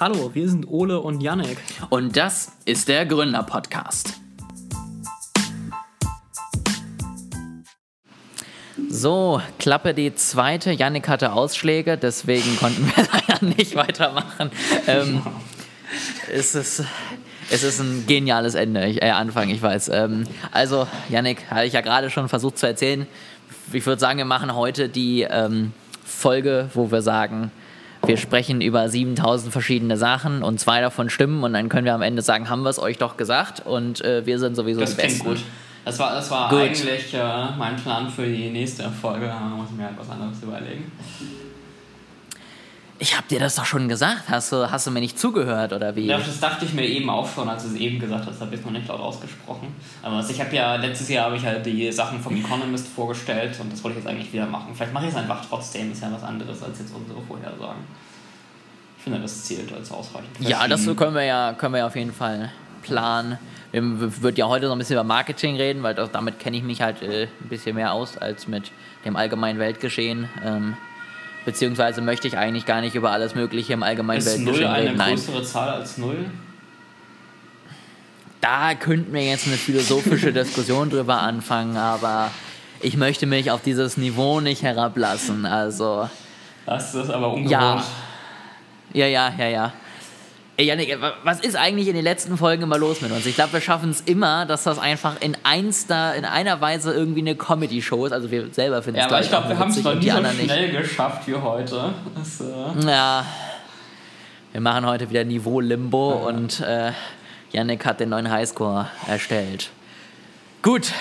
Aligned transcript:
Hallo, 0.00 0.34
wir 0.34 0.48
sind 0.48 0.66
Ole 0.66 0.98
und 0.98 1.20
Yannick. 1.20 1.56
Und 1.88 2.16
das 2.16 2.50
ist 2.64 2.88
der 2.88 3.06
Gründer-Podcast. 3.06 4.14
So, 8.88 9.40
Klappe 9.60 9.94
die 9.94 10.12
zweite. 10.16 10.72
Yannick 10.72 11.08
hatte 11.08 11.32
Ausschläge, 11.32 11.96
deswegen 11.96 12.56
konnten 12.56 12.84
wir 12.86 13.06
leider 13.28 13.44
nicht 13.56 13.76
weitermachen. 13.76 14.50
Ähm, 14.88 15.22
es, 16.28 16.56
ist, 16.56 16.82
es 17.52 17.62
ist 17.62 17.78
ein 17.78 18.04
geniales 18.08 18.56
Ende, 18.56 18.86
ich, 18.86 19.00
äh, 19.00 19.10
Anfang, 19.10 19.48
ich 19.48 19.62
weiß. 19.62 19.90
Ähm, 19.90 20.24
also, 20.50 20.88
Yannick, 21.08 21.48
hatte 21.52 21.66
ich 21.66 21.72
ja 21.72 21.82
gerade 21.82 22.10
schon 22.10 22.28
versucht 22.28 22.58
zu 22.58 22.66
erzählen. 22.66 23.06
Ich 23.72 23.86
würde 23.86 24.00
sagen, 24.00 24.18
wir 24.18 24.24
machen 24.24 24.56
heute 24.56 24.88
die 24.88 25.22
ähm, 25.22 25.72
Folge, 26.04 26.68
wo 26.74 26.90
wir 26.90 27.00
sagen, 27.00 27.52
wir 28.06 28.16
sprechen 28.16 28.60
über 28.60 28.88
7000 28.88 29.52
verschiedene 29.52 29.96
Sachen 29.96 30.42
und 30.42 30.60
zwei 30.60 30.80
davon 30.80 31.10
stimmen 31.10 31.42
und 31.44 31.52
dann 31.52 31.68
können 31.68 31.84
wir 31.84 31.94
am 31.94 32.02
Ende 32.02 32.22
sagen, 32.22 32.48
haben 32.48 32.62
wir 32.62 32.70
es 32.70 32.78
euch 32.78 32.98
doch 32.98 33.16
gesagt 33.16 33.62
und 33.64 34.02
äh, 34.02 34.26
wir 34.26 34.38
sind 34.38 34.54
sowieso 34.54 34.80
das 34.80 34.96
die 34.96 35.02
Besten. 35.02 35.24
gut. 35.24 35.38
Das 35.84 35.98
war, 35.98 36.14
das 36.14 36.30
war 36.30 36.50
eigentlich 36.50 37.12
äh, 37.12 37.18
mein 37.58 37.76
Plan 37.76 38.08
für 38.08 38.26
die 38.26 38.50
nächste 38.50 38.88
Folge. 38.90 39.26
Da 39.26 39.40
muss 39.40 39.68
ich 39.70 39.76
mir 39.76 39.84
halt 39.84 39.98
was 39.98 40.08
anderes 40.08 40.42
überlegen. 40.42 40.90
Ich 42.98 43.16
habe 43.16 43.26
dir 43.28 43.40
das 43.40 43.56
doch 43.56 43.64
schon 43.64 43.88
gesagt. 43.88 44.28
Hast 44.28 44.52
du, 44.52 44.70
hast 44.70 44.86
du 44.86 44.90
mir 44.90 45.00
nicht 45.00 45.18
zugehört 45.18 45.72
oder 45.72 45.96
wie? 45.96 46.06
Ja, 46.06 46.18
das 46.18 46.38
dachte 46.38 46.64
ich 46.64 46.74
mir 46.74 46.86
eben 46.86 47.10
auch 47.10 47.28
schon, 47.28 47.48
als 47.48 47.64
du 47.64 47.70
es 47.70 47.74
eben 47.74 47.98
gesagt 47.98 48.26
hast. 48.26 48.40
Habe 48.40 48.54
ich 48.54 48.64
noch 48.64 48.70
nicht 48.70 48.86
laut 48.86 49.00
ausgesprochen. 49.00 49.74
Aber 50.02 50.24
ich 50.28 50.40
habe 50.40 50.54
ja 50.54 50.76
letztes 50.76 51.08
Jahr 51.08 51.26
habe 51.26 51.36
ich 51.36 51.44
halt 51.44 51.66
die 51.66 51.90
Sachen 51.90 52.20
vom 52.20 52.36
Economist 52.36 52.86
vorgestellt 52.88 53.58
und 53.60 53.72
das 53.72 53.82
wollte 53.82 53.98
ich 53.98 54.04
jetzt 54.04 54.12
eigentlich 54.12 54.32
wieder 54.32 54.46
machen. 54.46 54.74
Vielleicht 54.74 54.92
mache 54.92 55.06
ich 55.06 55.10
es 55.10 55.16
einfach 55.16 55.44
trotzdem. 55.48 55.90
Ist 55.90 56.02
ja 56.02 56.12
was 56.12 56.22
anderes 56.22 56.62
als 56.62 56.78
jetzt 56.78 56.94
unsere 56.94 57.20
Vorhersagen. 57.20 57.82
Ich 58.96 59.02
finde, 59.02 59.20
das 59.20 59.44
zählt 59.44 59.72
als 59.72 59.90
ausreichend. 59.90 60.30
Ja, 60.40 60.66
das 60.68 60.84
können 60.84 61.14
wir 61.14 61.24
ja, 61.24 61.52
können 61.52 61.74
wir 61.74 61.78
ja 61.80 61.86
auf 61.88 61.96
jeden 61.96 62.12
Fall 62.12 62.52
planen. 62.82 63.38
Wir 63.72 63.82
würden 64.22 64.36
ja 64.36 64.46
heute 64.46 64.66
noch 64.66 64.72
ein 64.72 64.78
bisschen 64.78 64.94
über 64.94 65.04
Marketing 65.04 65.56
reden, 65.56 65.82
weil 65.82 65.94
das, 65.94 66.12
damit 66.12 66.38
kenne 66.38 66.56
ich 66.56 66.62
mich 66.62 66.80
halt 66.80 67.02
äh, 67.02 67.24
ein 67.24 67.48
bisschen 67.48 67.74
mehr 67.74 67.92
aus 67.92 68.16
als 68.16 68.46
mit 68.46 68.70
dem 69.04 69.16
allgemeinen 69.16 69.58
Weltgeschehen. 69.58 70.28
Ähm, 70.44 70.76
beziehungsweise 71.44 72.00
möchte 72.00 72.28
ich 72.28 72.36
eigentlich 72.38 72.66
gar 72.66 72.80
nicht 72.80 72.94
über 72.94 73.10
alles 73.10 73.34
Mögliche 73.34 73.72
im 73.72 73.82
allgemeinen 73.82 74.18
ist 74.18 74.26
Weltgeschehen 74.26 74.70
null 74.70 74.74
reden. 74.74 75.00
eine 75.00 75.14
größere 75.14 75.42
Zahl 75.42 75.68
als 75.70 75.98
null? 75.98 76.26
Da 78.40 78.74
könnten 78.74 79.12
wir 79.12 79.24
jetzt 79.24 79.46
eine 79.46 79.56
philosophische 79.56 80.32
Diskussion 80.32 80.90
drüber 80.90 81.20
anfangen, 81.22 81.76
aber 81.76 82.30
ich 82.80 82.96
möchte 82.96 83.26
mich 83.26 83.50
auf 83.50 83.62
dieses 83.62 83.96
Niveau 83.96 84.40
nicht 84.40 84.62
herablassen. 84.62 85.46
Also. 85.46 86.08
Das 86.66 86.94
ist 86.94 87.10
aber 87.10 87.28
ungewohnt. 87.28 87.50
Ja. 87.50 87.84
Ja, 88.92 89.06
ja, 89.06 89.32
ja, 89.38 89.48
ja. 89.48 89.72
Ey, 90.56 90.66
Janik, 90.66 90.96
was 91.24 91.40
ist 91.40 91.56
eigentlich 91.56 91.88
in 91.88 91.94
den 91.94 92.04
letzten 92.04 92.36
Folgen 92.38 92.62
immer 92.62 92.78
los 92.78 93.00
mit 93.00 93.10
uns? 93.10 93.26
Ich 93.26 93.34
glaube, 93.34 93.54
wir 93.54 93.60
schaffen 93.60 93.90
es 93.90 94.02
immer, 94.02 94.46
dass 94.46 94.62
das 94.62 94.78
einfach 94.78 95.20
in 95.20 95.36
einster, 95.42 96.14
in 96.14 96.24
einer 96.24 96.60
Weise 96.60 96.92
irgendwie 96.94 97.22
eine 97.22 97.34
Comedy-Show 97.34 98.06
ist. 98.06 98.12
Also 98.12 98.30
wir 98.30 98.52
selber 98.52 98.80
finden 98.80 99.00
ja, 99.00 99.06
es 99.06 99.12
aber 99.12 99.20
ich 99.20 99.28
glaube, 99.28 99.48
wir 99.48 99.58
haben 99.58 99.70
es 99.72 99.82
noch 99.82 99.94
nie 99.96 100.08
so 100.10 100.16
schnell 100.16 100.68
nicht. 100.68 100.78
geschafft 100.80 101.26
wie 101.26 101.34
heute. 101.34 101.92
Das, 102.14 102.40
äh 102.40 102.86
Ja. 102.88 103.26
Wir 104.52 104.60
machen 104.60 104.86
heute 104.86 105.10
wieder 105.10 105.24
Niveau-Limbo 105.24 106.10
Ja. 106.20 106.26
und 106.28 106.60
äh, 106.60 106.92
Yannick 107.50 107.84
hat 107.84 107.98
den 107.98 108.10
neuen 108.10 108.30
Highscore 108.30 108.86
erstellt. 109.08 109.70
Gut. 110.62 110.92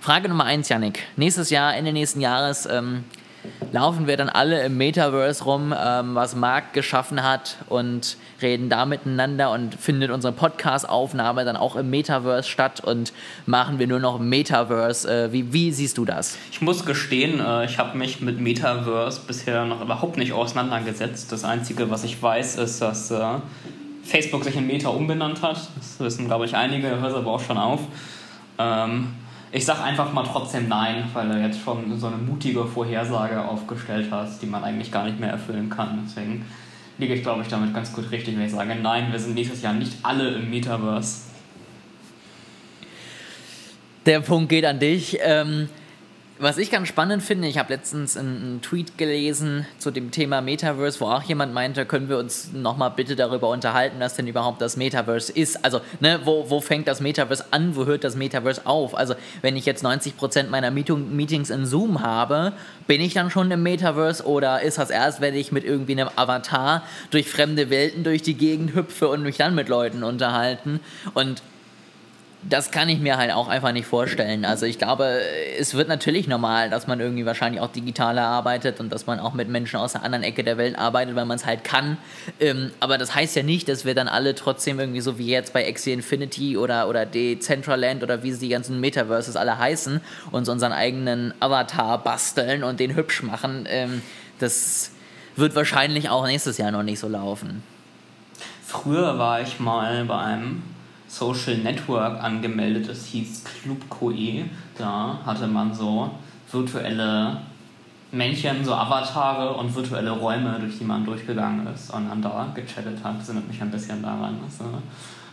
Frage 0.00 0.28
Nummer 0.28 0.44
eins, 0.44 0.68
Yannick. 0.68 1.04
Nächstes 1.16 1.50
Jahr, 1.50 1.76
Ende 1.76 1.92
nächsten 1.92 2.20
Jahres, 2.20 2.66
ähm, 2.66 3.04
laufen 3.72 4.08
wir 4.08 4.16
dann 4.16 4.28
alle 4.28 4.64
im 4.64 4.76
Metaverse 4.76 5.44
rum, 5.44 5.72
ähm, 5.78 6.16
was 6.16 6.34
Marc 6.34 6.72
geschaffen 6.72 7.22
hat 7.22 7.56
und 7.68 8.16
reden 8.44 8.68
da 8.68 8.86
miteinander 8.86 9.50
und 9.50 9.74
findet 9.74 10.12
unsere 10.12 10.32
Podcast-Aufnahme 10.32 11.44
dann 11.44 11.56
auch 11.56 11.74
im 11.74 11.90
Metaverse 11.90 12.48
statt 12.48 12.80
und 12.80 13.12
machen 13.46 13.80
wir 13.80 13.88
nur 13.88 13.98
noch 13.98 14.20
Metaverse. 14.20 15.24
Äh, 15.26 15.32
wie, 15.32 15.52
wie 15.52 15.72
siehst 15.72 15.98
du 15.98 16.04
das? 16.04 16.38
Ich 16.52 16.60
muss 16.60 16.84
gestehen, 16.84 17.40
äh, 17.40 17.64
ich 17.64 17.78
habe 17.78 17.98
mich 17.98 18.20
mit 18.20 18.38
Metaverse 18.38 19.22
bisher 19.26 19.64
noch 19.64 19.80
überhaupt 19.80 20.16
nicht 20.16 20.32
auseinandergesetzt. 20.32 21.32
Das 21.32 21.42
Einzige, 21.42 21.90
was 21.90 22.04
ich 22.04 22.22
weiß, 22.22 22.56
ist, 22.56 22.80
dass 22.80 23.10
äh, 23.10 23.24
Facebook 24.04 24.44
sich 24.44 24.54
in 24.54 24.66
Meta 24.66 24.90
umbenannt 24.90 25.42
hat. 25.42 25.56
Das 25.76 25.98
wissen, 25.98 26.26
glaube 26.26 26.44
ich, 26.44 26.54
einige, 26.54 27.00
hört 27.00 27.14
aber 27.14 27.32
auch 27.32 27.40
schon 27.40 27.58
auf. 27.58 27.80
Ähm, 28.58 29.08
ich 29.50 29.64
sage 29.64 29.82
einfach 29.82 30.12
mal 30.12 30.24
trotzdem 30.24 30.68
nein, 30.68 31.04
weil 31.12 31.28
du 31.28 31.40
jetzt 31.40 31.60
schon 31.60 31.98
so 31.98 32.08
eine 32.08 32.16
mutige 32.16 32.64
Vorhersage 32.64 33.40
aufgestellt 33.40 34.08
hast, 34.10 34.42
die 34.42 34.46
man 34.46 34.64
eigentlich 34.64 34.90
gar 34.90 35.04
nicht 35.04 35.18
mehr 35.20 35.30
erfüllen 35.30 35.70
kann. 35.70 36.00
Deswegen 36.04 36.44
liege 36.98 37.14
ich, 37.14 37.22
glaube 37.22 37.42
ich, 37.42 37.48
damit 37.48 37.74
ganz 37.74 37.92
gut 37.92 38.10
richtig, 38.10 38.36
wenn 38.36 38.46
ich 38.46 38.52
sage, 38.52 38.74
nein, 38.74 39.10
wir 39.10 39.18
sind 39.18 39.34
nächstes 39.34 39.62
Jahr 39.62 39.74
nicht 39.74 39.92
alle 40.02 40.30
im 40.34 40.50
Metaverse. 40.50 41.22
Der 44.06 44.20
Punkt 44.20 44.50
geht 44.50 44.64
an 44.64 44.78
dich. 44.78 45.18
Ähm, 45.22 45.68
was 46.38 46.58
ich 46.58 46.70
ganz 46.70 46.88
spannend 46.88 47.22
finde, 47.22 47.46
ich 47.46 47.58
habe 47.58 47.72
letztens 47.72 48.16
einen, 48.16 48.60
Tweet 48.60 48.98
gelesen 48.98 49.66
zu 49.78 49.90
dem 49.90 50.10
Thema 50.10 50.40
Metaverse, 50.40 51.00
wo 51.00 51.06
auch 51.06 51.22
jemand 51.22 51.54
meinte, 51.54 51.86
können 51.86 52.08
wir 52.08 52.18
uns 52.18 52.52
nochmal 52.52 52.90
bitte 52.90 53.14
darüber 53.14 53.50
unterhalten, 53.50 53.96
was 54.00 54.14
denn 54.14 54.26
überhaupt 54.26 54.60
das 54.60 54.76
Metaverse 54.76 55.32
ist. 55.32 55.64
Also, 55.64 55.80
ne, 56.00 56.20
wo, 56.24 56.50
wo 56.50 56.60
fängt 56.60 56.88
das 56.88 57.00
Metaverse 57.00 57.44
an, 57.52 57.76
wo 57.76 57.86
hört 57.86 58.02
das 58.02 58.16
Metaverse 58.16 58.62
auf? 58.66 58.96
Also, 58.96 59.14
wenn 59.42 59.56
ich 59.56 59.64
jetzt 59.64 59.84
90% 59.84 60.48
meiner 60.48 60.70
Meeting, 60.70 61.14
Meetings 61.14 61.50
in 61.50 61.66
Zoom 61.66 62.02
habe, 62.02 62.52
bin 62.86 63.00
ich 63.00 63.14
dann 63.14 63.30
schon 63.30 63.50
im 63.50 63.62
Metaverse 63.62 64.24
oder 64.24 64.60
ist 64.62 64.78
das 64.78 64.90
erst, 64.90 65.20
wenn 65.20 65.34
ich 65.34 65.52
mit 65.52 65.64
irgendwie 65.64 65.92
einem 65.92 66.10
Avatar 66.16 66.82
durch 67.10 67.28
fremde 67.28 67.70
Welten 67.70 68.02
durch 68.02 68.22
die 68.22 68.34
Gegend 68.34 68.74
hüpfe 68.74 69.08
und 69.08 69.22
mich 69.22 69.36
dann 69.36 69.54
mit 69.54 69.68
Leuten 69.68 70.02
unterhalten? 70.02 70.80
Und 71.14 71.42
das 72.48 72.70
kann 72.70 72.88
ich 72.88 73.00
mir 73.00 73.16
halt 73.16 73.32
auch 73.32 73.48
einfach 73.48 73.72
nicht 73.72 73.86
vorstellen. 73.86 74.44
Also 74.44 74.66
ich 74.66 74.78
glaube, 74.78 75.20
es 75.58 75.74
wird 75.74 75.88
natürlich 75.88 76.28
normal, 76.28 76.68
dass 76.68 76.86
man 76.86 77.00
irgendwie 77.00 77.24
wahrscheinlich 77.24 77.60
auch 77.60 77.70
digitaler 77.70 78.22
arbeitet 78.22 78.80
und 78.80 78.92
dass 78.92 79.06
man 79.06 79.18
auch 79.18 79.32
mit 79.32 79.48
Menschen 79.48 79.78
aus 79.78 79.92
der 79.92 80.02
anderen 80.02 80.22
Ecke 80.22 80.44
der 80.44 80.58
Welt 80.58 80.78
arbeitet, 80.78 81.16
weil 81.16 81.24
man 81.24 81.36
es 81.36 81.46
halt 81.46 81.64
kann. 81.64 81.96
Ähm, 82.40 82.70
aber 82.80 82.98
das 82.98 83.14
heißt 83.14 83.36
ja 83.36 83.42
nicht, 83.42 83.68
dass 83.68 83.84
wir 83.84 83.94
dann 83.94 84.08
alle 84.08 84.34
trotzdem 84.34 84.78
irgendwie 84.78 85.00
so 85.00 85.18
wie 85.18 85.28
jetzt 85.28 85.52
bei 85.52 85.66
Axie 85.66 85.92
Infinity 85.92 86.56
oder, 86.56 86.88
oder 86.88 87.06
Decentraland 87.06 88.02
oder 88.02 88.22
wie 88.22 88.32
sie 88.32 88.40
die 88.40 88.52
ganzen 88.52 88.78
Metaverses 88.78 89.36
alle 89.36 89.58
heißen, 89.58 90.00
uns 90.30 90.48
unseren 90.48 90.72
eigenen 90.72 91.32
Avatar 91.40 92.02
basteln 92.02 92.62
und 92.62 92.78
den 92.78 92.94
hübsch 92.94 93.22
machen. 93.22 93.66
Ähm, 93.68 94.02
das 94.38 94.90
wird 95.36 95.54
wahrscheinlich 95.56 96.10
auch 96.10 96.26
nächstes 96.26 96.58
Jahr 96.58 96.70
noch 96.70 96.82
nicht 96.82 96.98
so 96.98 97.08
laufen. 97.08 97.62
Früher 98.66 99.18
war 99.18 99.40
ich 99.40 99.60
mal 99.60 100.04
bei 100.04 100.18
einem 100.18 100.62
Social 101.14 101.58
Network 101.58 102.22
angemeldet, 102.22 102.88
das 102.88 103.06
hieß 103.06 103.44
Club 103.44 103.88
Coe. 103.88 104.44
Da 104.76 105.20
hatte 105.24 105.46
man 105.46 105.72
so 105.72 106.10
virtuelle 106.50 107.40
Männchen, 108.10 108.64
so 108.64 108.74
Avatare 108.74 109.54
und 109.54 109.74
virtuelle 109.74 110.10
Räume, 110.10 110.58
durch 110.60 110.78
die 110.78 110.84
man 110.84 111.04
durchgegangen 111.04 111.66
ist 111.72 111.90
und 111.90 112.08
dann 112.08 112.20
da 112.20 112.48
gechattet 112.54 112.98
hat. 113.04 113.20
Das 113.20 113.28
erinnert 113.28 113.48
mich 113.48 113.62
ein 113.62 113.70
bisschen 113.70 114.02
daran. 114.02 114.38
Das 114.44 114.60
äh, 114.66 114.70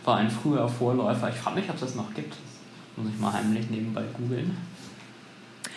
war 0.04 0.18
ein 0.18 0.30
früher 0.30 0.68
Vorläufer. 0.68 1.30
Ich 1.30 1.36
frage 1.36 1.60
mich, 1.60 1.68
ob 1.68 1.74
es 1.74 1.80
das 1.80 1.94
noch 1.96 2.14
gibt. 2.14 2.32
Das 2.32 3.04
muss 3.04 3.12
ich 3.12 3.20
mal 3.20 3.32
heimlich 3.32 3.68
nebenbei 3.68 4.02
googeln. 4.16 4.56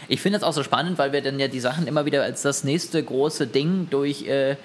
Ich 0.07 0.21
finde 0.21 0.37
es 0.37 0.43
auch 0.43 0.53
so 0.53 0.61
spannend, 0.61 0.99
weil 0.99 1.13
wir 1.13 1.23
dann 1.23 1.39
ja 1.39 1.47
die 1.47 1.59
Sachen 1.59 1.87
immer 1.87 2.05
wieder 2.05 2.21
als 2.21 2.43
das 2.43 2.63
nächste 2.63 3.01
große 3.01 3.47
Ding 3.47 3.87
durch 3.89 4.27
äh, 4.27 4.55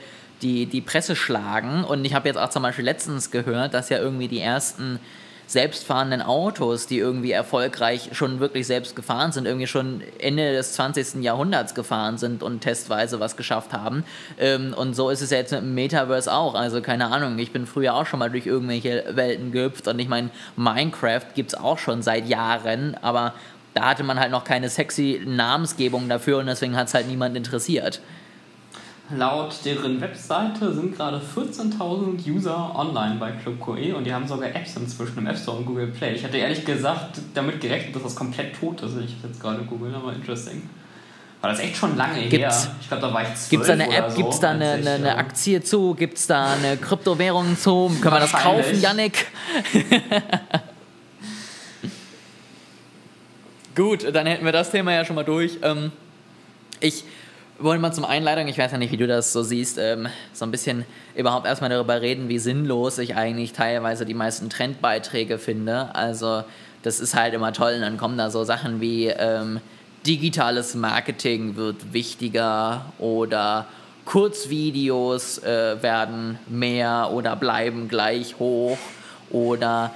die, 0.43 0.67
die 0.67 0.83
Presse 0.83 1.17
schlagen. 1.17 1.85
Und 1.85 2.05
ich 2.05 2.15
habe 2.15 2.29
jetzt 2.29 2.37
auch 2.37 2.51
zum 2.51 2.63
Beispiel 2.63 2.85
letztens 2.85 3.31
gehört, 3.31 3.73
dass 3.73 3.89
ja 3.89 3.99
irgendwie 3.99 4.29
die 4.29 4.41
ersten 4.41 4.99
selbstfahrenden 5.51 6.23
Autos, 6.23 6.87
die 6.87 6.99
irgendwie 6.99 7.33
erfolgreich 7.33 8.11
schon 8.13 8.39
wirklich 8.39 8.69
selbst 8.69 8.95
gefahren 8.95 9.33
sind, 9.33 9.47
irgendwie 9.47 9.67
schon 9.67 10.01
Ende 10.21 10.53
des 10.53 10.75
20. 10.75 11.25
Jahrhunderts 11.25 11.75
gefahren 11.75 12.19
sind 12.19 12.45
und 12.45 12.61
testweise 12.61 13.19
was 13.19 13.37
geschafft 13.37 13.73
haben. 13.73 14.05
Ähm, 14.39 14.73
und 14.75 14.95
so 14.95 15.11
ist 15.11 15.23
es 15.23 15.31
ja 15.31 15.39
jetzt 15.39 15.53
im 15.53 15.75
Metaverse 15.75 16.33
auch. 16.33 16.55
Also 16.55 16.81
keine 16.81 17.11
Ahnung, 17.11 17.37
ich 17.41 17.51
bin 17.51 17.67
früher 17.67 17.95
auch 17.95 18.07
schon 18.07 18.21
mal 18.21 18.31
durch 18.31 18.47
irgendwelche 18.47 19.05
Welten 19.11 19.51
gehüpft 19.51 19.89
und 19.89 19.99
ich 19.99 20.07
meine, 20.07 20.31
Minecraft 20.55 21.35
gibt 21.35 21.53
es 21.53 21.59
auch 21.59 21.79
schon 21.79 22.03
seit 22.03 22.29
Jahren, 22.29 22.97
aber 23.03 23.35
da 23.75 23.87
hatte 23.87 24.05
man 24.05 24.21
halt 24.21 24.31
noch 24.31 24.45
keine 24.45 24.69
sexy 24.69 25.21
Namensgebung 25.27 26.09
dafür 26.09 26.39
und 26.39 26.47
deswegen 26.47 26.77
hat 26.77 26.87
es 26.87 26.95
halt 26.95 27.09
niemand 27.09 27.37
interessiert. 27.37 28.01
Laut 29.17 29.55
deren 29.65 30.01
Webseite 30.01 30.73
sind 30.73 30.97
gerade 30.97 31.21
14.000 31.21 32.29
User 32.29 32.73
online 32.77 33.17
bei 33.19 33.33
Club 33.33 33.59
Coe 33.59 33.93
und 33.95 34.05
die 34.05 34.15
haben 34.15 34.29
sogar 34.29 34.51
Apps 34.55 34.77
inzwischen 34.77 35.19
im 35.19 35.27
App 35.27 35.37
Store 35.37 35.57
und 35.57 35.67
Google 35.67 35.89
Play. 35.89 36.15
Ich 36.15 36.23
hatte 36.25 36.37
ehrlich 36.37 36.65
gesagt 36.65 37.19
damit 37.35 37.61
gerechnet, 37.61 37.97
dass 37.97 38.05
das 38.05 38.15
komplett 38.15 38.55
tot 38.59 38.83
ist. 38.83 38.93
Ich 38.99 39.17
habe 39.17 39.29
jetzt 39.29 39.41
gerade 39.41 39.63
googeln, 39.65 39.95
aber 39.95 40.13
interesting. 40.13 40.63
War 41.41 41.51
das 41.51 41.59
echt 41.59 41.77
schon 41.77 41.97
lange 41.97 42.29
Gibt's- 42.29 42.67
her? 42.67 42.75
Ich 42.81 42.89
glaube, 42.89 43.03
da 43.09 43.13
war 43.15 43.23
ich 43.23 43.29
zwölf 43.35 43.49
Gibt 43.51 43.63
es 43.63 43.67
da 43.67 43.73
eine 43.73 43.97
App? 43.97 44.11
so, 44.11 44.17
Gibt 44.17 44.29
es 44.35 44.41
da 44.41 44.51
eine, 44.51 44.79
ich, 44.79 44.87
eine, 44.87 44.95
eine 44.97 45.09
äh, 45.09 45.19
Aktie 45.19 45.63
zu? 45.63 45.95
Gibt 45.95 46.19
es 46.19 46.27
da 46.27 46.53
eine 46.53 46.77
Kryptowährung 46.77 47.57
zu? 47.59 47.91
Können 48.01 48.15
wir 48.15 48.21
das 48.21 48.33
kaufen, 48.33 48.81
Yannick? 48.81 49.27
Gut, 53.75 54.15
dann 54.15 54.27
hätten 54.27 54.45
wir 54.45 54.53
das 54.53 54.71
Thema 54.71 54.93
ja 54.93 55.05
schon 55.05 55.17
mal 55.17 55.25
durch. 55.25 55.59
Ähm, 55.63 55.91
ich 56.81 57.05
wollen 57.61 57.81
wir 57.81 57.93
zum 57.93 58.05
Einleitung, 58.05 58.49
ich 58.49 58.59
weiß 58.59 58.73
ja 58.73 58.79
nicht, 58.79 58.93
wie 58.93 58.97
du 58.97 59.07
das 59.07 59.33
so 59.33 59.43
siehst, 59.43 59.79
ähm, 59.79 60.09
so 60.33 60.45
ein 60.45 60.51
bisschen 60.51 60.85
überhaupt 61.15 61.47
erstmal 61.47 61.71
darüber 61.71 62.01
reden, 62.01 62.29
wie 62.29 62.39
sinnlos 62.39 62.99
ich 62.99 63.17
eigentlich 63.17 63.53
teilweise 63.53 64.05
die 64.05 64.15
meisten 64.15 64.51
Trendbeiträge 64.51 65.39
finde. 65.39 65.95
Also 65.95 66.45
das 66.83 67.01
ist 67.01 67.15
halt 67.15 67.35
immer 67.35 67.53
toll 67.53 67.75
und 67.77 67.83
dann 67.83 67.99
kommen 67.99 68.17
da 68.17 68.31
so 68.31 68.45
Sachen 68.45 68.81
wie 68.81 69.09
ähm, 69.09 69.61
digitales 70.07 70.75
Marketing 70.75 71.57
wird 71.57 71.93
wichtiger 71.93 72.87
oder 72.99 73.67
Kurzvideos 74.07 75.39
äh, 75.39 75.83
werden 75.83 76.39
mehr 76.49 77.11
oder 77.13 77.37
bleiben 77.37 77.89
gleich 77.89 78.39
hoch 78.39 78.79
oder 79.31 79.93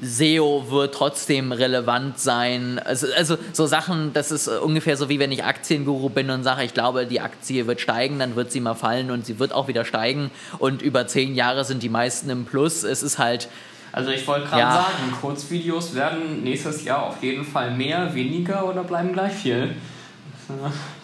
SEO 0.00 0.66
wird 0.70 0.94
trotzdem 0.94 1.52
relevant 1.52 2.18
sein. 2.18 2.80
Also, 2.84 3.06
also 3.16 3.36
so 3.52 3.66
Sachen, 3.66 4.12
das 4.12 4.30
ist 4.30 4.48
ungefähr 4.48 4.96
so 4.96 5.08
wie 5.08 5.18
wenn 5.18 5.32
ich 5.32 5.44
Aktienguru 5.44 6.08
bin 6.08 6.30
und 6.30 6.42
sage, 6.42 6.64
ich 6.64 6.74
glaube, 6.74 7.06
die 7.06 7.20
Aktie 7.20 7.66
wird 7.66 7.80
steigen, 7.80 8.18
dann 8.18 8.36
wird 8.36 8.52
sie 8.52 8.60
mal 8.60 8.74
fallen 8.74 9.10
und 9.10 9.26
sie 9.26 9.38
wird 9.38 9.52
auch 9.52 9.68
wieder 9.68 9.84
steigen 9.84 10.30
und 10.58 10.82
über 10.82 11.06
zehn 11.06 11.34
Jahre 11.34 11.64
sind 11.64 11.82
die 11.82 11.88
meisten 11.88 12.30
im 12.30 12.44
Plus. 12.44 12.82
Es 12.82 13.02
ist 13.02 13.18
halt. 13.18 13.48
Also 13.92 14.10
ich 14.10 14.26
wollte 14.26 14.48
gerade 14.48 14.60
ja. 14.60 14.72
sagen, 14.72 15.14
Kurzvideos 15.20 15.94
werden 15.94 16.42
nächstes 16.42 16.84
Jahr 16.84 17.04
auf 17.04 17.22
jeden 17.22 17.44
Fall 17.44 17.70
mehr, 17.70 18.12
weniger 18.14 18.68
oder 18.68 18.82
bleiben 18.82 19.12
gleich 19.12 19.32
viel. 19.32 19.76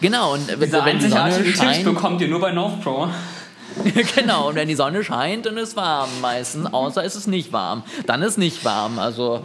Genau, 0.01 0.33
und 0.33 0.47
wenn, 0.47 0.71
wenn 0.71 0.99
die 0.99 1.07
Sonne 1.07 1.45
scheint, 1.45 1.73
Tipps 1.73 1.83
bekommt 1.83 2.21
ihr 2.21 2.27
nur 2.27 2.39
bei 2.39 2.51
NorthPro. 2.51 3.09
genau, 4.15 4.49
und 4.49 4.55
wenn 4.55 4.67
die 4.67 4.75
Sonne 4.75 5.03
scheint, 5.03 5.45
dann 5.45 5.57
ist 5.57 5.69
es 5.69 5.75
warm 5.75 6.09
meistens, 6.21 6.71
außer 6.71 7.03
ist 7.03 7.15
es 7.15 7.27
nicht 7.27 7.53
warm. 7.53 7.83
Dann 8.05 8.21
ist 8.21 8.37
nicht 8.37 8.63
warm. 8.65 8.99
Also 8.99 9.43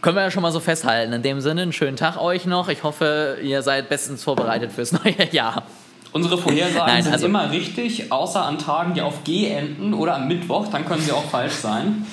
können 0.00 0.16
wir 0.16 0.22
ja 0.22 0.30
schon 0.30 0.42
mal 0.42 0.52
so 0.52 0.60
festhalten. 0.60 1.12
In 1.12 1.22
dem 1.22 1.40
Sinne, 1.40 1.62
einen 1.62 1.72
schönen 1.72 1.96
Tag 1.96 2.16
euch 2.20 2.46
noch. 2.46 2.68
Ich 2.68 2.82
hoffe, 2.82 3.38
ihr 3.42 3.62
seid 3.62 3.88
bestens 3.88 4.24
vorbereitet 4.24 4.72
fürs 4.72 4.92
neue 4.92 5.14
Jahr. 5.32 5.64
Unsere 6.12 6.38
Vorhersagen 6.38 6.92
Nein, 6.92 7.02
sind 7.04 7.12
also 7.12 7.26
immer 7.26 7.50
richtig, 7.52 8.10
außer 8.10 8.42
an 8.44 8.58
Tagen, 8.58 8.94
die 8.94 9.00
auf 9.00 9.22
G 9.22 9.46
enden 9.46 9.94
oder 9.94 10.16
am 10.16 10.26
Mittwoch, 10.26 10.66
dann 10.66 10.84
können 10.84 11.00
sie 11.00 11.12
auch 11.12 11.24
falsch 11.24 11.52
sein. 11.52 12.04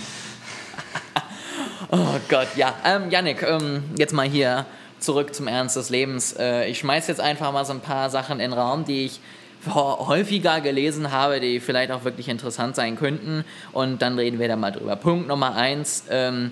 oh 1.91 1.97
Gott, 2.29 2.49
ja. 2.55 2.75
Ähm, 2.85 3.09
Yannick, 3.09 3.41
ähm, 3.41 3.85
jetzt 3.97 4.13
mal 4.13 4.27
hier 4.27 4.67
zurück 4.99 5.33
zum 5.33 5.47
Ernst 5.47 5.77
des 5.77 5.89
Lebens. 5.89 6.33
Äh, 6.33 6.69
ich 6.69 6.77
schmeiß 6.79 7.07
jetzt 7.07 7.21
einfach 7.21 7.51
mal 7.51 7.65
so 7.65 7.73
ein 7.73 7.79
paar 7.79 8.11
Sachen 8.11 8.39
in 8.39 8.51
den 8.51 8.53
Raum, 8.53 8.85
die 8.85 9.05
ich 9.05 9.19
häufiger 9.73 10.61
gelesen 10.61 11.11
habe, 11.11 11.39
die 11.39 11.59
vielleicht 11.59 11.91
auch 11.91 12.03
wirklich 12.03 12.29
interessant 12.29 12.75
sein 12.75 12.95
könnten. 12.95 13.43
Und 13.71 14.01
dann 14.01 14.17
reden 14.17 14.39
wir 14.39 14.47
da 14.47 14.55
mal 14.55 14.71
drüber. 14.71 14.95
Punkt 14.95 15.27
Nummer 15.27 15.55
eins. 15.55 16.05
Ähm, 16.09 16.51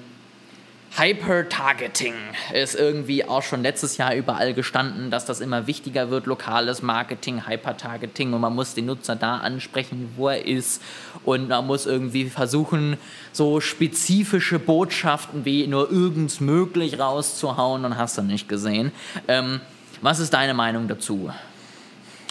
Hyper-Targeting 0.98 2.14
ist 2.54 2.74
irgendwie 2.76 3.26
auch 3.26 3.44
schon 3.44 3.64
letztes 3.64 3.98
Jahr 3.98 4.16
überall 4.16 4.54
gestanden, 4.54 5.12
dass 5.12 5.26
das 5.26 5.42
immer 5.42 5.68
wichtiger 5.68 6.10
wird, 6.10 6.26
lokales 6.26 6.82
Marketing, 6.82 7.46
Hyper-Targeting 7.46 8.32
und 8.32 8.40
man 8.40 8.56
muss 8.56 8.76
den 8.76 8.86
Nutzer 8.86 9.18
da 9.18 9.40
ansprechen, 9.40 10.14
wo 10.16 10.30
er 10.30 10.46
ist 10.46 10.82
und 11.26 11.50
man 11.50 11.68
muss 11.68 11.86
irgendwie 11.86 12.30
versuchen, 12.30 12.96
so 13.34 13.60
spezifische 13.60 14.58
Botschaften 14.58 15.44
wie 15.44 15.68
nur 15.68 15.92
irgends 15.92 16.40
möglich 16.40 16.98
rauszuhauen 16.98 17.84
und 17.84 17.98
hast 17.98 18.18
du 18.18 18.22
nicht 18.22 18.48
gesehen. 18.48 18.94
Ähm, 19.28 19.60
was 20.02 20.20
ist 20.20 20.34
deine 20.34 20.54
Meinung 20.54 20.88
dazu? 20.88 21.30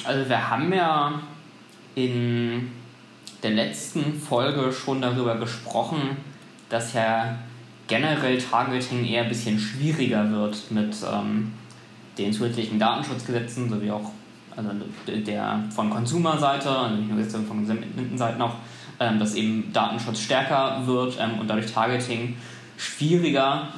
Also 0.03 0.29
wir 0.29 0.51
haben 0.51 0.73
ja 0.73 1.21
in 1.95 2.73
der 3.43 3.53
letzten 3.53 4.15
Folge 4.21 4.73
schon 4.73 5.01
darüber 5.01 5.37
gesprochen, 5.37 6.17
dass 6.69 6.95
ja 6.95 7.39
generell 7.87 8.39
Targeting 8.39 9.05
eher 9.05 9.23
ein 9.23 9.29
bisschen 9.29 9.59
schwieriger 9.59 10.31
wird 10.31 10.71
mit 10.71 10.95
ähm, 11.11 11.53
den 12.19 12.33
zusätzlichen 12.33 12.79
Datenschutzgesetzen 12.79 13.69
sowie 13.69 13.91
auch 13.91 14.11
also 14.57 14.71
der 15.07 15.65
von 15.75 15.91
Konsumerseite, 15.91 16.71
also 16.71 16.95
nicht 16.95 17.11
nur 17.11 17.19
jetzt 17.19 17.35
von 17.35 17.49
Konsumentenseite 17.49 18.39
noch, 18.39 18.57
ähm, 19.01 19.19
dass 19.19 19.35
eben 19.35 19.73
Datenschutz 19.73 20.21
stärker 20.21 20.87
wird 20.87 21.19
ähm, 21.21 21.41
und 21.41 21.49
dadurch 21.49 21.73
Targeting 21.73 22.37
schwieriger. 22.77 23.69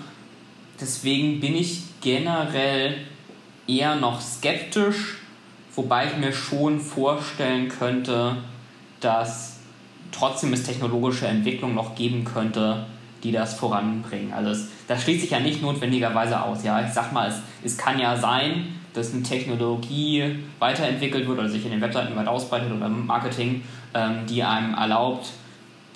Deswegen 0.80 1.40
bin 1.40 1.56
ich 1.56 1.82
generell 2.02 2.98
eher 3.66 3.96
noch 3.96 4.20
skeptisch, 4.20 5.16
wobei 5.76 6.06
ich 6.06 6.16
mir 6.16 6.32
schon 6.32 6.80
vorstellen 6.80 7.68
könnte, 7.68 8.36
dass 9.00 9.60
trotzdem 10.10 10.52
es 10.52 10.64
technologische 10.64 11.26
Entwicklung 11.26 11.74
noch 11.74 11.94
geben 11.94 12.24
könnte, 12.24 12.86
die 13.22 13.32
das 13.32 13.54
voranbringen. 13.54 14.32
Also 14.32 14.50
es, 14.50 14.68
das 14.88 15.02
schließt 15.02 15.22
sich 15.22 15.30
ja 15.30 15.40
nicht 15.40 15.62
notwendigerweise 15.62 16.42
aus. 16.42 16.64
Ja? 16.64 16.84
Ich 16.84 16.92
sag 16.92 17.12
mal, 17.12 17.28
es, 17.28 17.40
es 17.64 17.76
kann 17.76 17.98
ja 17.98 18.16
sein, 18.16 18.74
dass 18.94 19.12
eine 19.12 19.22
Technologie 19.22 20.36
weiterentwickelt 20.58 21.28
wird 21.28 21.38
oder 21.38 21.48
sich 21.48 21.64
in 21.64 21.70
den 21.70 21.80
Webseiten 21.80 22.16
weit 22.16 22.28
ausbreitet 22.28 22.72
oder 22.72 22.86
im 22.86 23.06
Marketing, 23.06 23.62
ähm, 23.94 24.26
die 24.26 24.42
einem 24.42 24.74
erlaubt, 24.74 25.28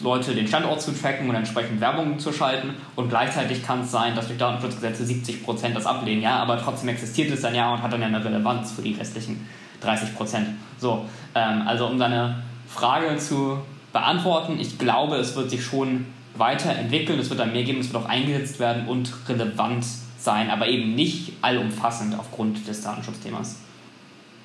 Leute 0.00 0.34
den 0.34 0.46
Standort 0.46 0.80
zu 0.80 0.92
tracken 0.92 1.28
und 1.28 1.34
entsprechend 1.34 1.80
Werbung 1.80 2.18
zu 2.18 2.32
schalten. 2.32 2.74
Und 2.96 3.08
gleichzeitig 3.08 3.62
kann 3.62 3.82
es 3.82 3.90
sein, 3.90 4.14
dass 4.14 4.26
durch 4.26 4.38
Datenschutzgesetze 4.38 5.04
70% 5.04 5.74
das 5.74 5.86
ablehnen, 5.86 6.22
ja, 6.22 6.36
aber 6.36 6.58
trotzdem 6.58 6.88
existiert 6.88 7.30
es 7.30 7.42
dann 7.42 7.54
ja 7.54 7.72
und 7.72 7.82
hat 7.82 7.92
dann 7.92 8.00
ja 8.00 8.06
eine 8.06 8.22
Relevanz 8.22 8.72
für 8.72 8.82
die 8.82 8.94
restlichen 8.94 9.46
30 9.80 10.14
Prozent. 10.14 10.48
So, 10.78 11.06
ähm, 11.34 11.66
also 11.66 11.86
um 11.86 11.98
deine 11.98 12.42
Frage 12.68 13.16
zu 13.18 13.58
beantworten, 13.92 14.58
ich 14.60 14.78
glaube, 14.78 15.16
es 15.16 15.34
wird 15.36 15.50
sich 15.50 15.64
schon 15.64 16.06
weiterentwickeln, 16.36 17.18
es 17.18 17.28
wird 17.28 17.40
dann 17.40 17.52
mehr 17.52 17.64
geben, 17.64 17.80
es 17.80 17.92
wird 17.92 18.02
auch 18.02 18.08
eingesetzt 18.08 18.60
werden 18.60 18.86
und 18.86 19.12
relevant 19.28 19.84
sein, 20.18 20.50
aber 20.50 20.68
eben 20.68 20.94
nicht 20.94 21.32
allumfassend 21.42 22.18
aufgrund 22.18 22.66
des 22.68 22.82
Datenschutzthemas. 22.82 23.56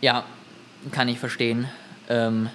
Ja, 0.02 0.24
kann 0.92 1.08
ich 1.08 1.20
verstehen. 1.20 1.68
Ähm, 2.10 2.50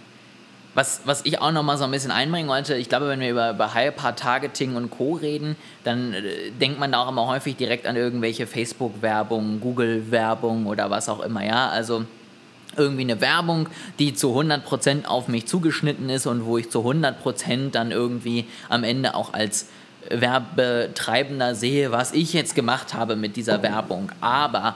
was, 0.75 1.03
was 1.05 1.25
ich 1.25 1.41
auch 1.41 1.51
noch 1.51 1.65
mal 1.65 1.77
so 1.77 1.85
ein 1.85 1.91
bisschen 1.91 2.13
einbringen 2.13 2.49
wollte, 2.49 2.77
ich 2.77 2.89
glaube, 2.89 3.09
wenn 3.09 3.21
wir 3.21 3.31
über, 3.31 3.51
über 3.51 3.75
Hyper-Targeting 3.75 4.77
und 4.77 4.91
Co. 4.91 5.15
reden, 5.15 5.57
dann 5.83 6.13
äh, 6.13 6.51
denkt 6.61 6.79
man 6.79 6.93
da 6.93 7.03
auch 7.03 7.09
immer 7.09 7.27
häufig 7.27 7.57
direkt 7.57 7.87
an 7.87 7.97
irgendwelche 7.97 8.47
Facebook-Werbung, 8.47 9.61
Google-Werbung 9.61 10.67
oder 10.67 10.89
was 10.91 11.09
auch 11.09 11.21
immer, 11.21 11.45
ja. 11.45 11.69
Also 11.69 12.05
irgendwie 12.77 13.03
eine 13.03 13.21
Werbung, 13.21 13.69
die 13.99 14.15
zu 14.15 14.39
100% 14.39 15.07
auf 15.07 15.29
mich 15.29 15.47
zugeschnitten 15.47 16.09
ist 16.09 16.27
und 16.27 16.45
wo 16.45 16.59
ich 16.59 16.71
zu 16.71 16.81
100% 16.81 17.71
dann 17.71 17.91
irgendwie 17.91 18.47
am 18.69 18.85
Ende 18.85 19.15
auch 19.15 19.33
als 19.33 19.67
Werbetreibender 20.09 21.55
sehe, 21.55 21.93
was 21.93 22.13
ich 22.13 22.33
jetzt 22.33 22.55
gemacht 22.55 22.95
habe 22.95 23.17
mit 23.17 23.37
dieser 23.37 23.63
Werbung. 23.63 24.11
Aber 24.21 24.75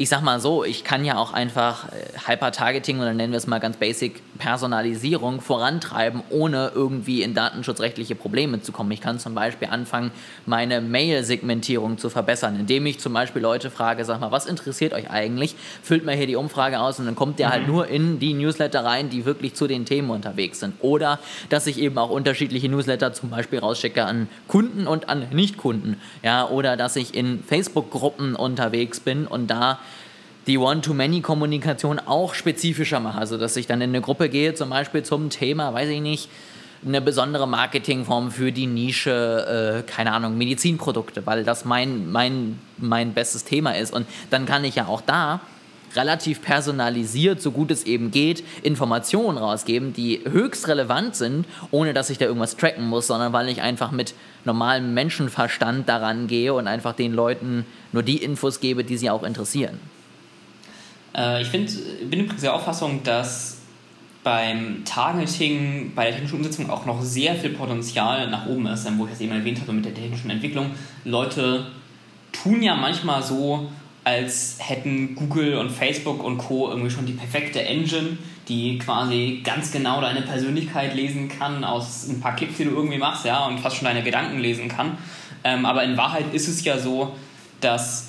ich 0.00 0.08
sag 0.08 0.22
mal 0.22 0.38
so, 0.38 0.62
ich 0.62 0.84
kann 0.84 1.04
ja 1.04 1.18
auch 1.18 1.32
einfach 1.32 1.88
äh, 1.88 2.28
Hyper-Targeting 2.28 3.00
oder 3.00 3.12
nennen 3.12 3.32
wir 3.32 3.36
es 3.36 3.48
mal 3.48 3.58
ganz 3.58 3.76
basic 3.76 4.22
Personalisierung 4.38 5.40
vorantreiben, 5.40 6.22
ohne 6.30 6.70
irgendwie 6.72 7.22
in 7.22 7.34
datenschutzrechtliche 7.34 8.14
Probleme 8.14 8.62
zu 8.62 8.70
kommen. 8.70 8.92
Ich 8.92 9.00
kann 9.00 9.18
zum 9.18 9.34
Beispiel 9.34 9.68
anfangen, 9.68 10.12
meine 10.46 10.80
Mail-Segmentierung 10.80 11.98
zu 11.98 12.10
verbessern, 12.10 12.54
indem 12.60 12.86
ich 12.86 13.00
zum 13.00 13.12
Beispiel 13.12 13.42
Leute 13.42 13.70
frage, 13.70 14.04
sag 14.04 14.20
mal, 14.20 14.30
was 14.30 14.46
interessiert 14.46 14.92
euch 14.92 15.10
eigentlich? 15.10 15.56
Füllt 15.82 16.04
mal 16.04 16.14
hier 16.14 16.28
die 16.28 16.36
Umfrage 16.36 16.78
aus 16.78 17.00
und 17.00 17.06
dann 17.06 17.16
kommt 17.16 17.40
der 17.40 17.50
halt 17.50 17.62
mhm. 17.62 17.66
halt 17.66 17.74
nur 17.74 17.88
in 17.88 18.20
die 18.20 18.34
Newsletter 18.34 18.84
rein, 18.84 19.10
die 19.10 19.24
wirklich 19.24 19.54
zu 19.54 19.66
den 19.66 19.84
Themen 19.84 20.10
unterwegs 20.10 20.60
sind. 20.60 20.74
Oder 20.80 21.18
dass 21.48 21.66
ich 21.66 21.80
eben 21.80 21.98
auch 21.98 22.10
unterschiedliche 22.10 22.68
Newsletter 22.68 23.12
zum 23.12 23.30
Beispiel 23.30 23.58
rausschicke 23.58 24.04
an 24.04 24.28
Kunden 24.46 24.86
und 24.86 25.08
an 25.08 25.26
Nichtkunden. 25.32 25.96
Ja, 26.22 26.46
oder 26.48 26.76
dass 26.76 26.94
ich 26.94 27.14
in 27.14 27.42
Facebook-Gruppen 27.42 28.36
unterwegs 28.36 29.00
bin 29.00 29.26
und 29.26 29.48
da 29.48 29.80
die 30.48 30.58
One-to-Many-Kommunikation 30.58 32.00
auch 32.00 32.34
spezifischer 32.34 33.00
mache. 33.00 33.18
Also, 33.18 33.36
dass 33.38 33.56
ich 33.56 33.66
dann 33.66 33.80
in 33.80 33.90
eine 33.90 34.00
Gruppe 34.00 34.28
gehe, 34.28 34.54
zum 34.54 34.70
Beispiel 34.70 35.02
zum 35.02 35.30
Thema, 35.30 35.72
weiß 35.74 35.90
ich 35.90 36.00
nicht, 36.00 36.28
eine 36.86 37.00
besondere 37.00 37.46
Marketingform 37.46 38.30
für 38.30 38.52
die 38.52 38.66
Nische, 38.66 39.84
äh, 39.86 39.90
keine 39.90 40.12
Ahnung, 40.12 40.38
Medizinprodukte, 40.38 41.26
weil 41.26 41.44
das 41.44 41.64
mein, 41.64 42.10
mein, 42.10 42.58
mein 42.78 43.14
bestes 43.14 43.44
Thema 43.44 43.76
ist. 43.76 43.92
Und 43.92 44.06
dann 44.30 44.46
kann 44.46 44.64
ich 44.64 44.76
ja 44.76 44.86
auch 44.86 45.00
da 45.00 45.40
relativ 45.96 46.42
personalisiert, 46.42 47.40
so 47.40 47.50
gut 47.50 47.70
es 47.70 47.84
eben 47.84 48.10
geht, 48.10 48.44
Informationen 48.62 49.38
rausgeben, 49.38 49.92
die 49.92 50.20
höchst 50.30 50.68
relevant 50.68 51.16
sind, 51.16 51.46
ohne 51.70 51.94
dass 51.94 52.10
ich 52.10 52.18
da 52.18 52.26
irgendwas 52.26 52.56
tracken 52.56 52.86
muss, 52.86 53.06
sondern 53.06 53.32
weil 53.32 53.48
ich 53.48 53.62
einfach 53.62 53.90
mit 53.90 54.14
normalem 54.44 54.94
Menschenverstand 54.94 55.88
daran 55.88 56.26
gehe 56.26 56.54
und 56.54 56.68
einfach 56.68 56.94
den 56.94 57.12
Leuten 57.12 57.66
nur 57.92 58.02
die 58.02 58.18
Infos 58.18 58.60
gebe, 58.60 58.84
die 58.84 58.98
sie 58.98 59.10
auch 59.10 59.22
interessieren. 59.22 59.80
Äh, 61.16 61.42
ich 61.42 61.48
find, 61.48 61.70
bin 62.10 62.20
übrigens 62.20 62.42
der 62.42 62.54
Auffassung, 62.54 63.02
dass 63.02 63.58
beim 64.24 64.84
Targeting, 64.84 65.92
bei 65.94 66.04
der 66.04 66.12
technischen 66.12 66.36
Umsetzung 66.36 66.70
auch 66.70 66.84
noch 66.84 67.00
sehr 67.02 67.34
viel 67.34 67.50
Potenzial 67.50 68.28
nach 68.28 68.46
oben 68.46 68.66
ist, 68.66 68.86
wo 68.98 69.04
ich 69.04 69.12
das 69.12 69.20
eben 69.20 69.32
erwähnt 69.32 69.60
habe 69.60 69.72
mit 69.72 69.84
der 69.84 69.94
technischen 69.94 70.30
Entwicklung. 70.30 70.70
Leute 71.04 71.66
tun 72.32 72.62
ja 72.62 72.74
manchmal 72.74 73.22
so, 73.22 73.70
als 74.04 74.56
hätten 74.58 75.14
Google 75.14 75.56
und 75.56 75.70
Facebook 75.70 76.22
und 76.22 76.38
Co. 76.38 76.68
irgendwie 76.68 76.90
schon 76.90 77.06
die 77.06 77.12
perfekte 77.12 77.62
Engine, 77.62 78.18
die 78.48 78.78
quasi 78.78 79.42
ganz 79.44 79.70
genau 79.70 80.00
deine 80.00 80.22
Persönlichkeit 80.22 80.94
lesen 80.94 81.28
kann 81.28 81.64
aus 81.64 82.08
ein 82.08 82.20
paar 82.20 82.34
Klicks, 82.34 82.56
die 82.56 82.64
du 82.64 82.70
irgendwie 82.70 82.98
machst, 82.98 83.24
ja, 83.24 83.46
und 83.46 83.60
fast 83.60 83.76
schon 83.76 83.84
deine 83.84 84.02
Gedanken 84.02 84.38
lesen 84.38 84.68
kann. 84.68 84.96
Ähm, 85.44 85.66
aber 85.66 85.84
in 85.84 85.96
Wahrheit 85.96 86.32
ist 86.32 86.48
es 86.48 86.64
ja 86.64 86.78
so, 86.78 87.14
dass 87.60 88.07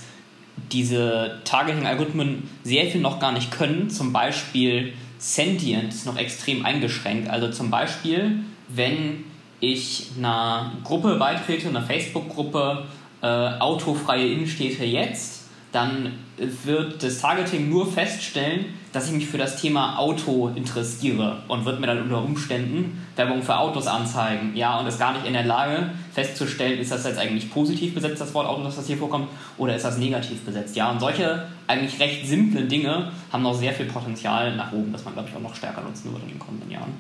diese 0.71 1.39
Targeting-Algorithmen 1.45 2.49
sehr 2.63 2.85
viel 2.85 3.01
noch 3.01 3.19
gar 3.19 3.31
nicht 3.31 3.51
können. 3.51 3.89
Zum 3.89 4.13
Beispiel 4.13 4.93
Sentient 5.19 5.93
ist 5.93 6.05
noch 6.05 6.17
extrem 6.17 6.65
eingeschränkt. 6.65 7.29
Also 7.29 7.51
zum 7.51 7.69
Beispiel, 7.69 8.39
wenn 8.69 9.25
ich 9.59 10.07
einer 10.17 10.71
Gruppe 10.85 11.15
beitrete, 11.15 11.67
einer 11.67 11.81
Facebook-Gruppe, 11.81 12.85
äh, 13.21 13.27
autofreie 13.27 14.27
Innenstädte 14.27 14.85
jetzt, 14.85 15.38
dann 15.71 16.13
wird 16.37 17.03
das 17.03 17.19
Targeting 17.19 17.69
nur 17.69 17.91
feststellen, 17.91 18.65
dass 18.91 19.05
ich 19.07 19.11
mich 19.11 19.27
für 19.27 19.37
das 19.37 19.61
Thema 19.61 19.99
Auto 19.99 20.51
interessiere 20.55 21.43
und 21.47 21.65
wird 21.65 21.79
mir 21.79 21.85
dann 21.85 22.01
unter 22.01 22.23
Umständen 22.23 23.05
Werbung 23.15 23.43
für 23.43 23.55
Autos 23.55 23.85
anzeigen. 23.85 24.55
Ja, 24.55 24.79
und 24.79 24.87
ist 24.87 24.97
gar 24.97 25.13
nicht 25.13 25.27
in 25.27 25.33
der 25.33 25.43
Lage 25.43 25.91
festzustellen, 26.11 26.79
ist 26.79 26.91
das 26.91 27.05
jetzt 27.05 27.19
eigentlich 27.19 27.51
positiv 27.51 27.93
besetzt, 27.93 28.19
das 28.19 28.33
Wort 28.33 28.47
Auto, 28.47 28.63
das 28.63 28.87
hier 28.87 28.97
vorkommt, 28.97 29.27
oder 29.57 29.75
ist 29.75 29.85
das 29.85 29.97
negativ 29.97 30.41
besetzt. 30.41 30.75
Ja, 30.75 30.89
und 30.89 30.99
solche 30.99 31.47
eigentlich 31.67 31.99
recht 31.99 32.25
simplen 32.25 32.67
Dinge 32.67 33.11
haben 33.31 33.43
noch 33.43 33.53
sehr 33.53 33.73
viel 33.73 33.85
Potenzial 33.85 34.55
nach 34.55 34.71
oben, 34.71 34.91
das 34.91 35.05
man, 35.05 35.13
glaube 35.13 35.29
ich, 35.29 35.35
auch 35.35 35.41
noch 35.41 35.55
stärker 35.55 35.81
nutzen 35.81 36.11
wird 36.11 36.23
in 36.23 36.29
den 36.29 36.39
kommenden 36.39 36.71
Jahren. 36.71 36.93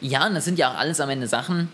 Ja, 0.00 0.26
und 0.26 0.34
das 0.34 0.44
sind 0.44 0.58
ja 0.58 0.72
auch 0.72 0.78
alles 0.78 1.00
am 1.00 1.10
Ende 1.10 1.28
Sachen, 1.28 1.68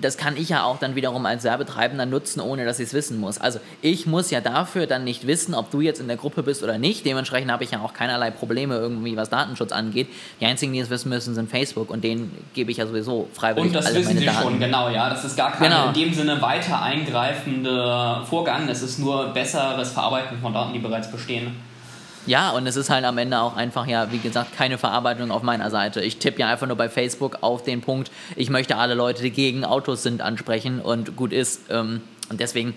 das 0.00 0.16
kann 0.16 0.36
ich 0.36 0.48
ja 0.48 0.64
auch 0.64 0.78
dann 0.78 0.94
wiederum 0.94 1.26
als 1.26 1.44
Werbetreibender 1.44 2.06
nutzen, 2.06 2.40
ohne 2.40 2.64
dass 2.64 2.78
ich 2.80 2.86
es 2.88 2.94
wissen 2.94 3.18
muss. 3.20 3.38
Also 3.38 3.60
ich 3.82 4.06
muss 4.06 4.30
ja 4.30 4.40
dafür 4.40 4.86
dann 4.86 5.04
nicht 5.04 5.26
wissen, 5.26 5.54
ob 5.54 5.70
du 5.70 5.80
jetzt 5.80 6.00
in 6.00 6.08
der 6.08 6.16
Gruppe 6.16 6.42
bist 6.42 6.62
oder 6.62 6.78
nicht. 6.78 7.04
Dementsprechend 7.06 7.50
habe 7.52 7.64
ich 7.64 7.70
ja 7.70 7.80
auch 7.80 7.92
keinerlei 7.94 8.30
Probleme 8.30 8.76
irgendwie, 8.76 9.16
was 9.16 9.30
Datenschutz 9.30 9.72
angeht. 9.72 10.08
Die 10.40 10.46
einzigen, 10.46 10.72
die 10.72 10.78
es 10.80 10.90
wissen 10.90 11.08
müssen, 11.08 11.34
sind 11.34 11.50
Facebook 11.50 11.90
und 11.90 12.02
denen 12.04 12.30
gebe 12.54 12.70
ich 12.70 12.76
ja 12.78 12.86
sowieso 12.86 13.28
freiwillig 13.32 13.68
Und 13.68 13.74
das 13.76 13.86
alle 13.86 13.96
wissen 14.00 14.18
sie 14.18 14.24
Daten. 14.26 14.42
schon, 14.42 14.58
genau, 14.60 14.88
ja. 14.88 15.08
Das 15.10 15.24
ist 15.24 15.36
gar 15.36 15.52
kein 15.52 15.70
Genau. 15.70 15.88
in 15.88 15.94
dem 15.94 16.12
Sinne 16.14 16.40
weiter 16.42 16.80
eingreifende 16.82 18.22
Vorgang. 18.28 18.68
Es 18.68 18.82
ist 18.82 18.98
nur 18.98 19.28
besseres 19.28 19.90
Verarbeiten 19.92 20.38
von 20.40 20.52
Daten, 20.52 20.72
die 20.72 20.78
bereits 20.78 21.10
bestehen. 21.10 21.54
Ja, 22.26 22.50
und 22.50 22.66
es 22.66 22.76
ist 22.76 22.88
halt 22.88 23.04
am 23.04 23.18
Ende 23.18 23.38
auch 23.40 23.56
einfach, 23.56 23.86
ja, 23.86 24.10
wie 24.10 24.18
gesagt, 24.18 24.56
keine 24.56 24.78
Verarbeitung 24.78 25.30
auf 25.30 25.42
meiner 25.42 25.70
Seite. 25.70 26.00
Ich 26.00 26.18
tippe 26.18 26.40
ja 26.40 26.48
einfach 26.48 26.66
nur 26.66 26.76
bei 26.76 26.88
Facebook 26.88 27.38
auf 27.42 27.62
den 27.62 27.82
Punkt, 27.82 28.10
ich 28.36 28.48
möchte 28.48 28.76
alle 28.76 28.94
Leute, 28.94 29.22
die 29.22 29.30
gegen 29.30 29.64
Autos 29.64 30.02
sind, 30.02 30.22
ansprechen 30.22 30.80
und 30.80 31.16
gut 31.16 31.32
ist. 31.32 31.62
Ähm, 31.70 32.00
und 32.30 32.40
deswegen 32.40 32.74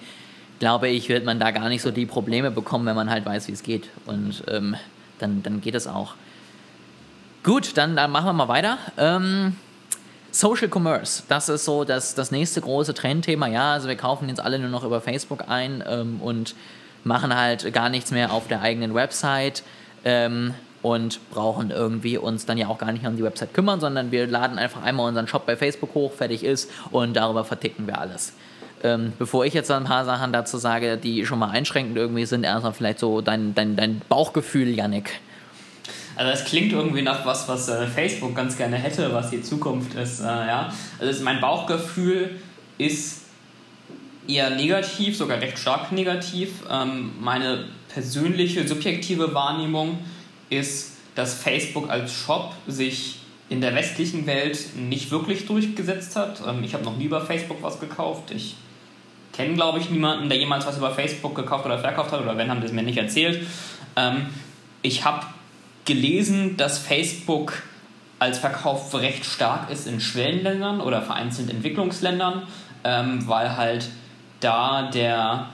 glaube 0.59 0.89
ich, 0.89 1.07
wird 1.07 1.25
man 1.25 1.39
da 1.39 1.51
gar 1.51 1.69
nicht 1.69 1.81
so 1.81 1.91
die 1.91 2.05
Probleme 2.05 2.51
bekommen, 2.51 2.85
wenn 2.85 2.95
man 2.95 3.09
halt 3.09 3.25
weiß, 3.25 3.47
wie 3.47 3.53
es 3.53 3.63
geht. 3.63 3.89
Und 4.05 4.43
ähm, 4.47 4.75
dann, 5.19 5.43
dann 5.43 5.61
geht 5.61 5.75
es 5.75 5.87
auch. 5.87 6.15
Gut, 7.43 7.77
dann, 7.77 7.95
dann 7.95 8.11
machen 8.11 8.25
wir 8.25 8.33
mal 8.33 8.47
weiter. 8.49 8.77
Ähm, 8.97 9.55
Social 10.31 10.69
Commerce, 10.71 11.23
das 11.29 11.49
ist 11.49 11.65
so 11.65 11.83
das, 11.83 12.13
das 12.13 12.31
nächste 12.31 12.61
große 12.61 12.93
Trendthema. 12.93 13.47
Ja, 13.47 13.73
also 13.73 13.87
wir 13.87 13.95
kaufen 13.95 14.27
jetzt 14.27 14.41
alle 14.41 14.59
nur 14.59 14.69
noch 14.69 14.83
über 14.83 14.99
Facebook 14.99 15.45
ein 15.47 15.83
ähm, 15.87 16.21
und 16.21 16.53
machen 17.03 17.35
halt 17.35 17.73
gar 17.73 17.89
nichts 17.89 18.11
mehr 18.11 18.31
auf 18.31 18.47
der 18.47 18.61
eigenen 18.61 18.93
Website 18.93 19.63
ähm, 20.05 20.53
und 20.81 21.19
brauchen 21.31 21.71
irgendwie 21.71 22.17
uns 22.17 22.45
dann 22.45 22.57
ja 22.57 22.67
auch 22.67 22.77
gar 22.77 22.91
nicht 22.91 23.05
um 23.05 23.17
die 23.17 23.23
Website 23.23 23.53
kümmern, 23.53 23.79
sondern 23.79 24.11
wir 24.11 24.27
laden 24.27 24.57
einfach 24.57 24.83
einmal 24.83 25.07
unseren 25.07 25.27
Shop 25.27 25.45
bei 25.45 25.55
Facebook 25.55 25.93
hoch, 25.93 26.13
fertig 26.13 26.43
ist 26.43 26.69
und 26.91 27.15
darüber 27.15 27.43
verticken 27.43 27.87
wir 27.87 27.99
alles. 27.99 28.33
Ähm, 28.83 29.13
bevor 29.17 29.45
ich 29.45 29.53
jetzt 29.53 29.71
ein 29.71 29.85
paar 29.85 30.05
Sachen 30.05 30.31
dazu 30.31 30.57
sage, 30.57 30.97
die 30.97 31.25
schon 31.25 31.39
mal 31.39 31.49
einschränkend 31.49 31.97
irgendwie 31.97 32.25
sind, 32.25 32.43
erstmal 32.43 32.73
vielleicht 32.73 32.99
so 32.99 33.21
dein, 33.21 33.55
dein, 33.55 33.75
dein 33.75 34.01
Bauchgefühl, 34.07 34.69
Yannick. 34.69 35.19
Also 36.15 36.31
es 36.31 36.45
klingt 36.45 36.71
irgendwie 36.73 37.01
nach 37.01 37.25
was, 37.25 37.47
was 37.47 37.69
äh, 37.69 37.85
Facebook 37.87 38.35
ganz 38.35 38.57
gerne 38.57 38.75
hätte, 38.75 39.13
was 39.13 39.29
die 39.29 39.41
Zukunft 39.41 39.95
ist. 39.95 40.19
Äh, 40.19 40.25
ja. 40.25 40.71
Also 40.99 41.23
mein 41.23 41.39
Bauchgefühl 41.41 42.39
ist 42.77 43.21
eher 44.27 44.49
negativ, 44.49 45.17
sogar 45.17 45.39
recht 45.41 45.57
stark 45.57 45.91
negativ. 45.91 46.63
Ähm, 46.69 47.11
meine 47.19 47.65
persönliche, 47.89 48.67
subjektive 48.67 49.33
Wahrnehmung 49.33 49.99
ist, 50.49 50.97
dass 51.15 51.33
Facebook 51.33 51.89
als 51.89 52.13
Shop 52.13 52.53
sich 52.67 53.19
in 53.49 53.61
der 53.61 53.73
westlichen 53.75 54.27
Welt 54.27 54.75
nicht 54.75 55.09
wirklich 55.11 55.45
durchgesetzt 55.45 56.15
hat. 56.15 56.41
Ähm, 56.45 56.63
ich 56.63 56.73
habe 56.73 56.83
noch 56.83 56.97
nie 56.97 57.05
über 57.05 57.21
Facebook 57.21 57.57
was 57.61 57.79
gekauft. 57.79 58.31
Ich 58.31 58.55
kenne, 59.33 59.53
glaube 59.53 59.79
ich, 59.79 59.89
niemanden, 59.89 60.29
der 60.29 60.37
jemals 60.37 60.65
was 60.65 60.77
über 60.77 60.91
Facebook 60.91 61.35
gekauft 61.35 61.65
oder 61.65 61.79
verkauft 61.79 62.11
hat, 62.11 62.21
oder 62.21 62.37
wenn, 62.37 62.49
haben 62.49 62.61
es 62.61 62.71
mir 62.71 62.83
nicht 62.83 62.97
erzählt. 62.97 63.47
Ähm, 63.95 64.27
ich 64.81 65.05
habe 65.05 65.25
gelesen, 65.85 66.57
dass 66.57 66.79
Facebook 66.79 67.63
als 68.19 68.39
Verkauf 68.39 68.93
recht 68.95 69.25
stark 69.25 69.69
ist 69.69 69.87
in 69.87 69.99
Schwellenländern 69.99 70.81
oder 70.81 71.01
vereinzelt 71.01 71.49
Entwicklungsländern, 71.49 72.43
ähm, 72.83 73.27
weil 73.27 73.55
halt 73.55 73.89
da 74.39 74.89
der 74.91 75.47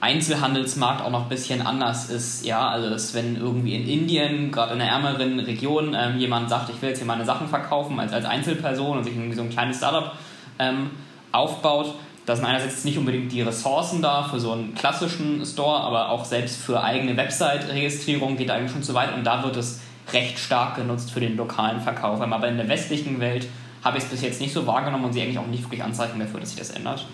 Einzelhandelsmarkt 0.00 1.02
auch 1.02 1.10
noch 1.10 1.22
ein 1.22 1.28
bisschen 1.28 1.62
anders 1.62 2.10
ist. 2.10 2.44
Ja, 2.44 2.68
also 2.68 2.90
dass 2.90 3.14
wenn 3.14 3.36
irgendwie 3.36 3.74
in 3.74 3.88
Indien, 3.88 4.52
gerade 4.52 4.74
in 4.74 4.80
einer 4.80 4.90
ärmeren 4.90 5.40
Region, 5.40 5.96
ähm, 5.98 6.18
jemand 6.18 6.50
sagt, 6.50 6.68
ich 6.68 6.82
will 6.82 6.90
jetzt 6.90 6.98
hier 6.98 7.06
meine 7.06 7.24
Sachen 7.24 7.48
verkaufen 7.48 7.98
als, 7.98 8.12
als 8.12 8.26
Einzelperson 8.26 8.98
und 8.98 9.04
sich 9.04 9.14
irgendwie 9.14 9.34
so 9.34 9.42
ein 9.42 9.50
kleines 9.50 9.78
Startup 9.78 10.12
ähm, 10.58 10.90
aufbaut, 11.32 11.94
da 12.26 12.34
sind 12.34 12.46
einerseits 12.46 12.84
nicht 12.84 12.96
unbedingt 12.96 13.32
die 13.32 13.42
Ressourcen 13.42 14.00
da 14.00 14.22
für 14.22 14.40
so 14.40 14.52
einen 14.52 14.74
klassischen 14.74 15.44
Store, 15.44 15.80
aber 15.80 16.08
auch 16.08 16.24
selbst 16.24 16.56
für 16.56 16.82
eigene 16.82 17.16
Website-Registrierung 17.16 18.36
geht 18.36 18.50
eigentlich 18.50 18.72
schon 18.72 18.82
zu 18.82 18.94
weit 18.94 19.14
und 19.14 19.24
da 19.24 19.42
wird 19.42 19.56
es 19.56 19.80
recht 20.12 20.38
stark 20.38 20.76
genutzt 20.76 21.10
für 21.10 21.20
den 21.20 21.36
lokalen 21.36 21.80
Verkauf. 21.80 22.20
Aber 22.20 22.48
in 22.48 22.56
der 22.56 22.68
westlichen 22.68 23.20
Welt 23.20 23.46
habe 23.82 23.98
ich 23.98 24.04
es 24.04 24.10
bis 24.10 24.22
jetzt 24.22 24.40
nicht 24.40 24.54
so 24.54 24.66
wahrgenommen 24.66 25.04
und 25.04 25.12
sehe 25.12 25.22
eigentlich 25.22 25.38
auch 25.38 25.46
nicht 25.46 25.64
wirklich 25.64 25.82
Anzeichen 25.82 26.18
dafür, 26.18 26.40
dass 26.40 26.50
sich 26.50 26.58
das 26.58 26.70
ändert. 26.70 27.06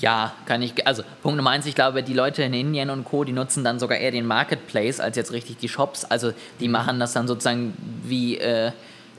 Ja, 0.00 0.32
kann 0.46 0.62
ich. 0.62 0.86
Also, 0.86 1.02
Punkt 1.22 1.36
Nummer 1.36 1.50
eins, 1.50 1.66
ich 1.66 1.74
glaube, 1.74 2.02
die 2.02 2.14
Leute 2.14 2.42
in 2.42 2.54
Indien 2.54 2.90
und 2.90 3.04
Co., 3.04 3.24
die 3.24 3.32
nutzen 3.32 3.64
dann 3.64 3.78
sogar 3.78 3.98
eher 3.98 4.10
den 4.10 4.26
Marketplace 4.26 5.00
als 5.00 5.16
jetzt 5.16 5.32
richtig 5.32 5.56
die 5.58 5.68
Shops. 5.68 6.04
Also, 6.04 6.32
die 6.60 6.68
machen 6.68 7.00
das 7.00 7.12
dann 7.12 7.28
sozusagen 7.28 7.74
wie. 8.04 8.38
Äh, 8.38 8.72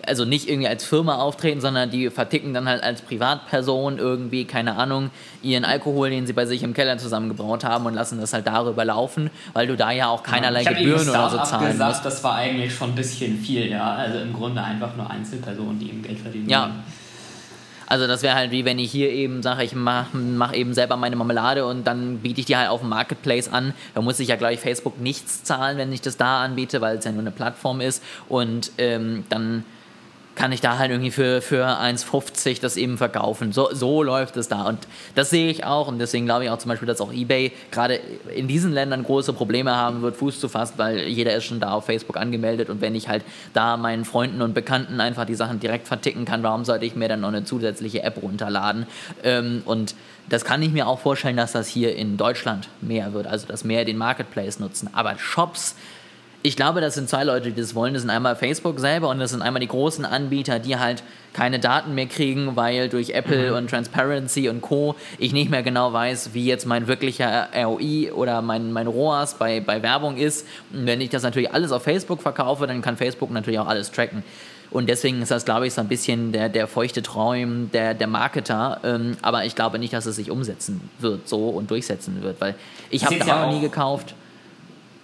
also 0.06 0.26
nicht 0.26 0.48
irgendwie 0.48 0.68
als 0.68 0.86
Firma 0.86 1.16
auftreten, 1.16 1.62
sondern 1.62 1.90
die 1.90 2.10
verticken 2.10 2.54
dann 2.54 2.68
halt 2.68 2.84
als 2.84 3.02
Privatperson 3.02 3.98
irgendwie, 3.98 4.46
keine 4.46 4.76
Ahnung, 4.76 5.12
ihren 5.44 5.66
Alkohol, 5.66 6.10
den 6.10 6.26
sie 6.26 6.34
bei 6.34 6.46
sich 6.46 6.64
im 6.64 6.74
Keller 6.74 6.98
zusammengebraut 6.98 7.64
haben 7.64 7.86
und 7.86 7.94
lassen 7.94 8.20
das 8.20 8.34
halt 8.34 8.48
darüber 8.48 8.86
laufen, 8.86 9.30
weil 9.54 9.68
du 9.68 9.76
da 9.76 9.92
ja 9.92 10.08
auch 10.08 10.24
keinerlei 10.24 10.64
hab 10.64 10.76
Gebühren 10.76 11.10
oder 11.10 11.30
so 11.30 11.38
zahlen 11.44 11.72
gesagt, 11.72 11.92
musst. 11.92 12.06
Das 12.06 12.24
war 12.24 12.36
eigentlich 12.36 12.74
schon 12.74 12.92
ein 12.92 12.96
bisschen 12.96 13.38
viel, 13.40 13.70
ja. 13.70 13.96
Also 13.96 14.20
im 14.20 14.34
Grunde 14.34 14.64
einfach 14.64 14.96
nur 14.96 15.10
Einzelpersonen, 15.10 15.80
die 15.80 15.90
eben 15.90 16.02
Geld 16.02 16.20
verdienen. 16.20 16.50
Ja. 16.50 16.72
Also 17.88 18.06
das 18.06 18.22
wäre 18.22 18.36
halt 18.36 18.52
wie 18.52 18.66
wenn 18.66 18.80
ich 18.80 18.92
hier 18.92 19.10
eben 19.10 19.42
sage, 19.42 19.64
ich 19.64 19.74
mache 19.74 20.16
mach 20.16 20.54
eben 20.54 20.74
selber 20.74 20.98
meine 20.98 21.16
Marmelade 21.16 21.66
und 21.66 21.88
dann 21.88 22.20
biete 22.20 22.42
ich 22.42 22.46
die 22.46 22.58
halt 22.58 22.70
auf 22.70 22.82
dem 22.82 22.90
Marketplace 22.90 23.48
an. 23.52 23.74
Da 23.96 24.02
muss 24.02 24.20
ich 24.20 24.28
ja, 24.28 24.36
glaube 24.36 24.54
ich, 24.54 24.60
Facebook 24.60 25.00
nichts 25.00 25.44
zahlen, 25.44 25.78
wenn 25.78 25.92
ich 25.94 26.02
das 26.02 26.18
da 26.18 26.44
anbiete, 26.44 26.82
weil 26.82 26.98
es 26.98 27.06
ja 27.06 27.12
nur 27.12 27.22
eine 27.22 27.32
Plattform 27.32 27.82
ist. 27.82 28.04
Und 28.28 28.72
ähm, 28.78 29.24
dann 29.30 29.64
kann 30.38 30.52
ich 30.52 30.62
da 30.62 30.78
halt 30.78 30.92
irgendwie 30.92 31.10
für, 31.10 31.42
für 31.42 31.66
1,50 31.66 32.62
das 32.62 32.78
eben 32.78 33.00
verkaufen. 33.00 33.52
So, 33.52 33.70
so 33.74 34.04
läuft 34.04 34.38
es 34.38 34.48
da. 34.48 34.68
Und 34.68 34.88
das 35.16 35.32
sehe 35.32 35.50
ich 35.50 35.66
auch. 35.66 35.88
Und 35.88 35.98
deswegen 35.98 36.26
glaube 36.26 36.44
ich 36.44 36.52
auch 36.52 36.60
zum 36.60 36.70
Beispiel, 36.70 36.88
dass 36.88 37.02
auch 37.02 37.12
eBay 37.12 37.52
gerade 37.72 38.00
in 38.36 38.48
diesen 38.48 38.72
Ländern 38.72 39.04
große 39.04 39.34
Probleme 39.34 39.76
haben 39.76 40.04
wird, 40.04 40.16
Fuß 40.16 40.40
zu 40.40 40.48
fassen, 40.48 40.76
weil 40.78 41.08
jeder 41.08 41.36
ist 41.36 41.46
schon 41.46 41.60
da 41.60 41.72
auf 41.72 41.86
Facebook 41.86 42.18
angemeldet. 42.18 42.70
Und 42.70 42.82
wenn 42.82 42.94
ich 42.94 43.10
halt 43.10 43.24
da 43.54 43.78
meinen 43.78 44.06
Freunden 44.06 44.44
und 44.44 44.54
Bekannten 44.54 45.02
einfach 45.02 45.26
die 45.26 45.34
Sachen 45.34 45.60
direkt 45.60 45.88
verticken 45.88 46.26
kann, 46.26 46.44
warum 46.44 46.66
sollte 46.66 46.86
ich 46.86 46.96
mir 46.96 47.10
dann 47.10 47.22
noch 47.22 47.30
eine 47.30 47.44
zusätzliche 47.44 48.04
App 48.04 48.22
runterladen? 48.22 48.86
Ähm, 49.24 49.64
und 49.66 49.96
das 50.30 50.46
kann 50.46 50.62
ich 50.62 50.72
mir 50.72 50.88
auch 50.88 51.00
vorstellen, 51.00 51.38
dass 51.38 51.54
das 51.54 51.68
hier 51.68 51.96
in 51.96 52.16
Deutschland 52.16 52.70
mehr 52.82 53.14
wird. 53.14 53.26
Also, 53.26 53.48
dass 53.48 53.64
mehr 53.64 53.86
den 53.86 53.98
Marketplace 53.98 54.60
nutzen. 54.60 54.90
Aber 54.94 55.18
Shops, 55.18 55.76
ich 56.48 56.56
glaube, 56.56 56.80
das 56.80 56.96
sind 56.96 57.10
zwei 57.10 57.24
Leute, 57.26 57.52
die 57.52 57.60
das 57.60 57.76
wollen. 57.76 57.94
Das 57.94 58.02
sind 58.04 58.10
einmal 58.10 58.36
Facebook 58.38 58.80
selber 58.80 59.10
und 59.10 59.20
das 59.20 59.32
sind 59.32 59.42
einmal 59.42 59.60
die 59.60 59.68
großen 59.68 60.06
Anbieter, 60.06 60.60
die 60.60 60.78
halt 60.78 61.04
keine 61.34 61.60
Daten 61.60 61.94
mehr 61.94 62.06
kriegen, 62.06 62.56
weil 62.56 62.88
durch 62.88 63.10
Apple 63.12 63.54
und 63.56 63.70
Transparency 63.70 64.48
und 64.48 64.62
Co. 64.62 64.96
ich 65.20 65.34
nicht 65.34 65.52
mehr 65.52 65.62
genau 65.62 65.92
weiß, 65.92 66.30
wie 66.34 66.46
jetzt 66.46 66.66
mein 66.66 66.88
wirklicher 66.88 67.50
ROI 67.54 68.12
oder 68.14 68.42
mein, 68.42 68.72
mein 68.72 68.88
ROAS 68.88 69.36
bei, 69.36 69.60
bei 69.60 69.84
Werbung 69.84 70.16
ist. 70.16 70.48
Und 70.72 70.86
wenn 70.86 71.02
ich 71.02 71.10
das 71.10 71.24
natürlich 71.24 71.54
alles 71.54 71.72
auf 71.74 71.84
Facebook 71.84 72.22
verkaufe, 72.22 72.66
dann 72.66 72.82
kann 72.82 72.96
Facebook 72.96 73.30
natürlich 73.30 73.60
auch 73.60 73.68
alles 73.68 73.92
tracken. 73.92 74.24
Und 74.72 74.88
deswegen 74.90 75.22
ist 75.22 75.32
das, 75.32 75.44
glaube 75.46 75.68
ich, 75.68 75.74
so 75.74 75.82
ein 75.82 75.88
bisschen 75.90 76.32
der, 76.32 76.50
der 76.50 76.68
feuchte 76.68 77.02
Traum 77.02 77.72
der, 77.72 77.94
der 77.94 78.08
Marketer. 78.08 78.80
Ähm, 78.84 79.18
aber 79.22 79.44
ich 79.46 79.54
glaube 79.56 79.80
nicht, 79.80 79.92
dass 79.94 80.06
es 80.06 80.16
sich 80.16 80.32
umsetzen 80.32 80.90
wird 81.00 81.28
so 81.28 81.50
und 81.50 81.72
durchsetzen 81.72 82.22
wird, 82.24 82.40
weil 82.40 82.56
ich 82.90 83.06
habe 83.06 83.18
da 83.20 83.26
ja 83.26 83.46
noch 83.46 83.52
nie 83.52 83.58
auch- 83.58 83.62
gekauft. 83.62 84.16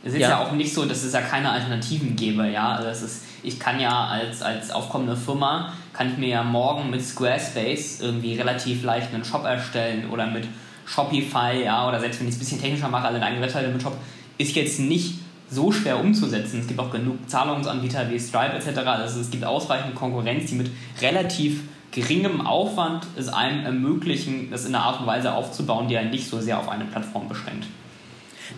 Es 0.03 0.13
ist 0.13 0.19
Ja. 0.19 0.29
ja. 0.29 0.45
auch 0.45 0.51
nicht 0.51 0.73
so, 0.73 0.85
dass 0.85 1.03
es 1.03 1.13
ja 1.13 1.21
keine 1.21 1.49
Alternativen 1.49 2.15
gäbe, 2.15 2.47
ja. 2.49 2.73
Also 2.73 2.89
es 2.89 3.01
ist, 3.01 3.23
ich 3.41 3.59
kann 3.59 3.79
ja 3.79 4.07
als, 4.07 4.41
als 4.41 4.71
aufkommende 4.71 5.15
Firma, 5.15 5.73
kann 5.93 6.11
ich 6.11 6.17
mir 6.17 6.29
ja 6.29 6.43
morgen 6.43 6.89
mit 6.89 7.03
Squarespace 7.03 8.01
irgendwie 8.01 8.35
relativ 8.35 8.83
leicht 8.83 9.13
einen 9.13 9.23
Shop 9.23 9.45
erstellen 9.45 10.09
oder 10.09 10.27
mit 10.27 10.47
Shopify, 10.85 11.63
ja, 11.63 11.87
oder 11.87 11.99
selbst 11.99 12.19
wenn 12.19 12.27
ich 12.27 12.33
es 12.33 12.37
ein 12.37 12.39
bisschen 12.39 12.61
technischer 12.61 12.89
mache, 12.89 13.05
also 13.05 13.15
eine 13.15 13.25
eigene 13.25 13.41
Webseite 13.41 13.69
mit 13.69 13.81
Shop, 13.81 13.95
ist 14.37 14.55
jetzt 14.55 14.79
nicht 14.79 15.19
so 15.49 15.71
schwer 15.71 15.99
umzusetzen. 15.99 16.59
Es 16.59 16.67
gibt 16.67 16.79
auch 16.79 16.91
genug 16.91 17.29
Zahlungsanbieter 17.29 18.09
wie 18.09 18.19
Stripe 18.19 18.53
etc. 18.53 18.79
Also 18.79 19.19
es 19.19 19.29
gibt 19.29 19.45
ausreichend 19.45 19.95
Konkurrenz, 19.95 20.49
die 20.49 20.55
mit 20.55 20.71
relativ 21.01 21.61
geringem 21.91 22.45
Aufwand 22.45 23.05
es 23.15 23.29
einem 23.29 23.63
ermöglichen, 23.63 24.49
das 24.49 24.65
in 24.65 24.73
einer 24.73 24.83
Art 24.83 24.99
und 24.99 25.05
Weise 25.05 25.33
aufzubauen, 25.33 25.87
die 25.87 25.97
einen 25.97 26.09
nicht 26.09 26.27
so 26.27 26.41
sehr 26.41 26.59
auf 26.59 26.67
eine 26.67 26.85
Plattform 26.85 27.29
beschränkt. 27.29 27.67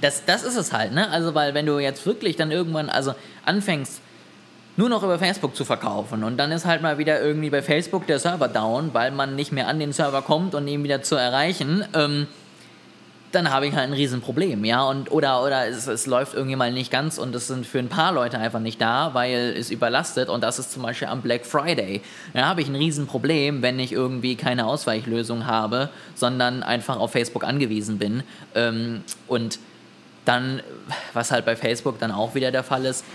Das, 0.01 0.25
das 0.25 0.44
ist 0.44 0.56
es 0.56 0.74
halt, 0.74 0.94
ne? 0.94 1.10
Also, 1.10 1.34
weil 1.36 1.54
wenn 1.54 1.65
du 1.65 1.80
jetzt 1.80 2.06
wirklich 2.06 2.36
dann 2.36 2.51
irgendwann, 2.51 2.89
also 2.89 3.15
anfängst, 3.46 4.01
nur 4.77 4.89
noch 4.89 5.04
über 5.04 5.18
Facebook 5.18 5.56
zu 5.56 5.63
verkaufen 5.63 6.24
und 6.24 6.38
dann 6.38 6.51
ist 6.51 6.65
halt 6.65 6.82
mal 6.82 6.98
wieder 6.98 7.22
irgendwie 7.22 7.50
bei 7.50 7.62
Facebook 7.62 8.08
der 8.08 8.20
Server 8.20 8.48
down, 8.48 8.94
weil 8.94 9.12
man 9.12 9.36
nicht 9.36 9.51
mehr 9.51 9.68
an 9.68 9.80
den 9.80 9.94
Server 9.94 10.22
kommt 10.22 10.54
und 10.54 10.68
ihn 10.68 10.84
wieder 10.84 11.01
zu 11.01 11.15
erreichen, 11.15 11.86
ähm, 11.94 12.27
dann 13.36 13.51
habe 13.51 13.68
ich 13.68 13.75
halt 13.75 13.89
ein 13.89 13.94
Riesenproblem, 13.94 14.63
ja, 14.63 14.84
und 14.84 15.12
oder 15.12 15.44
oder 15.44 15.68
es, 15.68 15.88
es 15.88 16.06
läuft 16.06 16.34
irgendwie 16.34 16.56
mal 16.56 16.72
nicht 16.72 16.89
ganz 16.89 17.18
und 17.18 17.36
es 17.36 17.48
sind 17.48 17.68
für 17.68 17.80
ein 17.80 17.89
paar 17.89 18.13
Leute 18.13 18.38
einfach 18.38 18.62
nicht 18.62 18.80
da, 18.80 19.13
weil 19.13 19.54
es 19.58 19.72
überlastet 19.72 20.30
und 20.30 20.42
das 20.42 20.58
ist 20.58 20.72
zum 20.72 20.84
Beispiel 20.84 21.10
am 21.10 21.22
Black 21.22 21.46
Friday. 21.46 22.01
Dann 22.34 22.46
habe 22.46 22.62
ich 22.62 22.70
ein 22.70 22.75
Riesenproblem, 22.75 23.62
wenn 23.62 23.77
ich 23.80 23.92
irgendwie 23.92 24.36
keine 24.36 24.65
Ausweichlösung 24.65 25.46
habe, 25.46 25.89
sondern 26.15 26.63
einfach 26.63 26.98
auf 26.98 27.12
Facebook 27.12 27.44
angewiesen 27.44 27.98
bin 27.98 28.24
ähm, 28.56 29.04
und 29.27 29.60
dann, 30.25 30.62
was 31.13 31.32
halt 31.32 31.46
bei 31.46 31.55
Facebook 31.55 32.00
dann 32.00 32.12
auch 32.12 32.36
wieder 32.36 32.51
der 32.51 32.63
Fall 32.63 32.86
ist, 32.86 33.05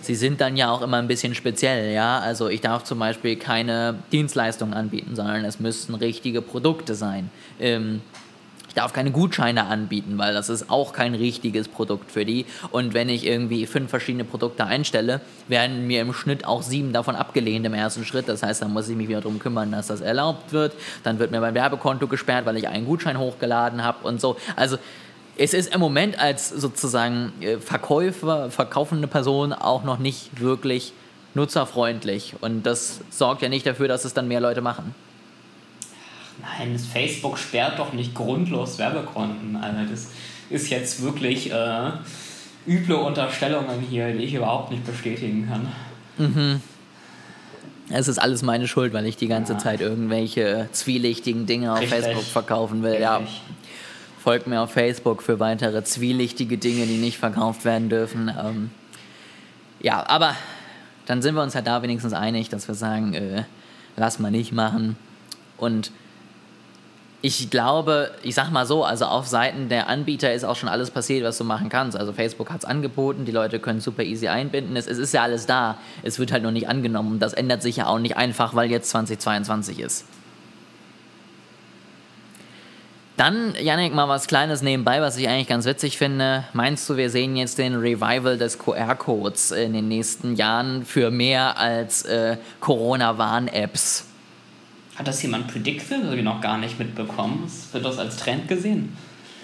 sie 0.00 0.14
sind 0.14 0.40
dann 0.40 0.56
ja 0.56 0.70
auch 0.70 0.82
immer 0.82 0.98
ein 0.98 1.08
bisschen 1.08 1.34
speziell, 1.34 1.92
ja. 1.92 2.18
Also 2.18 2.48
ich 2.48 2.60
darf 2.60 2.84
zum 2.84 2.98
Beispiel 2.98 3.36
keine 3.36 3.96
Dienstleistungen 4.12 4.74
anbieten, 4.74 5.16
sondern 5.16 5.44
es 5.44 5.60
müssten 5.60 5.94
richtige 5.94 6.42
Produkte 6.42 6.94
sein. 6.94 7.30
Ähm, 7.58 8.00
ich 8.68 8.74
darf 8.74 8.92
keine 8.92 9.10
Gutscheine 9.10 9.64
anbieten, 9.64 10.18
weil 10.18 10.34
das 10.34 10.50
ist 10.50 10.70
auch 10.70 10.92
kein 10.92 11.14
richtiges 11.14 11.68
Produkt 11.68 12.12
für 12.12 12.26
die. 12.26 12.44
Und 12.70 12.92
wenn 12.92 13.08
ich 13.08 13.26
irgendwie 13.26 13.66
fünf 13.66 13.88
verschiedene 13.88 14.24
Produkte 14.24 14.66
einstelle, 14.66 15.22
werden 15.48 15.86
mir 15.86 16.02
im 16.02 16.12
Schnitt 16.12 16.44
auch 16.44 16.62
sieben 16.62 16.92
davon 16.92 17.16
abgelehnt 17.16 17.64
im 17.64 17.72
ersten 17.72 18.04
Schritt. 18.04 18.28
Das 18.28 18.42
heißt, 18.42 18.60
dann 18.60 18.72
muss 18.74 18.88
ich 18.88 18.94
mich 18.96 19.08
wieder 19.08 19.22
darum 19.22 19.38
kümmern, 19.38 19.72
dass 19.72 19.86
das 19.86 20.02
erlaubt 20.02 20.52
wird. 20.52 20.74
Dann 21.02 21.18
wird 21.18 21.30
mir 21.30 21.40
mein 21.40 21.54
Werbekonto 21.54 22.06
gesperrt, 22.08 22.44
weil 22.44 22.58
ich 22.58 22.68
einen 22.68 22.84
Gutschein 22.84 23.18
hochgeladen 23.18 23.82
habe 23.82 24.06
und 24.06 24.20
so. 24.20 24.36
Also 24.54 24.76
es 25.38 25.54
ist 25.54 25.72
im 25.72 25.80
Moment 25.80 26.18
als 26.18 26.48
sozusagen 26.48 27.32
äh, 27.40 27.58
Verkäufer, 27.58 28.50
verkaufende 28.50 29.06
Person 29.06 29.52
auch 29.52 29.84
noch 29.84 29.98
nicht 29.98 30.40
wirklich 30.40 30.92
nutzerfreundlich. 31.34 32.34
Und 32.40 32.64
das 32.64 33.00
sorgt 33.10 33.42
ja 33.42 33.48
nicht 33.48 33.64
dafür, 33.64 33.88
dass 33.88 34.04
es 34.04 34.14
dann 34.14 34.28
mehr 34.28 34.40
Leute 34.40 34.60
machen. 34.60 34.94
Nein, 36.40 36.72
das 36.72 36.86
Facebook 36.86 37.38
sperrt 37.38 37.78
doch 37.78 37.92
nicht 37.92 38.14
grundlos 38.14 38.78
Werbekonten. 38.78 39.56
Also 39.56 39.90
das 39.90 40.08
ist 40.50 40.70
jetzt 40.70 41.02
wirklich 41.02 41.52
äh, 41.52 41.90
üble 42.66 42.96
Unterstellungen 42.96 43.80
hier, 43.80 44.12
die 44.12 44.24
ich 44.24 44.34
überhaupt 44.34 44.70
nicht 44.70 44.84
bestätigen 44.84 45.48
kann. 45.48 45.72
Mhm. 46.18 46.60
Es 47.90 48.06
ist 48.06 48.18
alles 48.18 48.42
meine 48.42 48.68
Schuld, 48.68 48.92
weil 48.92 49.06
ich 49.06 49.16
die 49.16 49.28
ganze 49.28 49.54
ja. 49.54 49.58
Zeit 49.58 49.80
irgendwelche 49.80 50.68
zwielichtigen 50.72 51.46
Dinge 51.46 51.72
auf 51.72 51.80
Richtig. 51.80 52.00
Facebook 52.00 52.24
verkaufen 52.24 52.82
will. 52.82 52.90
Richtig. 52.90 53.02
Ja. 53.02 53.20
Folgt 54.18 54.46
mir 54.46 54.60
auf 54.60 54.72
Facebook 54.72 55.22
für 55.22 55.38
weitere 55.38 55.84
zwielichtige 55.84 56.58
Dinge, 56.58 56.86
die 56.86 56.96
nicht 56.96 57.18
verkauft 57.18 57.64
werden 57.64 57.88
dürfen. 57.88 58.28
Ähm, 58.28 58.70
ja, 59.80 60.04
aber 60.08 60.34
dann 61.06 61.22
sind 61.22 61.34
wir 61.34 61.42
uns 61.42 61.54
ja 61.54 61.62
da 61.62 61.82
wenigstens 61.82 62.12
einig, 62.12 62.48
dass 62.48 62.68
wir 62.68 62.74
sagen, 62.74 63.14
äh, 63.14 63.44
lass 63.96 64.18
mal 64.18 64.30
nicht 64.30 64.52
machen. 64.52 64.96
Und 65.56 65.92
ich 67.20 67.50
glaube, 67.50 68.10
ich 68.22 68.34
sag 68.34 68.50
mal 68.50 68.64
so, 68.64 68.84
also 68.84 69.06
auf 69.06 69.26
Seiten 69.26 69.68
der 69.68 69.88
Anbieter 69.88 70.32
ist 70.32 70.44
auch 70.44 70.54
schon 70.54 70.68
alles 70.68 70.90
passiert, 70.90 71.24
was 71.24 71.38
du 71.38 71.44
machen 71.44 71.68
kannst. 71.68 71.96
Also 71.96 72.12
Facebook 72.12 72.50
hat 72.50 72.58
es 72.58 72.64
angeboten, 72.64 73.24
die 73.24 73.32
Leute 73.32 73.58
können 73.58 73.80
super 73.80 74.04
easy 74.04 74.28
einbinden. 74.28 74.76
Es, 74.76 74.86
es 74.86 74.98
ist 74.98 75.12
ja 75.14 75.22
alles 75.22 75.46
da. 75.46 75.78
Es 76.02 76.18
wird 76.18 76.30
halt 76.30 76.44
noch 76.44 76.52
nicht 76.52 76.68
angenommen. 76.68 77.18
Das 77.18 77.32
ändert 77.32 77.62
sich 77.62 77.76
ja 77.76 77.86
auch 77.86 77.98
nicht 77.98 78.16
einfach, 78.16 78.54
weil 78.54 78.70
jetzt 78.70 78.90
2022 78.90 79.80
ist. 79.80 80.04
Dann, 83.18 83.56
Yannick, 83.60 83.92
mal 83.92 84.08
was 84.08 84.28
Kleines 84.28 84.62
nebenbei, 84.62 85.00
was 85.00 85.16
ich 85.16 85.28
eigentlich 85.28 85.48
ganz 85.48 85.64
witzig 85.64 85.98
finde. 85.98 86.44
Meinst 86.52 86.88
du, 86.88 86.96
wir 86.96 87.10
sehen 87.10 87.34
jetzt 87.34 87.58
den 87.58 87.74
Revival 87.74 88.38
des 88.38 88.60
QR-Codes 88.60 89.50
in 89.50 89.72
den 89.72 89.88
nächsten 89.88 90.36
Jahren 90.36 90.84
für 90.84 91.10
mehr 91.10 91.58
als 91.58 92.04
äh, 92.04 92.36
Corona-Warn-Apps? 92.60 94.04
Hat 94.94 95.08
das 95.08 95.20
jemand 95.20 95.48
predicted 95.48 96.04
oder 96.04 96.14
wir 96.14 96.22
noch 96.22 96.40
gar 96.40 96.58
nicht 96.58 96.78
mitbekommen? 96.78 97.50
Wird 97.72 97.84
das 97.84 97.98
als 97.98 98.18
Trend 98.18 98.46
gesehen? 98.46 98.96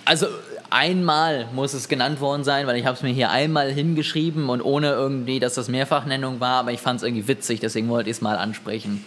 Also 0.04 0.26
einmal 0.70 1.48
muss 1.52 1.74
es 1.74 1.88
genannt 1.88 2.20
worden 2.20 2.44
sein, 2.44 2.68
weil 2.68 2.76
ich 2.76 2.86
habe 2.86 2.96
es 2.96 3.02
mir 3.02 3.12
hier 3.12 3.30
einmal 3.30 3.72
hingeschrieben 3.72 4.50
und 4.50 4.60
ohne 4.62 4.90
irgendwie, 4.90 5.40
dass 5.40 5.54
das 5.54 5.66
Mehrfachnennung 5.66 6.38
war, 6.38 6.60
aber 6.60 6.70
ich 6.70 6.80
fand 6.80 6.98
es 6.98 7.02
irgendwie 7.02 7.26
witzig, 7.26 7.58
deswegen 7.58 7.88
wollte 7.88 8.08
ich 8.08 8.18
es 8.18 8.22
mal 8.22 8.38
ansprechen. 8.38 9.04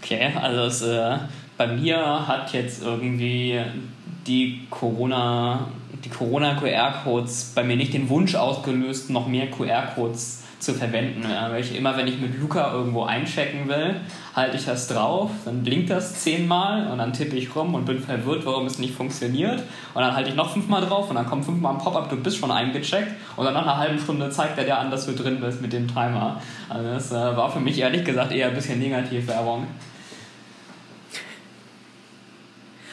Okay, 0.00 0.32
also 0.40 0.62
es 0.62 0.82
äh, 0.82 1.18
bei 1.60 1.66
mir 1.66 2.26
hat 2.26 2.54
jetzt 2.54 2.82
irgendwie 2.82 3.60
die 4.26 4.62
Corona, 4.70 5.68
die 6.02 6.08
Corona 6.08 6.54
QR-Codes 6.54 7.52
bei 7.54 7.62
mir 7.62 7.76
nicht 7.76 7.92
den 7.92 8.08
Wunsch 8.08 8.34
ausgelöst, 8.34 9.10
noch 9.10 9.28
mehr 9.28 9.50
QR-Codes 9.50 10.42
zu 10.58 10.72
verwenden. 10.72 11.22
Ja, 11.22 11.50
weil 11.50 11.60
ich, 11.60 11.76
immer 11.76 11.98
wenn 11.98 12.06
ich 12.06 12.18
mit 12.18 12.40
Luca 12.40 12.72
irgendwo 12.72 13.04
einchecken 13.04 13.68
will, 13.68 13.96
halte 14.34 14.56
ich 14.56 14.64
das 14.64 14.88
drauf, 14.88 15.32
dann 15.44 15.62
blinkt 15.62 15.90
das 15.90 16.22
zehnmal 16.22 16.90
und 16.90 16.96
dann 16.96 17.12
tippe 17.12 17.36
ich 17.36 17.54
rum 17.54 17.74
und 17.74 17.84
bin 17.84 17.98
verwirrt, 18.00 18.46
warum 18.46 18.64
es 18.64 18.78
nicht 18.78 18.94
funktioniert. 18.94 19.62
Und 19.92 20.00
dann 20.00 20.16
halte 20.16 20.30
ich 20.30 20.36
noch 20.36 20.54
fünfmal 20.54 20.80
drauf 20.80 21.10
und 21.10 21.16
dann 21.16 21.26
kommt 21.26 21.44
fünfmal 21.44 21.74
ein 21.74 21.78
Pop-up, 21.78 22.08
du 22.08 22.16
bist 22.16 22.38
schon 22.38 22.50
eingecheckt 22.50 23.12
und 23.36 23.44
dann 23.44 23.52
nach 23.52 23.64
einer 23.64 23.76
halben 23.76 23.98
Stunde 23.98 24.30
zeigt 24.30 24.56
er 24.56 24.64
dir 24.64 24.78
an, 24.78 24.90
dass 24.90 25.04
du 25.04 25.12
drin 25.12 25.42
bist 25.42 25.60
mit 25.60 25.74
dem 25.74 25.86
Timer. 25.86 26.40
Also 26.70 26.88
das 26.88 27.12
äh, 27.12 27.36
war 27.36 27.52
für 27.52 27.60
mich 27.60 27.78
ehrlich 27.78 28.02
gesagt 28.02 28.32
eher 28.32 28.48
ein 28.48 28.54
bisschen 28.54 28.78
Negativwerbung. 28.78 29.66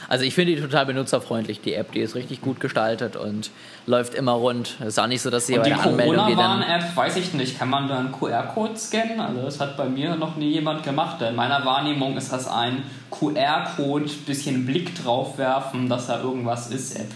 Also 0.10 0.24
ich 0.24 0.34
finde 0.34 0.56
die 0.56 0.62
total 0.62 0.86
benutzerfreundlich, 0.86 1.62
die 1.62 1.74
App. 1.74 1.92
Die 1.92 2.00
ist 2.00 2.16
richtig 2.16 2.42
gut 2.42 2.60
gestaltet 2.60 3.16
und 3.16 3.52
läuft 3.86 4.14
immer 4.14 4.34
rund. 4.34 4.76
Es 4.80 4.88
ist 4.90 5.00
auch 5.00 5.08
nicht 5.08 5.22
so, 5.22 5.30
dass 5.30 5.48
sie 5.48 5.56
und 5.56 5.64
bei 5.64 5.70
der 5.70 5.80
Anmeldung... 5.82 6.28
Die 6.28 6.34
Corona-Warn-App, 6.34 6.96
weiß 6.96 7.18
ich 7.18 7.34
nicht, 7.34 7.60
kann 7.60 7.70
man 7.70 7.88
da 7.88 8.00
einen 8.00 8.12
QR-Code 8.12 8.78
scannen? 8.78 9.20
Also 9.20 9.42
das 9.42 9.60
hat 9.60 9.76
bei 9.76 9.86
mir 9.86 10.16
noch 10.16 10.38
nie 10.38 10.52
jemand 10.52 10.84
gemacht. 10.84 11.22
In 11.22 11.36
meiner 11.36 11.66
Wahrnehmung 11.66 12.16
ist 12.18 12.32
das 12.32 12.48
ein 12.48 12.84
QR-Code, 13.12 14.10
bisschen 14.26 14.66
Blick 14.66 14.96
drauf 15.04 15.38
werfen, 15.38 15.90
dass 15.90 16.08
da 16.08 16.22
irgendwas 16.22 16.68
ist, 16.70 16.96
App. 16.98 17.12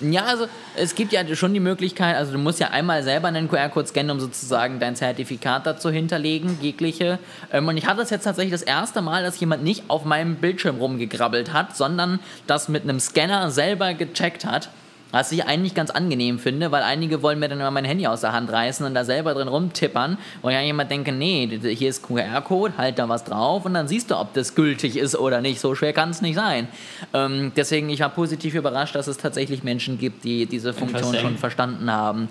Ja, 0.00 0.24
also 0.24 0.46
es 0.76 0.94
gibt 0.94 1.12
ja 1.12 1.22
schon 1.36 1.52
die 1.52 1.60
Möglichkeit, 1.60 2.16
also 2.16 2.32
du 2.32 2.38
musst 2.38 2.58
ja 2.58 2.68
einmal 2.68 3.02
selber 3.02 3.28
einen 3.28 3.48
QR-Code 3.48 3.86
scannen, 3.88 4.10
um 4.10 4.20
sozusagen 4.20 4.80
dein 4.80 4.96
Zertifikat 4.96 5.66
dazu 5.66 5.90
hinterlegen, 5.90 6.58
jegliche. 6.62 7.18
Ähm, 7.52 7.68
und 7.68 7.76
ich 7.76 7.86
hatte 7.86 7.98
das 7.98 8.10
jetzt 8.10 8.24
tatsächlich 8.24 8.52
das 8.52 8.62
erste 8.62 9.02
Mal, 9.02 9.22
dass 9.22 9.38
jemand 9.40 9.62
nicht 9.62 9.84
auf 9.88 10.04
meinem 10.04 10.36
Bildschirm 10.36 10.78
rumgegrabbelt 10.78 11.52
hat, 11.52 11.76
sondern 11.76 12.18
das 12.46 12.68
mit 12.68 12.84
einem 12.84 12.98
Scanner 12.98 13.50
selber 13.50 13.92
gecheckt 13.92 14.46
hat. 14.46 14.70
Was 15.12 15.32
ich 15.32 15.44
eigentlich 15.44 15.74
ganz 15.74 15.90
angenehm 15.90 16.38
finde, 16.38 16.70
weil 16.70 16.82
einige 16.82 17.22
wollen 17.22 17.38
mir 17.38 17.48
dann 17.48 17.58
immer 17.58 17.70
mein 17.70 17.84
Handy 17.84 18.06
aus 18.06 18.20
der 18.20 18.32
Hand 18.32 18.50
reißen 18.50 18.86
und 18.86 18.94
da 18.94 19.04
selber 19.04 19.34
drin 19.34 19.48
rumtippern. 19.48 20.18
Und 20.42 20.52
ja 20.52 20.60
jemand 20.60 20.90
denke, 20.90 21.12
nee, 21.12 21.48
hier 21.48 21.88
ist 21.88 22.02
QR-Code, 22.06 22.74
halt 22.78 22.98
da 22.98 23.08
was 23.08 23.24
drauf 23.24 23.64
und 23.64 23.74
dann 23.74 23.88
siehst 23.88 24.10
du, 24.10 24.16
ob 24.16 24.32
das 24.34 24.54
gültig 24.54 24.96
ist 24.96 25.16
oder 25.16 25.40
nicht. 25.40 25.60
So 25.60 25.74
schwer 25.74 25.92
kann 25.92 26.10
es 26.10 26.22
nicht 26.22 26.36
sein. 26.36 26.68
Ähm, 27.12 27.52
deswegen, 27.56 27.90
ich 27.90 28.00
war 28.00 28.10
positiv 28.10 28.54
überrascht, 28.54 28.94
dass 28.94 29.06
es 29.06 29.16
tatsächlich 29.16 29.62
Menschen 29.62 29.98
gibt, 29.98 30.24
die 30.24 30.46
diese 30.46 30.72
Funktion 30.72 31.14
schon 31.16 31.38
verstanden 31.38 31.90
haben. 31.90 32.28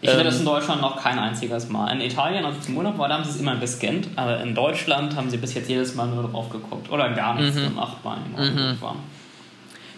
Ich 0.00 0.10
finde 0.10 0.24
ähm, 0.24 0.30
das 0.30 0.38
in 0.40 0.44
Deutschland 0.44 0.82
noch 0.82 1.02
kein 1.02 1.18
einziges 1.18 1.68
Mal. 1.68 1.90
In 1.92 2.00
Italien, 2.00 2.44
als 2.44 2.56
ich 2.56 2.62
zum 2.62 2.76
Urlaub 2.76 2.98
war, 2.98 3.08
da 3.08 3.14
haben 3.14 3.24
sie 3.24 3.30
es 3.30 3.40
immer 3.40 3.56
gescannt, 3.56 4.08
aber 4.16 4.40
in 4.40 4.54
Deutschland 4.54 5.16
haben 5.16 5.30
sie 5.30 5.38
bis 5.38 5.54
jetzt 5.54 5.68
jedes 5.68 5.94
Mal 5.94 6.06
nur 6.08 6.28
drauf 6.28 6.50
geguckt 6.50 6.90
oder 6.90 7.10
gar 7.10 7.34
nichts 7.34 7.56
mhm. 7.56 7.64
gemacht, 7.64 7.96
weil 8.02 8.18
mhm. 8.50 8.76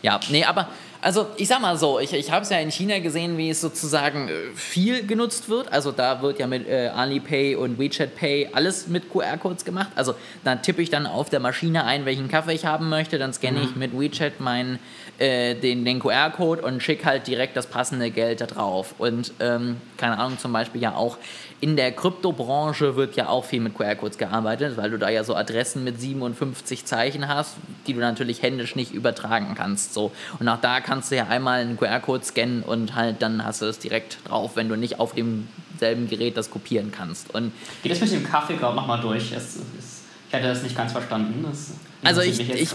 Ja, 0.03 0.21
nee, 0.31 0.45
aber 0.45 0.69
also 1.01 1.27
ich 1.37 1.49
sag 1.49 1.61
mal 1.61 1.77
so, 1.77 2.01
ich, 2.01 2.13
ich 2.13 2.31
habe 2.33 2.43
es 2.43 2.51
ja 2.51 2.59
in 2.59 2.71
China 2.71 2.99
gesehen, 2.99 3.39
wie 3.39 3.51
es 3.51 3.61
sozusagen 3.61 4.29
äh, 4.29 4.33
viel 4.55 5.07
genutzt 5.07 5.49
wird. 5.49 5.71
Also 5.73 5.93
da 5.93 6.23
wird 6.23 6.39
ja 6.39 6.47
mit 6.47 6.69
äh, 6.69 6.89
Alipay 6.89 7.55
und 7.55 7.79
WeChat 7.79 8.17
Pay 8.17 8.51
alles 8.53 8.89
mit 8.89 9.11
QR-Codes 9.13 9.65
gemacht. 9.65 9.91
Also 9.95 10.15
da 10.45 10.57
tippe 10.57 10.83
ich 10.83 10.91
dann 10.91 11.07
auf 11.07 11.31
der 11.31 11.41
Maschine 11.41 11.85
ein, 11.85 12.05
welchen 12.05 12.29
Kaffee 12.29 12.55
ich 12.55 12.67
haben 12.67 12.89
möchte, 12.89 13.19
dann 13.19 13.33
scanne 13.33 13.61
mhm. 13.61 13.65
ich 13.65 13.77
mit 13.77 13.99
WeChat 13.99 14.41
meinen 14.41 14.79
äh, 15.19 15.55
den, 15.55 15.85
den 15.85 16.01
QR-Code 16.01 16.63
und 16.63 16.83
schicke 16.83 17.05
halt 17.05 17.27
direkt 17.27 17.57
das 17.57 17.67
passende 17.67 18.11
Geld 18.11 18.41
da 18.41 18.47
drauf. 18.47 18.95
Und 18.99 19.33
ähm, 19.41 19.77
keine 19.97 20.19
Ahnung, 20.19 20.39
zum 20.39 20.53
Beispiel 20.53 20.81
ja 20.81 20.95
auch 20.95 21.19
in 21.61 21.77
der 21.77 21.91
Kryptobranche 21.93 22.95
wird 22.95 23.17
ja 23.17 23.29
auch 23.29 23.45
viel 23.45 23.61
mit 23.61 23.75
QR-Codes 23.75 24.17
gearbeitet, 24.17 24.77
weil 24.77 24.91
du 24.91 24.99
da 24.99 25.09
ja 25.09 25.25
so 25.25 25.35
Adressen 25.35 25.83
mit 25.83 26.01
57 26.01 26.85
Zeichen 26.85 27.27
hast, 27.27 27.57
die 27.87 27.95
du 27.95 28.01
natürlich 28.01 28.43
händisch 28.43 28.77
nicht 28.77 28.93
übertragen 28.93 29.55
kannst. 29.57 29.93
So. 29.93 30.13
Und 30.39 30.49
auch 30.49 30.61
da 30.61 30.81
kannst 30.89 31.11
du 31.11 31.17
ja 31.17 31.27
einmal 31.27 31.61
einen 31.61 31.77
QR-Code 31.77 32.25
scannen 32.25 32.63
und 32.63 32.95
halt 32.95 33.21
dann 33.21 33.45
hast 33.45 33.61
du 33.61 33.67
das 33.67 33.79
direkt 33.79 34.19
drauf, 34.27 34.57
wenn 34.57 34.69
du 34.69 34.77
nicht 34.77 34.99
auf 34.99 35.15
demselben 35.15 36.09
Gerät 36.09 36.37
das 36.37 36.51
kopieren 36.51 36.91
kannst. 36.91 37.35
Und 37.35 37.53
Geht 37.83 37.93
das 37.93 38.01
mit 38.01 38.11
dem 38.13 38.25
Kaffee 38.25 38.57
gerade 38.57 38.75
nochmal 38.75 39.01
durch? 39.01 39.33
Es, 39.33 39.57
es, 39.57 40.03
ich 40.29 40.35
hatte 40.35 40.47
das 40.47 40.63
nicht 40.63 40.77
ganz 40.77 40.93
verstanden. 40.93 41.45
Das 41.49 41.73
also 42.03 42.23
ich, 42.23 42.41
ich 42.41 42.71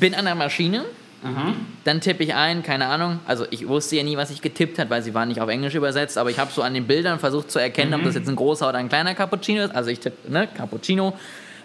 bin 0.00 0.14
an 0.14 0.24
der 0.24 0.34
Maschine 0.34 0.84
Mhm. 1.22 1.54
Dann 1.84 2.00
tippe 2.00 2.22
ich 2.22 2.34
ein, 2.34 2.62
keine 2.62 2.86
Ahnung. 2.86 3.20
Also 3.26 3.46
ich 3.50 3.66
wusste 3.66 3.96
ja 3.96 4.02
nie, 4.02 4.16
was 4.16 4.30
ich 4.30 4.42
getippt 4.42 4.78
habe, 4.78 4.90
weil 4.90 5.02
sie 5.02 5.14
waren 5.14 5.28
nicht 5.28 5.40
auf 5.40 5.48
Englisch 5.48 5.74
übersetzt, 5.74 6.18
aber 6.18 6.30
ich 6.30 6.38
habe 6.38 6.52
so 6.52 6.62
an 6.62 6.74
den 6.74 6.86
Bildern 6.86 7.18
versucht 7.18 7.50
zu 7.50 7.58
erkennen, 7.58 7.90
mhm. 7.92 7.98
ob 7.98 8.04
das 8.04 8.14
jetzt 8.14 8.28
ein 8.28 8.36
großer 8.36 8.68
oder 8.68 8.78
ein 8.78 8.88
kleiner 8.88 9.14
Cappuccino 9.14 9.64
ist. 9.64 9.74
Also 9.74 9.90
ich 9.90 10.00
tippe, 10.00 10.30
ne, 10.30 10.46
Cappuccino, 10.46 11.14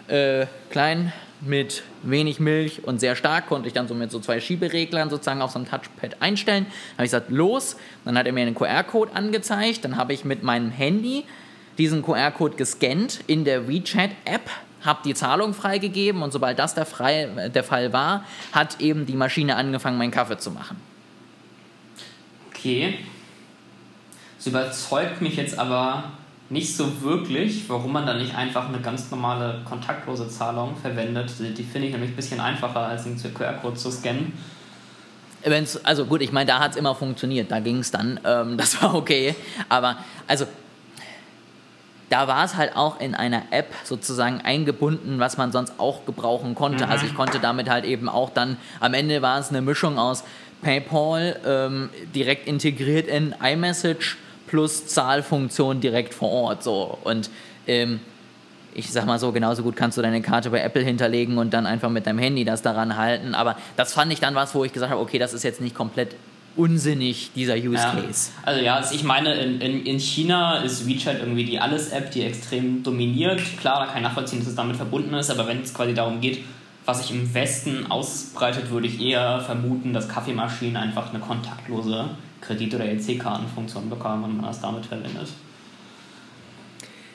äh, 0.08 0.46
klein, 0.70 1.12
mit 1.44 1.82
wenig 2.02 2.40
Milch 2.40 2.84
und 2.84 3.00
sehr 3.00 3.16
stark 3.16 3.48
konnte 3.48 3.66
ich 3.66 3.74
dann 3.74 3.88
so 3.88 3.94
mit 3.94 4.10
so 4.10 4.20
zwei 4.20 4.40
Schiebereglern 4.40 5.10
sozusagen 5.10 5.42
auf 5.42 5.50
so 5.50 5.58
einem 5.58 5.68
Touchpad 5.68 6.22
einstellen. 6.22 6.66
Dann 6.66 6.98
habe 6.98 7.04
ich 7.04 7.10
gesagt, 7.10 7.30
los. 7.30 7.76
Dann 8.04 8.16
hat 8.16 8.26
er 8.26 8.32
mir 8.32 8.42
einen 8.42 8.54
QR-Code 8.54 9.14
angezeigt. 9.14 9.84
Dann 9.84 9.96
habe 9.96 10.12
ich 10.12 10.24
mit 10.24 10.42
meinem 10.42 10.70
Handy 10.70 11.24
diesen 11.78 12.02
QR-Code 12.02 12.56
gescannt 12.56 13.20
in 13.26 13.44
der 13.44 13.68
WeChat-App, 13.68 14.50
habe 14.82 15.00
die 15.04 15.14
Zahlung 15.14 15.54
freigegeben 15.54 16.22
und 16.22 16.32
sobald 16.32 16.58
das 16.58 16.74
der, 16.74 16.86
frei, 16.86 17.50
der 17.52 17.64
Fall 17.64 17.92
war, 17.92 18.24
hat 18.52 18.80
eben 18.80 19.06
die 19.06 19.14
Maschine 19.14 19.56
angefangen, 19.56 19.98
meinen 19.98 20.10
Kaffee 20.10 20.38
zu 20.38 20.50
machen. 20.50 20.76
Okay. 22.50 22.98
Das 24.36 24.46
überzeugt 24.46 25.22
mich 25.22 25.36
jetzt 25.36 25.58
aber 25.58 26.12
nicht 26.52 26.76
so 26.76 27.00
wirklich, 27.00 27.68
warum 27.68 27.92
man 27.92 28.04
da 28.04 28.12
nicht 28.12 28.34
einfach 28.34 28.68
eine 28.68 28.78
ganz 28.80 29.10
normale 29.10 29.62
kontaktlose 29.64 30.28
Zahlung 30.28 30.76
verwendet. 30.76 31.32
Die 31.38 31.64
finde 31.64 31.88
ich 31.88 31.92
nämlich 31.94 32.10
ein 32.10 32.16
bisschen 32.16 32.40
einfacher, 32.40 32.80
als 32.80 33.06
einen 33.06 33.16
QR-Code 33.16 33.76
zu 33.76 33.90
scannen. 33.90 34.34
Wenn's, 35.44 35.82
also 35.82 36.04
gut, 36.04 36.20
ich 36.20 36.30
meine, 36.30 36.46
da 36.46 36.60
hat 36.60 36.72
es 36.72 36.76
immer 36.76 36.94
funktioniert, 36.94 37.50
da 37.50 37.58
ging 37.58 37.78
es 37.78 37.90
dann, 37.90 38.20
ähm, 38.24 38.56
das 38.58 38.80
war 38.82 38.94
okay. 38.94 39.34
Aber 39.70 39.96
also 40.28 40.46
da 42.10 42.28
war 42.28 42.44
es 42.44 42.54
halt 42.54 42.76
auch 42.76 43.00
in 43.00 43.14
einer 43.14 43.44
App 43.50 43.72
sozusagen 43.84 44.42
eingebunden, 44.42 45.18
was 45.18 45.38
man 45.38 45.52
sonst 45.52 45.72
auch 45.78 46.04
gebrauchen 46.04 46.54
konnte. 46.54 46.84
Mhm. 46.84 46.90
Also 46.90 47.06
ich 47.06 47.14
konnte 47.14 47.40
damit 47.40 47.70
halt 47.70 47.86
eben 47.86 48.10
auch 48.10 48.28
dann, 48.28 48.58
am 48.78 48.92
Ende 48.92 49.22
war 49.22 49.38
es 49.38 49.48
eine 49.48 49.62
Mischung 49.62 49.98
aus 49.98 50.22
PayPal 50.60 51.40
ähm, 51.46 51.90
direkt 52.14 52.46
integriert 52.46 53.08
in 53.08 53.34
iMessage 53.42 54.18
plus 54.52 54.86
Zahlfunktion 54.86 55.80
direkt 55.80 56.12
vor 56.12 56.30
Ort. 56.30 56.62
So. 56.62 56.98
Und 57.04 57.30
ähm, 57.66 58.00
ich 58.74 58.92
sag 58.92 59.06
mal 59.06 59.18
so, 59.18 59.32
genauso 59.32 59.62
gut 59.62 59.76
kannst 59.76 59.96
du 59.96 60.02
deine 60.02 60.20
Karte 60.20 60.50
bei 60.50 60.60
Apple 60.60 60.82
hinterlegen 60.82 61.38
und 61.38 61.54
dann 61.54 61.64
einfach 61.64 61.88
mit 61.88 62.06
deinem 62.06 62.18
Handy 62.18 62.44
das 62.44 62.60
daran 62.60 62.98
halten. 62.98 63.34
Aber 63.34 63.56
das 63.78 63.94
fand 63.94 64.12
ich 64.12 64.20
dann 64.20 64.34
was, 64.34 64.54
wo 64.54 64.62
ich 64.62 64.74
gesagt 64.74 64.92
habe, 64.92 65.00
okay, 65.00 65.18
das 65.18 65.32
ist 65.32 65.42
jetzt 65.42 65.62
nicht 65.62 65.74
komplett 65.74 66.16
unsinnig, 66.54 67.30
dieser 67.34 67.54
Use 67.54 67.76
ja. 67.76 67.94
Case. 67.94 68.30
Also 68.42 68.62
ja, 68.62 68.76
also 68.76 68.94
ich 68.94 69.04
meine, 69.04 69.34
in, 69.36 69.58
in, 69.62 69.86
in 69.86 69.98
China 69.98 70.58
ist 70.58 70.86
WeChat 70.86 71.20
irgendwie 71.20 71.44
die 71.44 71.58
Alles-App, 71.58 72.10
die 72.10 72.20
extrem 72.20 72.82
dominiert. 72.82 73.40
Klar, 73.58 73.80
da 73.80 73.86
kann 73.86 74.02
ich 74.02 74.02
nachvollziehen, 74.02 74.40
dass 74.40 74.48
es 74.48 74.54
damit 74.54 74.76
verbunden 74.76 75.14
ist, 75.14 75.30
aber 75.30 75.48
wenn 75.48 75.62
es 75.62 75.72
quasi 75.72 75.94
darum 75.94 76.20
geht, 76.20 76.44
was 76.84 77.02
sich 77.02 77.16
im 77.16 77.32
Westen 77.32 77.90
ausbreitet, 77.90 78.70
würde 78.70 78.86
ich 78.86 79.00
eher 79.00 79.40
vermuten, 79.40 79.92
dass 79.92 80.08
Kaffeemaschinen 80.08 80.76
einfach 80.76 81.10
eine 81.10 81.20
kontaktlose 81.20 82.10
Kredit- 82.40 82.74
oder 82.74 82.86
EC-Kartenfunktion 82.86 83.88
bekommen, 83.88 84.24
wenn 84.24 84.36
man 84.36 84.46
das 84.46 84.60
damit 84.60 84.86
verwendet. 84.86 85.28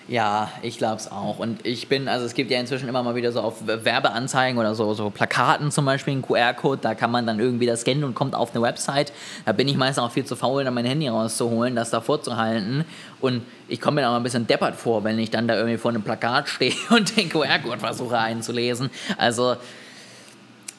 Ja, 0.10 0.50
ich 0.62 0.78
glaube 0.78 0.96
es 0.96 1.12
auch. 1.12 1.40
Und 1.40 1.66
ich 1.66 1.90
bin, 1.90 2.08
also 2.08 2.26
es 2.26 2.34
gibt 2.34 2.50
ja 2.50 2.60
inzwischen 2.60 2.88
immer 2.88 3.04
mal 3.04 3.16
wieder 3.16 3.34
so 3.34 3.42
auf 3.42 3.68
Werbeanzeigen 3.68 4.58
oder 4.58 4.74
so, 4.74 4.94
so 4.94 5.10
Plakaten 5.10 5.70
zum 5.70 5.84
Beispiel, 5.84 6.14
einen 6.14 6.22
QR-Code, 6.22 6.80
da 6.82 6.96
kann 6.96 7.12
man 7.12 7.28
dann 7.28 7.40
irgendwie 7.40 7.66
das 7.66 7.82
scannen 7.82 8.06
und 8.06 8.16
kommt 8.16 8.34
auf 8.34 8.56
eine 8.56 8.64
Website. 8.64 9.12
Da 9.46 9.52
bin 9.52 9.68
ich 9.68 9.76
meistens 9.76 10.02
auch 10.02 10.12
viel 10.12 10.24
zu 10.24 10.38
faul, 10.38 10.64
dann 10.64 10.74
mein 10.74 10.86
Handy 10.86 11.10
rauszuholen, 11.10 11.76
das 11.76 11.90
da 11.90 12.00
vorzuhalten. 12.00 12.86
Und 13.20 13.42
ich 13.68 13.82
komme 13.82 14.02
mir 14.02 14.10
auch 14.10 14.16
ein 14.16 14.24
bisschen 14.24 14.48
deppert 14.48 14.76
vor, 14.76 15.04
wenn 15.04 15.20
ich 15.20 15.30
dann 15.30 15.46
da 15.46 15.56
irgendwie 15.56 15.78
vor 15.78 15.92
einem 15.92 16.04
Plakat 16.04 16.48
stehe 16.50 16.74
und 16.90 17.18
den 17.18 17.28
QR-Code 17.28 17.80
versuche 17.80 18.18
einzulesen. 18.18 18.90
Also 19.18 19.58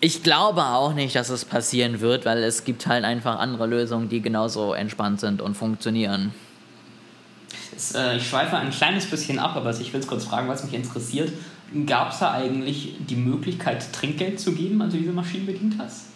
ich 0.00 0.22
glaube 0.22 0.62
auch 0.62 0.94
nicht, 0.94 1.14
dass 1.14 1.28
es 1.28 1.44
passieren 1.44 2.00
wird, 2.00 2.24
weil 2.24 2.42
es 2.42 2.64
gibt 2.64 2.86
halt 2.86 3.04
einfach 3.04 3.38
andere 3.38 3.66
Lösungen, 3.66 4.08
die 4.08 4.22
genauso 4.22 4.72
entspannt 4.72 5.20
sind 5.20 5.42
und 5.42 5.54
funktionieren. 5.54 6.32
Es, 7.74 7.94
äh, 7.94 8.16
ich 8.16 8.28
schweife 8.28 8.56
ein 8.56 8.70
kleines 8.70 9.06
bisschen 9.06 9.38
ab, 9.38 9.56
aber 9.56 9.70
ich 9.70 9.92
will 9.92 10.00
es 10.00 10.06
kurz 10.06 10.24
fragen, 10.24 10.48
was 10.48 10.64
mich 10.64 10.74
interessiert. 10.74 11.32
Gab 11.87 12.12
es 12.12 12.20
da 12.20 12.32
eigentlich 12.32 12.94
die 12.98 13.16
Möglichkeit, 13.16 13.92
Trinkgeld 13.92 14.40
zu 14.40 14.52
geben, 14.52 14.80
als 14.80 14.92
du 14.92 14.98
diese 14.98 15.12
Maschinen 15.12 15.46
bedient 15.46 15.74
hast? 15.78 16.06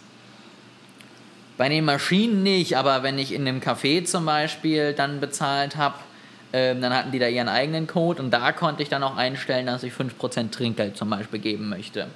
Bei 1.57 1.69
den 1.69 1.85
Maschinen 1.85 2.41
nicht, 2.41 2.77
aber 2.77 3.03
wenn 3.03 3.19
ich 3.19 3.31
in 3.31 3.47
einem 3.47 3.59
Café 3.59 4.03
zum 4.05 4.25
Beispiel 4.25 4.93
dann 4.93 5.19
bezahlt 5.19 5.75
habe, 5.75 5.95
ähm, 6.51 6.81
dann 6.81 6.93
hatten 6.93 7.11
die 7.11 7.19
da 7.19 7.27
ihren 7.27 7.47
eigenen 7.47 7.85
Code 7.85 8.21
und 8.21 8.31
da 8.31 8.51
konnte 8.51 8.81
ich 8.81 8.89
dann 8.89 9.03
auch 9.03 9.15
einstellen, 9.15 9.67
dass 9.67 9.83
ich 9.83 9.93
5% 9.93 10.51
Trinkgeld 10.51 10.97
zum 10.97 11.09
Beispiel 11.09 11.39
geben 11.39 11.69
möchte 11.69 12.07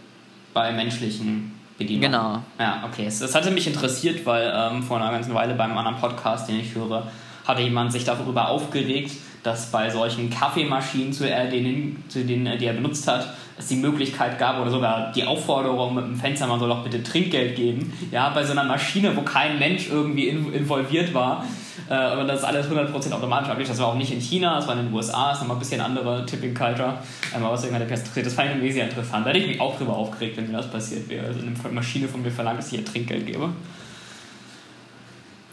bei 0.58 0.72
menschlichen 0.72 1.52
Bedienungen. 1.78 2.12
Genau. 2.12 2.42
Ja, 2.58 2.84
okay. 2.92 3.06
Das 3.06 3.36
hatte 3.36 3.52
mich 3.52 3.68
interessiert, 3.68 4.26
weil 4.26 4.52
ähm, 4.52 4.82
vor 4.82 5.00
einer 5.00 5.12
ganzen 5.12 5.36
Weile 5.36 5.54
beim 5.54 5.78
anderen 5.78 6.00
Podcast, 6.00 6.50
den 6.50 6.60
ich 6.60 6.74
höre, 6.74 7.12
hatte 7.48 7.62
jemand 7.62 7.92
sich 7.92 8.04
darüber 8.04 8.50
aufgeregt, 8.50 9.12
dass 9.44 9.72
bei 9.72 9.90
solchen 9.90 10.30
Kaffeemaschinen, 10.30 11.14
zu, 11.14 11.24
denen, 11.24 12.04
zu 12.10 12.26
denen, 12.26 12.58
die 12.58 12.66
er 12.66 12.74
benutzt 12.74 13.08
hat, 13.08 13.34
es 13.58 13.68
die 13.68 13.76
Möglichkeit 13.76 14.38
gab 14.38 14.60
oder 14.60 14.70
sogar 14.70 15.12
die 15.14 15.24
Aufforderung 15.24 15.96
mit 15.96 16.06
dem 16.06 16.16
Fenster, 16.16 16.48
man 16.48 16.60
soll 16.60 16.70
doch 16.70 16.84
bitte 16.84 17.02
Trinkgeld 17.02 17.56
geben. 17.56 17.94
Ja, 18.12 18.30
bei 18.30 18.44
so 18.44 18.52
einer 18.52 18.66
Maschine, 18.66 19.16
wo 19.16 19.22
kein 19.22 19.58
Mensch 19.58 19.90
irgendwie 19.90 20.28
in, 20.28 20.54
involviert 20.54 21.14
war, 21.14 21.44
äh, 21.90 22.18
und 22.18 22.28
das 22.28 22.44
alles 22.44 22.70
100% 22.70 23.14
automatisch 23.14 23.50
abgeht. 23.50 23.70
Das 23.70 23.80
war 23.80 23.88
auch 23.88 23.96
nicht 23.96 24.12
in 24.12 24.20
China, 24.20 24.56
das 24.56 24.68
war 24.68 24.78
in 24.78 24.86
den 24.86 24.94
USA, 24.94 25.30
das 25.30 25.38
ist 25.38 25.42
nochmal 25.42 25.58
ein 25.58 25.60
bisschen 25.60 25.82
andere 25.82 26.26
Tipping 26.26 26.54
Culture. 26.54 26.96
Einmal 27.34 27.52
aus 27.52 27.64
irgendeiner 27.64 27.86
Perspektive. 27.86 28.26
Das 28.26 28.34
fand 28.34 28.50
ich 28.50 28.56
irgendwie 28.56 28.74
sehr 28.74 28.86
interessant. 28.86 29.26
Da 29.26 29.30
hätte 29.30 29.40
ich 29.40 29.48
mich 29.48 29.62
auch 29.62 29.78
drüber 29.78 29.96
aufgeregt, 29.96 30.38
wenn 30.38 30.48
mir 30.48 30.58
das 30.58 30.70
passiert 30.70 31.08
wäre. 31.10 31.28
Also 31.28 31.40
eine 31.40 31.74
Maschine 31.74 32.08
von 32.08 32.22
mir 32.22 32.32
verlangt, 32.32 32.60
dass 32.60 32.72
ich 32.72 32.80
ihr 32.80 32.86
Trinkgeld 32.86 33.26
gebe. 33.26 33.50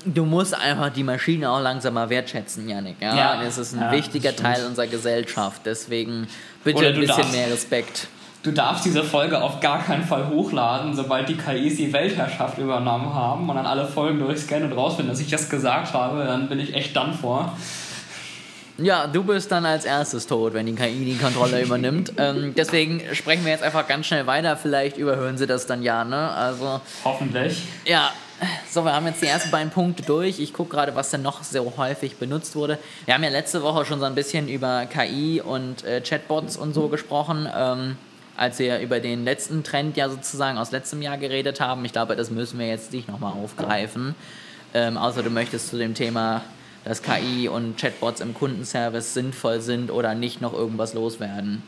Du 0.05 0.25
musst 0.25 0.55
einfach 0.55 0.91
die 0.91 1.03
Maschine 1.03 1.51
auch 1.51 1.61
langsam 1.61 1.95
mal 1.95 2.11
wertschätzen, 2.11 2.69
Janik. 2.69 2.97
Ja, 3.01 3.17
ja 3.17 3.43
das 3.43 3.59
ist 3.59 3.75
ein 3.75 3.81
ja, 3.81 3.93
wichtiger 3.93 4.37
Teil 4.37 4.67
unserer 4.67 4.87
Gesellschaft. 4.87 5.63
Deswegen 5.65 6.27
bitte 6.63 6.87
ein 6.87 6.95
bisschen 6.95 7.17
darfst, 7.17 7.33
mehr 7.33 7.51
Respekt 7.51 8.09
du 8.45 8.53
darfst 8.53 8.85
diese 8.85 9.03
Folge 9.03 9.43
auf 9.43 9.59
gar 9.61 9.83
keinen 9.83 10.05
Fall 10.05 10.29
hochladen, 10.29 10.95
sobald 10.95 11.29
die 11.29 11.37
KIs 11.37 11.77
die 11.77 11.93
Weltherrschaft 11.93 12.59
übernommen 12.59 13.13
haben 13.13 13.49
und 13.49 13.57
dann 13.57 13.67
alle 13.67 13.87
Folgen 13.87 14.21
durchscannen 14.21 14.71
und 14.71 14.79
rausfinden, 14.79 15.13
dass 15.13 15.21
ich 15.21 15.31
das 15.31 15.49
gesagt 15.49 15.93
habe, 15.93 16.25
dann 16.25 16.49
bin 16.49 16.61
ich 16.61 16.75
echt 16.75 16.95
dann 16.95 17.15
vor. 17.15 17.57
Ja, 18.77 19.07
du 19.07 19.23
bist 19.23 19.53
dann 19.53 19.65
als 19.65 19.85
erstes 19.85 20.27
tot, 20.27 20.53
wenn 20.53 20.67
die 20.67 20.75
KI 20.75 21.05
die 21.05 21.17
Kontrolle 21.17 21.63
übernimmt. 21.63 22.13
Ähm, 22.25 22.55
deswegen 22.57 23.03
sprechen 23.13 23.45
wir 23.45 23.53
jetzt 23.53 23.65
einfach 23.65 23.89
ganz 23.89 24.07
schnell 24.07 24.27
weiter. 24.27 24.57
Vielleicht 24.57 24.97
überhören 24.97 25.37
sie 25.37 25.47
das 25.47 25.67
dann 25.67 25.83
ja, 25.83 26.05
ne? 26.05 26.31
Also. 26.31 26.81
Hoffentlich. 27.05 27.63
Ja. 27.85 28.11
So, 28.71 28.85
wir 28.85 28.93
haben 28.93 29.07
jetzt 29.07 29.23
die 29.23 29.27
ersten 29.27 29.51
beiden 29.51 29.71
Punkte 29.71 30.03
durch. 30.03 30.41
Ich 30.41 30.53
gucke 30.53 30.71
gerade, 30.71 30.97
was 30.97 31.11
denn 31.11 31.23
noch 31.23 31.45
so 31.45 31.73
häufig 31.77 32.17
benutzt 32.17 32.57
wurde. 32.57 32.79
Wir 33.05 33.15
haben 33.15 33.23
ja 33.23 33.31
letzte 33.31 33.63
Woche 33.63 33.85
schon 33.85 34.01
so 34.01 34.07
ein 34.07 34.15
bisschen 34.15 34.49
über 34.49 34.87
KI 34.87 35.41
und 35.41 35.85
äh, 35.85 36.01
Chatbots 36.01 36.57
und 36.57 36.75
so 36.75 36.89
gesprochen. 36.89 37.49
Ähm, 37.55 37.97
als 38.37 38.59
wir 38.59 38.81
über 38.81 39.01
den 39.01 39.25
letzten 39.25 39.63
Trend 39.63 39.97
ja 39.97 40.09
sozusagen 40.09 40.59
aus 40.59 40.73
letztem 40.73 41.03
Jahr 41.03 41.19
geredet 41.19 41.61
haben. 41.61 41.85
Ich 41.85 41.93
glaube, 41.93 42.17
das 42.17 42.31
müssen 42.31 42.59
wir 42.59 42.67
jetzt 42.67 42.93
nicht 42.93 43.09
nochmal 43.09 43.33
aufgreifen. 43.33 44.15
Ähm, 44.75 44.97
außer 44.97 45.23
du 45.23 45.31
möchtest 45.31 45.69
zu 45.69 45.79
dem 45.79 45.95
Thema, 45.95 46.43
dass 46.85 47.03
KI 47.03 47.49
und 47.49 47.79
Chatbots 47.79 48.21
im 48.21 48.35
Kundenservice 48.35 49.15
sinnvoll 49.15 49.61
sind 49.61 49.91
oder 49.91 50.15
nicht 50.15 50.41
noch 50.41 50.53
irgendwas 50.53 50.95
loswerden. 50.95 51.63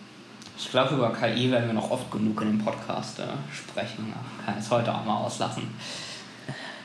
Ich 0.59 0.70
glaube, 0.70 0.94
über 0.94 1.12
KI 1.12 1.50
werden 1.50 1.66
wir 1.66 1.74
noch 1.74 1.90
oft 1.90 2.11
genug 2.11 2.40
in 2.40 2.48
dem 2.48 2.64
Podcast 2.64 3.20
äh, 3.20 3.24
sprechen. 3.55 4.12
Kann 4.44 4.57
es 4.59 4.70
heute 4.70 4.92
auch 4.92 5.05
mal 5.05 5.18
auslassen. 5.18 5.68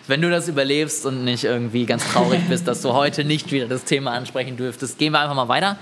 Wenn 0.07 0.21
du 0.21 0.29
das 0.29 0.47
überlebst 0.47 1.05
und 1.05 1.23
nicht 1.23 1.43
irgendwie 1.43 1.85
ganz 1.85 2.05
traurig 2.11 2.41
bist, 2.49 2.67
dass 2.67 2.81
du 2.81 2.93
heute 2.93 3.23
nicht 3.23 3.51
wieder 3.51 3.67
das 3.67 3.83
Thema 3.83 4.11
ansprechen 4.11 4.57
dürftest, 4.57 4.97
gehen 4.97 5.13
wir 5.13 5.19
einfach 5.19 5.35
mal 5.35 5.47
weiter 5.47 5.77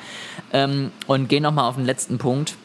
ähm, 0.53 0.91
und 1.07 1.29
gehen 1.29 1.43
nochmal 1.43 1.69
auf 1.69 1.75
den 1.75 1.85
letzten 1.85 2.17
Punkt 2.17 2.55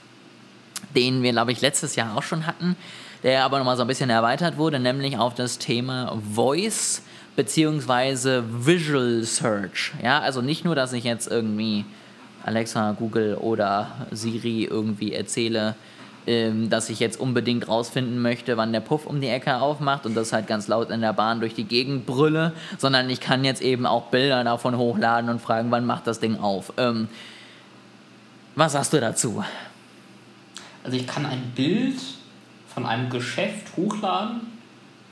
den 0.94 1.22
wir, 1.22 1.32
glaube 1.32 1.52
ich, 1.52 1.60
letztes 1.60 1.96
Jahr 1.96 2.16
auch 2.16 2.22
schon 2.22 2.46
hatten, 2.46 2.76
der 3.22 3.44
aber 3.44 3.58
nochmal 3.58 3.76
so 3.76 3.82
ein 3.82 3.88
bisschen 3.88 4.10
erweitert 4.10 4.56
wurde, 4.56 4.78
nämlich 4.78 5.18
auf 5.18 5.34
das 5.34 5.58
Thema 5.58 6.16
Voice 6.34 7.02
beziehungsweise 7.36 8.44
Visual 8.48 9.22
Search. 9.24 9.92
Ja, 10.02 10.20
also 10.20 10.40
nicht 10.40 10.64
nur, 10.64 10.74
dass 10.74 10.92
ich 10.92 11.04
jetzt 11.04 11.30
irgendwie 11.30 11.84
Alexa, 12.44 12.92
Google 12.92 13.36
oder 13.36 14.06
Siri 14.10 14.64
irgendwie 14.64 15.12
erzähle, 15.12 15.74
dass 16.26 16.88
ich 16.88 17.00
jetzt 17.00 17.20
unbedingt 17.20 17.68
rausfinden 17.68 18.22
möchte, 18.22 18.56
wann 18.56 18.72
der 18.72 18.80
Puff 18.80 19.06
um 19.06 19.20
die 19.20 19.28
Ecke 19.28 19.56
aufmacht 19.56 20.06
und 20.06 20.14
das 20.14 20.32
halt 20.32 20.46
ganz 20.46 20.68
laut 20.68 20.90
in 20.90 21.02
der 21.02 21.12
Bahn 21.12 21.40
durch 21.40 21.54
die 21.54 21.64
Gegend 21.64 22.06
brülle, 22.06 22.52
sondern 22.78 23.10
ich 23.10 23.20
kann 23.20 23.44
jetzt 23.44 23.60
eben 23.60 23.84
auch 23.84 24.06
Bilder 24.06 24.42
davon 24.42 24.78
hochladen 24.78 25.28
und 25.28 25.40
fragen, 25.40 25.70
wann 25.70 25.84
macht 25.84 26.06
das 26.06 26.20
Ding 26.20 26.38
auf. 26.38 26.72
Ähm, 26.78 27.08
was 28.56 28.74
hast 28.74 28.92
du 28.92 29.00
dazu? 29.00 29.44
Also 30.82 30.96
ich 30.96 31.06
kann 31.06 31.26
ein 31.26 31.52
Bild 31.54 32.00
von 32.72 32.86
einem 32.86 33.10
Geschäft 33.10 33.76
hochladen 33.76 34.40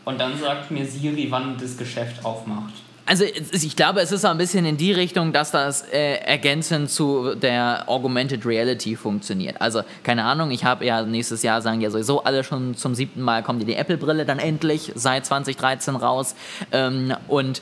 und 0.04 0.20
dann 0.20 0.38
sagt 0.38 0.70
mir 0.70 0.86
Siri, 0.86 1.28
wann 1.30 1.58
das 1.58 1.76
Geschäft 1.76 2.24
aufmacht. 2.24 2.74
Also 3.04 3.24
ich 3.24 3.76
glaube, 3.76 4.00
es 4.00 4.12
ist 4.12 4.24
ein 4.24 4.38
bisschen 4.38 4.64
in 4.64 4.76
die 4.76 4.92
Richtung, 4.92 5.32
dass 5.32 5.50
das 5.50 5.82
äh, 5.92 6.14
ergänzend 6.18 6.88
zu 6.90 7.34
der 7.34 7.84
Augmented 7.88 8.46
Reality 8.46 8.94
funktioniert. 8.94 9.60
Also 9.60 9.82
keine 10.04 10.24
Ahnung, 10.24 10.52
ich 10.52 10.64
habe 10.64 10.84
ja 10.86 11.02
nächstes 11.02 11.42
Jahr 11.42 11.60
sagen 11.62 11.80
ja 11.80 11.90
sowieso 11.90 12.22
alle 12.22 12.44
schon 12.44 12.76
zum 12.76 12.94
siebten 12.94 13.20
Mal 13.20 13.42
kommt 13.42 13.66
die 13.66 13.74
Apple-Brille 13.74 14.24
dann 14.24 14.38
endlich 14.38 14.92
seit 14.94 15.26
2013 15.26 15.96
raus 15.96 16.36
ähm, 16.70 17.14
und 17.26 17.60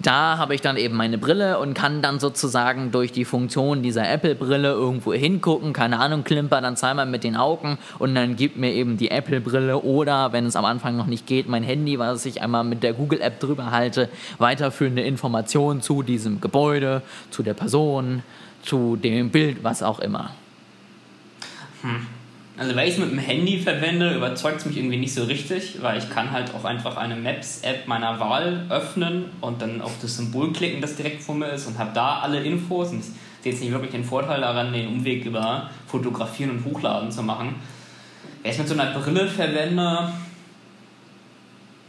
da 0.00 0.38
habe 0.38 0.54
ich 0.54 0.62
dann 0.62 0.76
eben 0.76 0.96
meine 0.96 1.18
Brille 1.18 1.58
und 1.58 1.74
kann 1.74 2.00
dann 2.00 2.20
sozusagen 2.20 2.90
durch 2.90 3.12
die 3.12 3.26
Funktion 3.26 3.82
dieser 3.82 4.10
Apple-Brille 4.10 4.70
irgendwo 4.72 5.12
hingucken, 5.12 5.72
keine 5.72 5.98
Ahnung, 5.98 6.24
klimper 6.24 6.60
dann 6.62 6.76
zweimal 6.76 7.06
mit 7.06 7.22
den 7.22 7.36
Augen 7.36 7.78
und 7.98 8.14
dann 8.14 8.36
gibt 8.36 8.56
mir 8.56 8.72
eben 8.72 8.96
die 8.96 9.10
Apple-Brille 9.10 9.82
oder, 9.82 10.32
wenn 10.32 10.46
es 10.46 10.56
am 10.56 10.64
Anfang 10.64 10.96
noch 10.96 11.06
nicht 11.06 11.26
geht, 11.26 11.48
mein 11.48 11.62
Handy, 11.62 11.98
was 11.98 12.24
ich 12.24 12.40
einmal 12.40 12.64
mit 12.64 12.82
der 12.82 12.94
Google-App 12.94 13.40
drüber 13.40 13.70
halte, 13.70 14.08
weiterführende 14.38 15.02
Informationen 15.02 15.82
zu 15.82 16.02
diesem 16.02 16.40
Gebäude, 16.40 17.02
zu 17.30 17.42
der 17.42 17.54
Person, 17.54 18.22
zu 18.62 18.96
dem 18.96 19.30
Bild, 19.30 19.62
was 19.62 19.82
auch 19.82 19.98
immer. 19.98 20.30
Hm. 21.82 22.19
Also 22.60 22.76
weil 22.76 22.88
ich 22.88 22.92
es 22.92 23.00
mit 23.00 23.10
dem 23.10 23.18
Handy 23.18 23.58
verwende, 23.58 24.14
überzeugt 24.14 24.58
es 24.58 24.66
mich 24.66 24.76
irgendwie 24.76 24.98
nicht 24.98 25.14
so 25.14 25.24
richtig, 25.24 25.78
weil 25.80 25.96
ich 25.96 26.10
kann 26.10 26.30
halt 26.30 26.54
auch 26.54 26.66
einfach 26.66 26.98
eine 26.98 27.16
Maps-App 27.16 27.88
meiner 27.88 28.20
Wahl 28.20 28.66
öffnen 28.68 29.30
und 29.40 29.62
dann 29.62 29.80
auf 29.80 29.94
das 30.02 30.18
Symbol 30.18 30.52
klicken, 30.52 30.82
das 30.82 30.94
direkt 30.94 31.22
vor 31.22 31.34
mir 31.34 31.46
ist 31.46 31.66
und 31.66 31.78
habe 31.78 31.92
da 31.94 32.18
alle 32.18 32.44
Infos. 32.44 32.90
Und 32.90 32.98
ich 32.98 33.06
sehe 33.40 33.52
jetzt 33.52 33.62
nicht 33.62 33.72
wirklich 33.72 33.92
den 33.92 34.04
Vorteil 34.04 34.42
daran, 34.42 34.74
den 34.74 34.88
Umweg 34.88 35.24
über 35.24 35.70
Fotografieren 35.86 36.50
und 36.50 36.64
Hochladen 36.66 37.10
zu 37.10 37.22
machen. 37.22 37.54
Ich 38.42 38.50
es 38.50 38.58
mit 38.58 38.68
so 38.68 38.74
einer 38.74 38.92
Brille 38.92 39.26
verwende, 39.26 40.12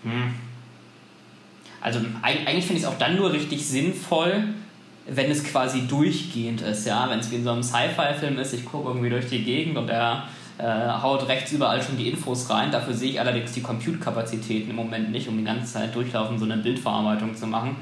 hm. 0.03 0.33
Also 1.81 1.99
eigentlich 2.21 2.65
finde 2.65 2.79
ich 2.79 2.83
es 2.83 2.89
auch 2.89 2.97
dann 2.97 3.17
nur 3.17 3.33
richtig 3.33 3.67
sinnvoll, 3.67 4.45
wenn 5.05 5.29
es 5.29 5.43
quasi 5.43 5.85
durchgehend 5.85 6.61
ist, 6.61 6.87
ja, 6.87 7.09
wenn 7.09 7.19
es 7.19 7.29
wie 7.29 7.35
in 7.35 7.43
so 7.43 7.51
einem 7.51 7.63
Sci-Fi-Film 7.63 8.39
ist, 8.39 8.53
ich 8.53 8.63
gucke 8.63 8.87
irgendwie 8.87 9.09
durch 9.09 9.27
die 9.27 9.43
Gegend 9.43 9.77
und 9.77 9.89
er 9.89 10.29
äh, 10.61 11.01
haut 11.01 11.27
rechts 11.27 11.51
überall 11.51 11.81
schon 11.81 11.97
die 11.97 12.09
Infos 12.09 12.49
rein. 12.49 12.71
Dafür 12.71 12.93
sehe 12.93 13.11
ich 13.11 13.19
allerdings 13.19 13.51
die 13.53 13.61
Compute-Kapazitäten 13.61 14.69
im 14.69 14.75
Moment 14.75 15.11
nicht, 15.11 15.27
um 15.27 15.37
die 15.37 15.43
ganze 15.43 15.73
Zeit 15.73 15.95
durchlaufen 15.95 16.37
so 16.37 16.45
eine 16.45 16.57
Bildverarbeitung 16.57 17.35
zu 17.35 17.47
machen. 17.47 17.75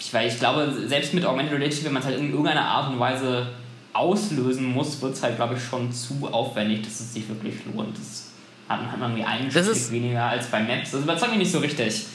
Ich, 0.00 0.14
weil 0.14 0.28
ich 0.28 0.38
glaube, 0.38 0.72
selbst 0.86 1.12
mit 1.12 1.24
Augmented 1.26 1.58
Reality, 1.58 1.84
wenn 1.84 1.92
man 1.92 2.00
es 2.00 2.08
halt 2.08 2.18
in 2.18 2.30
irgendeiner 2.30 2.64
Art 2.64 2.90
und 2.90 2.98
Weise 2.98 3.48
auslösen 3.92 4.72
muss, 4.72 5.02
wird 5.02 5.14
es 5.14 5.22
halt, 5.22 5.36
glaube 5.36 5.54
ich, 5.56 5.62
schon 5.62 5.92
zu 5.92 6.28
aufwendig, 6.30 6.82
dass 6.82 7.00
es 7.00 7.12
sich 7.12 7.28
wirklich 7.28 7.54
lohnt. 7.74 7.98
Das 7.98 8.30
hat, 8.68 8.80
hat 8.80 8.98
man 8.98 9.10
irgendwie 9.10 9.24
einen 9.24 9.50
Stück 9.50 9.90
weniger 9.90 10.24
als 10.24 10.46
bei 10.46 10.62
Maps. 10.62 10.92
Das 10.92 11.02
überzeugt 11.02 11.32
mich 11.32 11.40
nicht 11.40 11.52
so 11.52 11.58
richtig. 11.58 12.06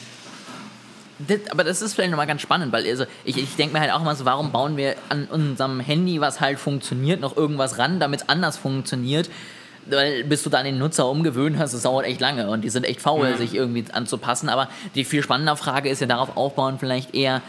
Das, 1.18 1.38
aber 1.50 1.62
das 1.62 1.80
ist 1.80 1.94
vielleicht 1.94 2.10
nochmal 2.10 2.26
ganz 2.26 2.42
spannend, 2.42 2.72
weil 2.72 2.88
also 2.88 3.04
ich, 3.24 3.36
ich 3.36 3.54
denke 3.56 3.74
mir 3.74 3.80
halt 3.80 3.92
auch 3.92 4.00
immer 4.00 4.16
so, 4.16 4.24
warum 4.24 4.50
bauen 4.50 4.76
wir 4.76 4.96
an 5.08 5.26
unserem 5.26 5.78
Handy, 5.78 6.20
was 6.20 6.40
halt 6.40 6.58
funktioniert, 6.58 7.20
noch 7.20 7.36
irgendwas 7.36 7.78
ran, 7.78 8.00
damit 8.00 8.22
es 8.22 8.28
anders 8.28 8.56
funktioniert? 8.56 9.30
Weil 9.86 10.24
bis 10.24 10.42
du 10.42 10.50
dann 10.50 10.64
den 10.64 10.78
Nutzer 10.78 11.06
umgewöhnt 11.08 11.58
hast, 11.58 11.72
das 11.74 11.82
dauert 11.82 12.06
echt 12.06 12.20
lange 12.20 12.50
und 12.50 12.62
die 12.62 12.70
sind 12.70 12.84
echt 12.84 13.00
faul, 13.00 13.28
ja. 13.28 13.36
sich 13.36 13.54
irgendwie 13.54 13.84
anzupassen. 13.92 14.48
Aber 14.48 14.68
die 14.94 15.04
viel 15.04 15.22
spannende 15.22 15.54
Frage 15.56 15.88
ist 15.88 16.00
ja 16.00 16.06
darauf 16.06 16.36
aufbauen, 16.36 16.78
vielleicht 16.80 17.14
eher, 17.14 17.42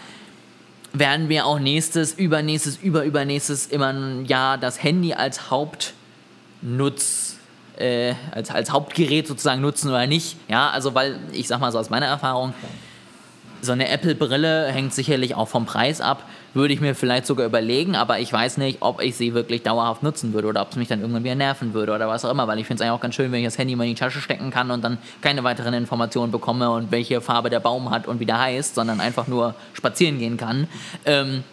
werden 0.93 1.30
wir 1.30 1.45
auch 1.45 1.60
nächstes, 1.60 2.13
übernächstes, 2.13 2.78
überübernächstes 2.78 3.67
immer 3.67 3.93
ein 3.93 4.25
Jahr 4.25 4.58
das 4.58 4.84
Handy 4.84 5.13
als 5.13 5.49
Hauptnutz, 5.49 7.38
äh, 7.78 8.13
als, 8.32 8.51
als 8.51 8.71
Hauptgerät 8.71 9.28
sozusagen 9.28 9.62
nutzen 9.62 9.89
oder 9.89 10.08
nicht? 10.08 10.38
Ja, 10.47 10.69
also 10.69 10.93
weil, 10.93 11.19
ich 11.32 11.47
sag 11.47 11.60
mal 11.60 11.71
so 11.71 11.80
aus 11.80 11.89
meiner 11.89 12.06
Erfahrung, 12.06 12.54
so 13.65 13.71
eine 13.71 13.89
Apple-Brille 13.89 14.67
hängt 14.67 14.93
sicherlich 14.93 15.36
auch 15.36 15.47
vom 15.47 15.65
Preis 15.65 16.01
ab. 16.01 16.23
Würde 16.54 16.73
ich 16.73 16.80
mir 16.80 16.95
vielleicht 16.95 17.25
sogar 17.25 17.45
überlegen, 17.45 17.95
aber 17.95 18.19
ich 18.19 18.32
weiß 18.32 18.58
nicht, 18.58 18.78
ob 18.82 19.01
ich 19.01 19.17
sie 19.17 19.34
wirklich 19.34 19.63
dauerhaft 19.63 20.04
nutzen 20.04 20.34
würde 20.34 20.47
oder 20.47 20.62
ob 20.62 20.71
es 20.71 20.78
mich 20.78 20.88
dann 20.88 21.01
irgendwann 21.01 21.23
wieder 21.23 21.36
nerven 21.36 21.73
würde 21.73 21.93
oder 21.93 22.08
was 22.08 22.23
auch 22.23 22.32
immer, 22.32 22.47
weil 22.47 22.60
ich 22.60 22.67
finde 22.67 22.82
es 22.82 22.88
eigentlich 22.88 22.97
auch 22.97 23.01
ganz 23.01 23.15
schön, 23.15 23.32
wenn 23.32 23.39
ich 23.39 23.45
das 23.45 23.58
Handy 23.58 23.75
mal 23.75 23.84
in 23.84 23.89
die 23.89 23.99
Tasche 23.99 24.21
stecken 24.21 24.51
kann 24.51 24.71
und 24.71 24.84
dann 24.84 24.97
keine 25.21 25.43
weiteren 25.43 25.73
Informationen 25.73 26.32
bekomme 26.32 26.69
und 26.71 26.91
welche 26.91 27.19
Farbe 27.19 27.49
der 27.49 27.60
Baum 27.60 27.89
hat 27.89 28.08
und 28.08 28.21
wie 28.21 28.25
der 28.25 28.39
heißt, 28.39 28.75
sondern 28.75 29.01
einfach 29.01 29.28
nur 29.28 29.56
spazieren 29.73 30.17
gehen 30.17 30.38
kann. 30.38 30.67
Ähm, 31.04 31.43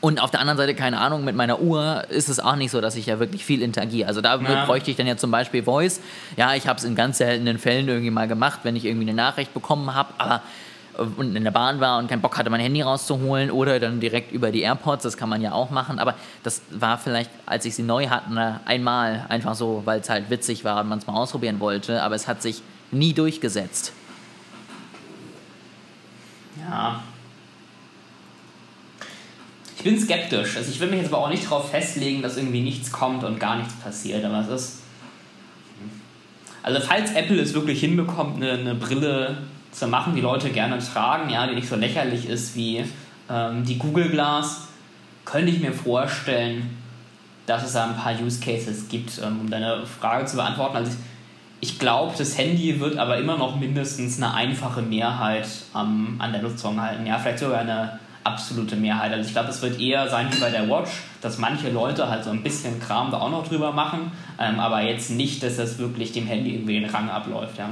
und 0.00 0.20
auf 0.20 0.30
der 0.30 0.40
anderen 0.40 0.56
Seite, 0.56 0.74
keine 0.74 0.98
Ahnung, 0.98 1.24
mit 1.24 1.36
meiner 1.36 1.60
Uhr 1.60 2.04
ist 2.08 2.28
es 2.30 2.40
auch 2.40 2.56
nicht 2.56 2.70
so, 2.70 2.80
dass 2.80 2.96
ich 2.96 3.06
ja 3.06 3.20
wirklich 3.20 3.44
viel 3.44 3.60
interagiere. 3.60 4.08
Also 4.08 4.22
da 4.22 4.40
ja. 4.40 4.64
bräuchte 4.64 4.90
ich 4.90 4.96
dann 4.96 5.06
ja 5.06 5.16
zum 5.16 5.30
Beispiel 5.30 5.62
Voice. 5.62 6.00
Ja, 6.36 6.54
ich 6.54 6.66
habe 6.66 6.78
es 6.78 6.84
in 6.84 6.94
ganz 6.94 7.18
seltenen 7.18 7.58
Fällen 7.58 7.86
irgendwie 7.86 8.10
mal 8.10 8.26
gemacht, 8.26 8.60
wenn 8.62 8.76
ich 8.76 8.86
irgendwie 8.86 9.08
eine 9.08 9.14
Nachricht 9.14 9.52
bekommen 9.52 9.94
habe, 9.94 10.14
aber 10.16 10.42
und 11.00 11.34
in 11.34 11.44
der 11.44 11.50
Bahn 11.50 11.80
war 11.80 11.98
und 11.98 12.08
keinen 12.08 12.20
Bock 12.20 12.36
hatte, 12.36 12.50
mein 12.50 12.60
Handy 12.60 12.82
rauszuholen 12.82 13.50
oder 13.50 13.80
dann 13.80 14.00
direkt 14.00 14.32
über 14.32 14.50
die 14.50 14.60
AirPods, 14.60 15.02
das 15.02 15.16
kann 15.16 15.28
man 15.28 15.40
ja 15.40 15.52
auch 15.52 15.70
machen, 15.70 15.98
aber 15.98 16.14
das 16.42 16.60
war 16.70 16.98
vielleicht, 16.98 17.30
als 17.46 17.64
ich 17.64 17.74
sie 17.74 17.82
neu 17.82 18.08
hatte, 18.08 18.60
einmal 18.66 19.24
einfach 19.28 19.54
so, 19.54 19.82
weil 19.86 20.00
es 20.00 20.10
halt 20.10 20.28
witzig 20.28 20.64
war 20.64 20.80
und 20.80 20.88
man 20.88 20.98
es 20.98 21.06
mal 21.06 21.14
ausprobieren 21.14 21.58
wollte, 21.58 22.02
aber 22.02 22.14
es 22.14 22.28
hat 22.28 22.42
sich 22.42 22.62
nie 22.90 23.14
durchgesetzt. 23.14 23.92
Ja. 26.60 27.02
Ich 29.76 29.84
bin 29.84 29.98
skeptisch. 29.98 30.58
Also 30.58 30.70
ich 30.70 30.78
will 30.78 30.90
mich 30.90 31.00
jetzt 31.00 31.12
aber 31.12 31.24
auch 31.24 31.30
nicht 31.30 31.46
darauf 31.46 31.70
festlegen, 31.70 32.20
dass 32.20 32.36
irgendwie 32.36 32.60
nichts 32.60 32.92
kommt 32.92 33.24
und 33.24 33.40
gar 33.40 33.56
nichts 33.56 33.72
passiert, 33.76 34.22
aber 34.24 34.40
es 34.40 34.48
ist. 34.48 34.78
Also 36.62 36.80
falls 36.80 37.12
Apple 37.12 37.40
es 37.40 37.54
wirklich 37.54 37.80
hinbekommt, 37.80 38.36
eine, 38.36 38.52
eine 38.52 38.74
Brille 38.74 39.38
zu 39.72 39.86
machen, 39.86 40.14
die 40.14 40.20
Leute 40.20 40.50
gerne 40.50 40.78
tragen, 40.78 41.30
ja, 41.30 41.46
die 41.46 41.54
nicht 41.54 41.68
so 41.68 41.76
lächerlich 41.76 42.28
ist 42.28 42.56
wie 42.56 42.84
ähm, 43.30 43.64
die 43.64 43.78
Google 43.78 44.10
Glass, 44.10 44.68
könnte 45.24 45.52
ich 45.52 45.60
mir 45.60 45.72
vorstellen, 45.72 46.76
dass 47.46 47.64
es 47.64 47.72
da 47.72 47.84
ein 47.84 47.96
paar 47.96 48.14
Use 48.20 48.40
Cases 48.40 48.88
gibt, 48.88 49.20
ähm, 49.24 49.40
um 49.40 49.50
deine 49.50 49.86
Frage 49.86 50.26
zu 50.26 50.36
beantworten. 50.36 50.76
Also 50.76 50.92
ich, 51.60 51.70
ich 51.72 51.78
glaube, 51.78 52.14
das 52.16 52.36
Handy 52.38 52.80
wird 52.80 52.96
aber 52.96 53.18
immer 53.18 53.36
noch 53.36 53.56
mindestens 53.56 54.16
eine 54.16 54.34
einfache 54.34 54.82
Mehrheit 54.82 55.46
ähm, 55.74 56.16
an 56.18 56.32
der 56.32 56.42
Nutzung 56.42 56.80
halten. 56.80 57.06
Ja, 57.06 57.18
vielleicht 57.18 57.40
sogar 57.40 57.60
eine 57.60 57.98
absolute 58.24 58.76
Mehrheit. 58.76 59.12
Also 59.12 59.26
ich 59.26 59.32
glaube, 59.32 59.48
es 59.48 59.62
wird 59.62 59.80
eher 59.80 60.08
sein 60.08 60.28
wie 60.30 60.40
bei 60.40 60.50
der 60.50 60.68
Watch, 60.68 60.90
dass 61.20 61.38
manche 61.38 61.70
Leute 61.70 62.08
halt 62.08 62.24
so 62.24 62.30
ein 62.30 62.42
bisschen 62.42 62.80
Kram 62.80 63.10
da 63.10 63.18
auch 63.18 63.30
noch 63.30 63.46
drüber 63.46 63.72
machen, 63.72 64.12
ähm, 64.38 64.60
aber 64.60 64.82
jetzt 64.82 65.10
nicht, 65.10 65.42
dass 65.42 65.56
das 65.56 65.78
wirklich 65.78 66.12
dem 66.12 66.26
Handy 66.26 66.54
irgendwie 66.54 66.80
den 66.80 66.88
Rang 66.88 67.08
abläuft. 67.08 67.58
Ja. 67.58 67.70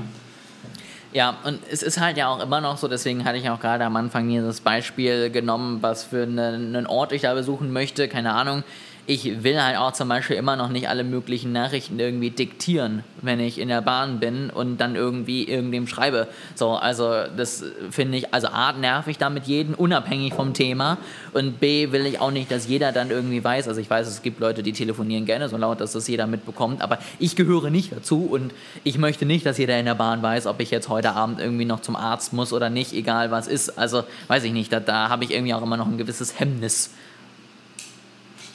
Ja, 1.13 1.39
und 1.45 1.61
es 1.71 1.83
ist 1.83 1.99
halt 1.99 2.19
ja 2.19 2.29
auch 2.29 2.43
immer 2.43 2.61
noch 2.61 2.77
so, 2.77 2.87
deswegen 2.87 3.25
hatte 3.25 3.39
ich 3.39 3.49
auch 3.49 3.61
gerade 3.61 3.85
am 3.85 3.97
Anfang 3.97 4.35
das 4.45 4.61
Beispiel 4.61 5.31
genommen, 5.31 5.79
was 5.81 6.05
für 6.05 6.25
einen, 6.25 6.77
einen 6.77 6.87
Ort 6.87 7.13
ich 7.13 7.23
da 7.23 7.33
besuchen 7.33 7.73
möchte, 7.73 8.09
keine 8.09 8.35
Ahnung 8.35 8.63
ich 9.09 9.43
will 9.43 9.61
halt 9.61 9.79
auch 9.79 9.93
zum 9.93 10.11
Beispiel 10.11 10.37
immer 10.37 10.55
noch 10.55 10.69
nicht 10.69 10.91
alle 10.91 11.03
möglichen 11.03 11.51
Nachrichten 11.51 11.99
irgendwie 11.99 12.29
diktieren, 12.29 13.05
wenn 13.23 13.41
ich 13.41 13.59
in 13.59 13.69
der 13.69 13.81
Bahn 13.81 14.21
bin 14.21 14.51
und 14.51 14.77
dann 14.77 14.97
irgendwie 14.97 15.45
irgendwem 15.45 15.87
schreibe. 15.87 16.29
So, 16.55 16.73
also 16.73 17.25
das 17.35 17.65
finde 17.91 18.19
ich, 18.19 18.35
also 18.35 18.49
A, 18.49 18.73
nerv 18.73 19.07
ich 19.09 19.17
damit 19.17 19.47
jeden, 19.47 19.73
unabhängig 19.73 20.35
vom 20.35 20.53
Thema 20.53 20.99
und 21.33 21.59
B, 21.59 21.91
will 21.91 22.05
ich 22.05 22.21
auch 22.21 22.31
nicht, 22.31 22.51
dass 22.51 22.69
jeder 22.69 22.93
dann 22.93 23.11
irgendwie 23.11 23.43
weiß, 23.43 23.67
also 23.67 23.81
ich 23.81 23.89
weiß, 23.89 24.07
es 24.07 24.21
gibt 24.21 24.41
Leute, 24.41 24.63
die 24.63 24.75
telefonieren 24.75 25.25
gerne 25.25 25.49
so 25.49 25.57
laut, 25.57 25.81
dass 25.81 25.93
das 25.93 26.07
jeder 26.07 26.27
mitbekommt, 26.27 26.83
aber 26.83 26.99
ich 27.19 27.35
gehöre 27.35 27.71
nicht 27.71 27.93
dazu 27.93 28.29
und 28.31 28.53
ich 28.85 28.99
möchte 28.99 29.25
nicht, 29.25 29.47
dass 29.47 29.57
jeder 29.57 29.79
in 29.79 29.87
der 29.87 29.95
Bahn 29.95 30.23
weiß, 30.23 30.47
ob 30.47 30.61
ich 30.61 30.71
jetzt 30.71 30.91
heute 30.91 31.13
Abend 31.13 31.41
irgendwie 31.41 31.65
noch 31.65 31.81
zum 31.81 31.97
Arzt 31.97 32.35
muss 32.35 32.53
oder 32.53 32.69
nicht, 32.69 32.93
egal 32.93 33.31
was 33.31 33.49
ist. 33.49 33.79
Also 33.79 34.05
weiß 34.27 34.45
ich 34.45 34.53
nicht, 34.53 34.71
da, 34.71 34.81
da 34.81 35.09
habe 35.09 35.25
ich 35.25 35.31
irgendwie 35.31 35.55
auch 35.55 35.63
immer 35.63 35.79
noch 35.79 35.87
ein 35.87 35.97
gewisses 35.97 36.39
Hemmnis 36.39 36.91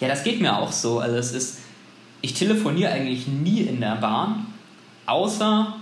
ja, 0.03 0.09
das 0.09 0.25
geht 0.25 0.41
mir 0.41 0.57
auch 0.57 0.73
so. 0.73 0.99
Also 0.99 1.15
es 1.15 1.31
ist, 1.31 1.59
ich 2.21 2.33
telefoniere 2.33 2.91
eigentlich 2.91 3.25
nie 3.25 3.61
in 3.61 3.79
der 3.79 3.95
Bahn, 3.95 4.47
außer 5.05 5.77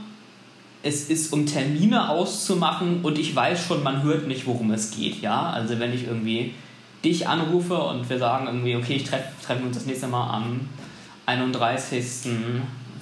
es 0.84 1.10
ist, 1.10 1.34
um 1.34 1.48
Termine 1.48 2.08
auszumachen 2.10 3.02
und 3.02 3.18
ich 3.18 3.36
weiß 3.36 3.66
schon, 3.66 3.82
man 3.82 4.04
hört 4.04 4.28
nicht, 4.28 4.46
worum 4.46 4.70
es 4.72 4.92
geht. 4.92 5.24
Ja, 5.24 5.50
also 5.50 5.80
wenn 5.80 5.92
ich 5.92 6.06
irgendwie 6.06 6.54
dich 7.04 7.28
anrufe 7.28 7.76
und 7.76 8.08
wir 8.12 8.20
sagen 8.20 8.46
irgendwie, 8.46 8.76
okay, 8.76 8.94
ich 8.94 9.06
treffe 9.06 9.30
treffen 9.44 9.66
uns 9.66 9.78
das 9.78 9.88
nächste 9.88 10.06
Mal 10.06 10.30
am 10.36 10.70
31. 11.26 12.30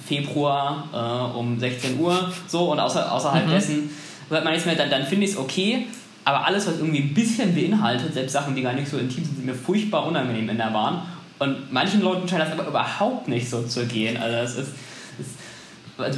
Februar 0.06 0.88
äh, 1.34 1.38
um 1.38 1.60
16 1.60 2.00
Uhr, 2.00 2.32
so 2.46 2.72
und 2.72 2.80
außer, 2.80 3.12
außerhalb 3.12 3.46
mhm. 3.46 3.50
dessen 3.50 3.90
hört 4.30 4.44
man 4.44 4.54
nichts 4.54 4.64
mehr, 4.64 4.74
dann, 4.74 4.88
dann 4.88 5.04
finde 5.04 5.26
ich 5.26 5.32
es 5.32 5.36
okay. 5.36 5.86
Aber 6.24 6.44
alles, 6.44 6.66
was 6.66 6.78
irgendwie 6.78 7.00
ein 7.00 7.14
bisschen 7.14 7.54
beinhaltet, 7.54 8.12
selbst 8.12 8.32
Sachen, 8.32 8.54
die 8.54 8.62
gar 8.62 8.74
nicht 8.74 8.88
so 8.88 8.98
intim 8.98 9.24
sind, 9.24 9.36
sind 9.36 9.46
mir 9.46 9.54
furchtbar 9.54 10.06
unangenehm 10.06 10.48
in 10.48 10.58
der 10.58 10.70
Bahn. 10.70 11.02
Und 11.38 11.72
manchen 11.72 12.02
Leuten 12.02 12.28
scheint 12.28 12.42
das 12.42 12.52
aber 12.52 12.68
überhaupt 12.68 13.28
nicht 13.28 13.48
so 13.48 13.62
zu 13.62 13.86
gehen. 13.86 14.16
Also 14.18 14.36
es 14.36 14.66
ist, 14.66 14.74
ist 15.18 15.34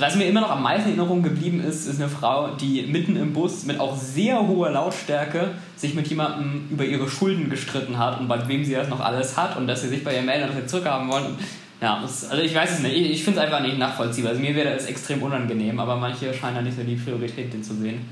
was 0.01 0.17
mir 0.17 0.25
immer 0.25 0.41
noch 0.41 0.51
am 0.51 0.63
meisten 0.63 0.91
in 0.91 0.99
Erinnerung 0.99 1.23
geblieben 1.23 1.61
ist, 1.61 1.87
ist 1.87 2.01
eine 2.01 2.09
Frau, 2.09 2.55
die 2.55 2.83
mitten 2.83 3.17
im 3.17 3.33
Bus 3.33 3.65
mit 3.65 3.81
auch 3.81 3.97
sehr 3.97 4.47
hoher 4.47 4.71
Lautstärke 4.71 5.51
sich 5.77 5.95
mit 5.95 6.07
jemandem 6.09 6.69
über 6.71 6.85
ihre 6.85 7.09
Schulden 7.09 7.51
gestritten 7.51 7.99
hat 7.99 8.21
und 8.21 8.29
bei 8.29 8.47
wem 8.49 8.65
sie 8.65 8.75
das 8.75 8.89
noch 8.89 9.01
alles 9.01 9.37
hat 9.37 9.57
und 9.57 9.67
dass 9.67 9.83
sie 9.83 9.89
sich 9.89 10.05
bei 10.05 10.15
ihr 10.15 10.23
melden 10.23 10.51
und 10.51 10.63
das 10.63 10.71
zurückhaben 10.71 11.09
wollen. 11.11 11.37
Ja, 11.81 12.01
das, 12.01 12.31
also 12.31 12.43
ich 12.43 12.55
weiß 12.55 12.71
es 12.71 12.79
nicht. 12.81 12.95
Ich, 12.95 13.11
ich 13.11 13.25
finde 13.25 13.41
es 13.41 13.47
einfach 13.47 13.61
nicht 13.61 13.77
nachvollziehbar. 13.77 14.31
Also 14.31 14.41
mir 14.41 14.55
wäre 14.55 14.73
das 14.73 14.87
extrem 14.87 15.21
unangenehm, 15.23 15.81
aber 15.81 15.97
manche 15.97 16.33
scheinen 16.33 16.57
da 16.57 16.63
nicht 16.63 16.77
so 16.77 16.85
die 16.85 16.95
Priorität 16.95 17.53
zu 17.65 17.75
sehen. 17.75 18.09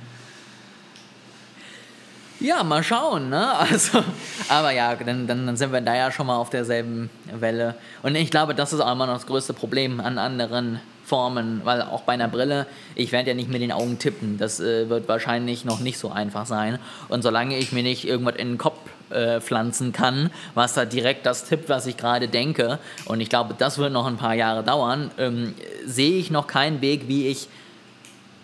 Ja, 2.41 2.65
mal 2.65 2.83
schauen, 2.83 3.29
ne? 3.29 3.59
Also, 3.59 4.03
aber 4.49 4.71
ja, 4.71 4.95
dann, 4.95 5.27
dann, 5.27 5.47
dann 5.47 5.57
sind 5.57 5.73
wir 5.73 5.83
da 5.83 5.95
ja 5.95 6.11
schon 6.11 6.27
mal 6.27 6.37
auf 6.37 6.49
derselben 6.49 7.11
Welle. 7.33 7.75
Und 8.03 8.15
ich 8.15 8.31
glaube, 8.31 8.55
das 8.55 8.73
ist 8.73 8.81
auch 8.81 8.91
immer 8.91 9.07
noch 9.07 9.15
das 9.15 9.27
größte 9.27 9.53
Problem 9.53 10.01
an 10.01 10.19
anderen 10.19 10.81
Formen, 11.05 11.61
weil 11.65 11.83
auch 11.83 12.03
bei 12.03 12.15
einer 12.15 12.29
Brille, 12.29 12.67
ich 12.95 13.13
werde 13.13 13.31
ja 13.31 13.35
nicht 13.35 13.51
mit 13.51 13.61
den 13.61 13.73
Augen 13.73 13.99
tippen. 13.99 14.39
Das 14.39 14.59
äh, 14.59 14.89
wird 14.89 15.07
wahrscheinlich 15.07 15.67
noch 15.67 15.81
nicht 15.81 15.99
so 15.99 16.11
einfach 16.11 16.47
sein. 16.47 16.79
Und 17.09 17.23
solange 17.23 17.59
ich 17.59 17.73
mir 17.73 17.83
nicht 17.83 18.07
irgendwas 18.07 18.37
in 18.37 18.53
den 18.53 18.59
Kopf 18.59 18.79
äh, 19.11 19.41
pflanzen 19.41 19.93
kann, 19.93 20.31
was 20.55 20.75
da 20.75 20.87
direkt 20.87 21.27
das 21.27 21.45
tippt, 21.45 21.69
was 21.69 21.87
ich 21.87 21.97
gerade 21.99 22.29
denke, 22.29 22.79
und 23.05 23.21
ich 23.21 23.29
glaube, 23.29 23.55
das 23.59 23.77
wird 23.77 23.93
noch 23.93 24.07
ein 24.07 24.17
paar 24.17 24.35
Jahre 24.35 24.63
dauern, 24.63 25.11
ähm, 25.19 25.55
sehe 25.85 26.17
ich 26.17 26.31
noch 26.31 26.47
keinen 26.47 26.81
Weg, 26.81 27.07
wie 27.07 27.27
ich 27.27 27.49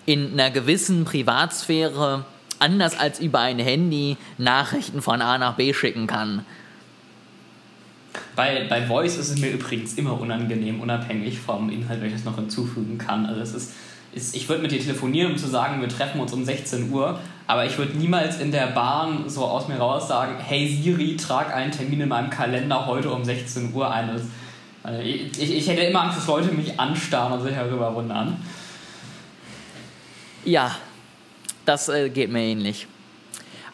in 0.04 0.32
einer 0.32 0.50
gewissen 0.50 1.04
Privatsphäre 1.04 2.24
anders 2.59 2.99
als 2.99 3.21
über 3.21 3.40
ein 3.40 3.59
Handy 3.59 4.16
Nachrichten 4.38 5.03
von 5.03 5.23
A 5.23 5.38
nach 5.38 5.55
B 5.55 5.73
schicken 5.73 6.07
kann. 6.07 6.45
Bei, 8.35 8.66
bei 8.69 8.87
Voice 8.87 9.16
ist 9.16 9.31
es 9.31 9.38
mir 9.38 9.51
übrigens 9.51 9.95
immer 9.95 10.19
unangenehm, 10.21 10.81
unabhängig 10.81 11.38
vom 11.38 11.71
Inhalt, 11.71 12.01
wenn 12.01 12.09
ich 12.09 12.14
das 12.14 12.25
noch 12.25 12.37
hinzufügen 12.37 12.99
kann. 12.99 13.27
Also 13.27 13.40
es 13.40 13.55
ist, 13.55 13.73
ist 14.12 14.37
ich 14.37 14.49
würde 14.49 14.62
mit 14.62 14.71
dir 14.71 14.81
telefonieren, 14.81 15.33
um 15.33 15.38
zu 15.38 15.47
sagen, 15.47 15.81
wir 15.81 15.88
treffen 15.88 16.21
uns 16.21 16.33
um 16.33 16.45
16 16.45 16.90
Uhr, 16.90 17.19
aber 17.47 17.64
ich 17.66 17.77
würde 17.79 17.97
niemals 17.97 18.40
in 18.40 18.53
der 18.53 18.69
Bahn 18.69 19.29
so 19.29 19.45
aus 19.45 19.69
mir 19.69 19.77
raus 19.77 20.09
sagen, 20.09 20.37
hey 20.38 20.69
Siri, 20.69 21.16
trag 21.16 21.55
einen 21.55 21.73
Termin 21.73 22.03
in 22.03 22.09
meinem 22.09 22.31
Kalender 22.31 22.87
heute 22.87 23.11
um 23.11 23.25
16 23.25 23.73
Uhr 23.73 23.90
ein. 23.90 24.11
Also 24.11 24.25
ich, 25.03 25.40
ich 25.40 25.69
hätte 25.69 25.83
immer 25.83 26.03
Angst, 26.03 26.19
dass 26.19 26.27
Leute 26.27 26.53
mich 26.53 26.79
anstarren 26.79 27.33
und 27.35 27.42
sich 27.42 27.55
darüber 27.55 27.95
wundern. 27.95 28.37
Ja, 30.45 30.77
das 31.66 31.88
äh, 31.88 32.09
geht 32.09 32.31
mir 32.31 32.42
ähnlich. 32.42 32.87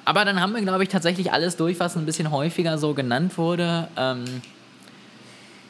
Aber 0.05 0.24
dann 0.24 0.40
haben 0.40 0.55
wir, 0.55 0.62
glaube 0.62 0.83
ich, 0.83 0.88
tatsächlich 0.88 1.33
alles 1.33 1.57
durch, 1.57 1.78
was 1.78 1.96
ein 1.96 2.07
bisschen 2.07 2.31
häufiger 2.31 2.76
so 2.76 2.92
genannt 2.92 3.38
wurde. 3.38 3.88
Ähm, 3.96 4.24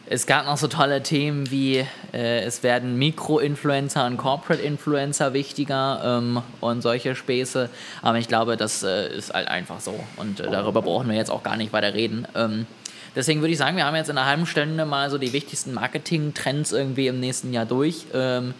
es 0.06 0.26
gab 0.26 0.46
noch 0.46 0.56
so 0.56 0.68
tolle 0.68 1.02
Themen 1.02 1.50
wie, 1.50 1.86
äh, 2.12 2.40
es 2.40 2.62
werden 2.62 2.98
Mikro-Influencer 2.98 4.06
und 4.06 4.16
Corporate-Influencer 4.16 5.32
wichtiger 5.32 6.02
ähm, 6.04 6.42
und 6.60 6.82
solche 6.82 7.14
Späße. 7.14 7.70
Aber 8.02 8.18
ich 8.18 8.28
glaube, 8.28 8.56
das 8.56 8.82
äh, 8.82 9.14
ist 9.14 9.32
halt 9.32 9.48
einfach 9.48 9.80
so. 9.80 9.98
Und 10.16 10.40
äh, 10.40 10.50
darüber 10.50 10.82
brauchen 10.82 11.08
wir 11.08 11.16
jetzt 11.16 11.30
auch 11.30 11.42
gar 11.42 11.56
nicht 11.56 11.72
weiter 11.72 11.94
reden. 11.94 12.26
Ähm, 12.34 12.66
deswegen 13.14 13.40
würde 13.40 13.52
ich 13.52 13.58
sagen, 13.58 13.76
wir 13.76 13.86
haben 13.86 13.96
jetzt 13.96 14.10
in 14.10 14.18
einer 14.18 14.26
halben 14.26 14.46
Stunde 14.46 14.84
mal 14.86 15.08
so 15.08 15.18
die 15.18 15.32
wichtigsten 15.32 15.72
Marketing-Trends 15.72 16.72
irgendwie 16.72 17.06
im 17.06 17.20
nächsten 17.20 17.52
Jahr 17.52 17.66
durch. 17.66 18.06
Ähm, 18.12 18.54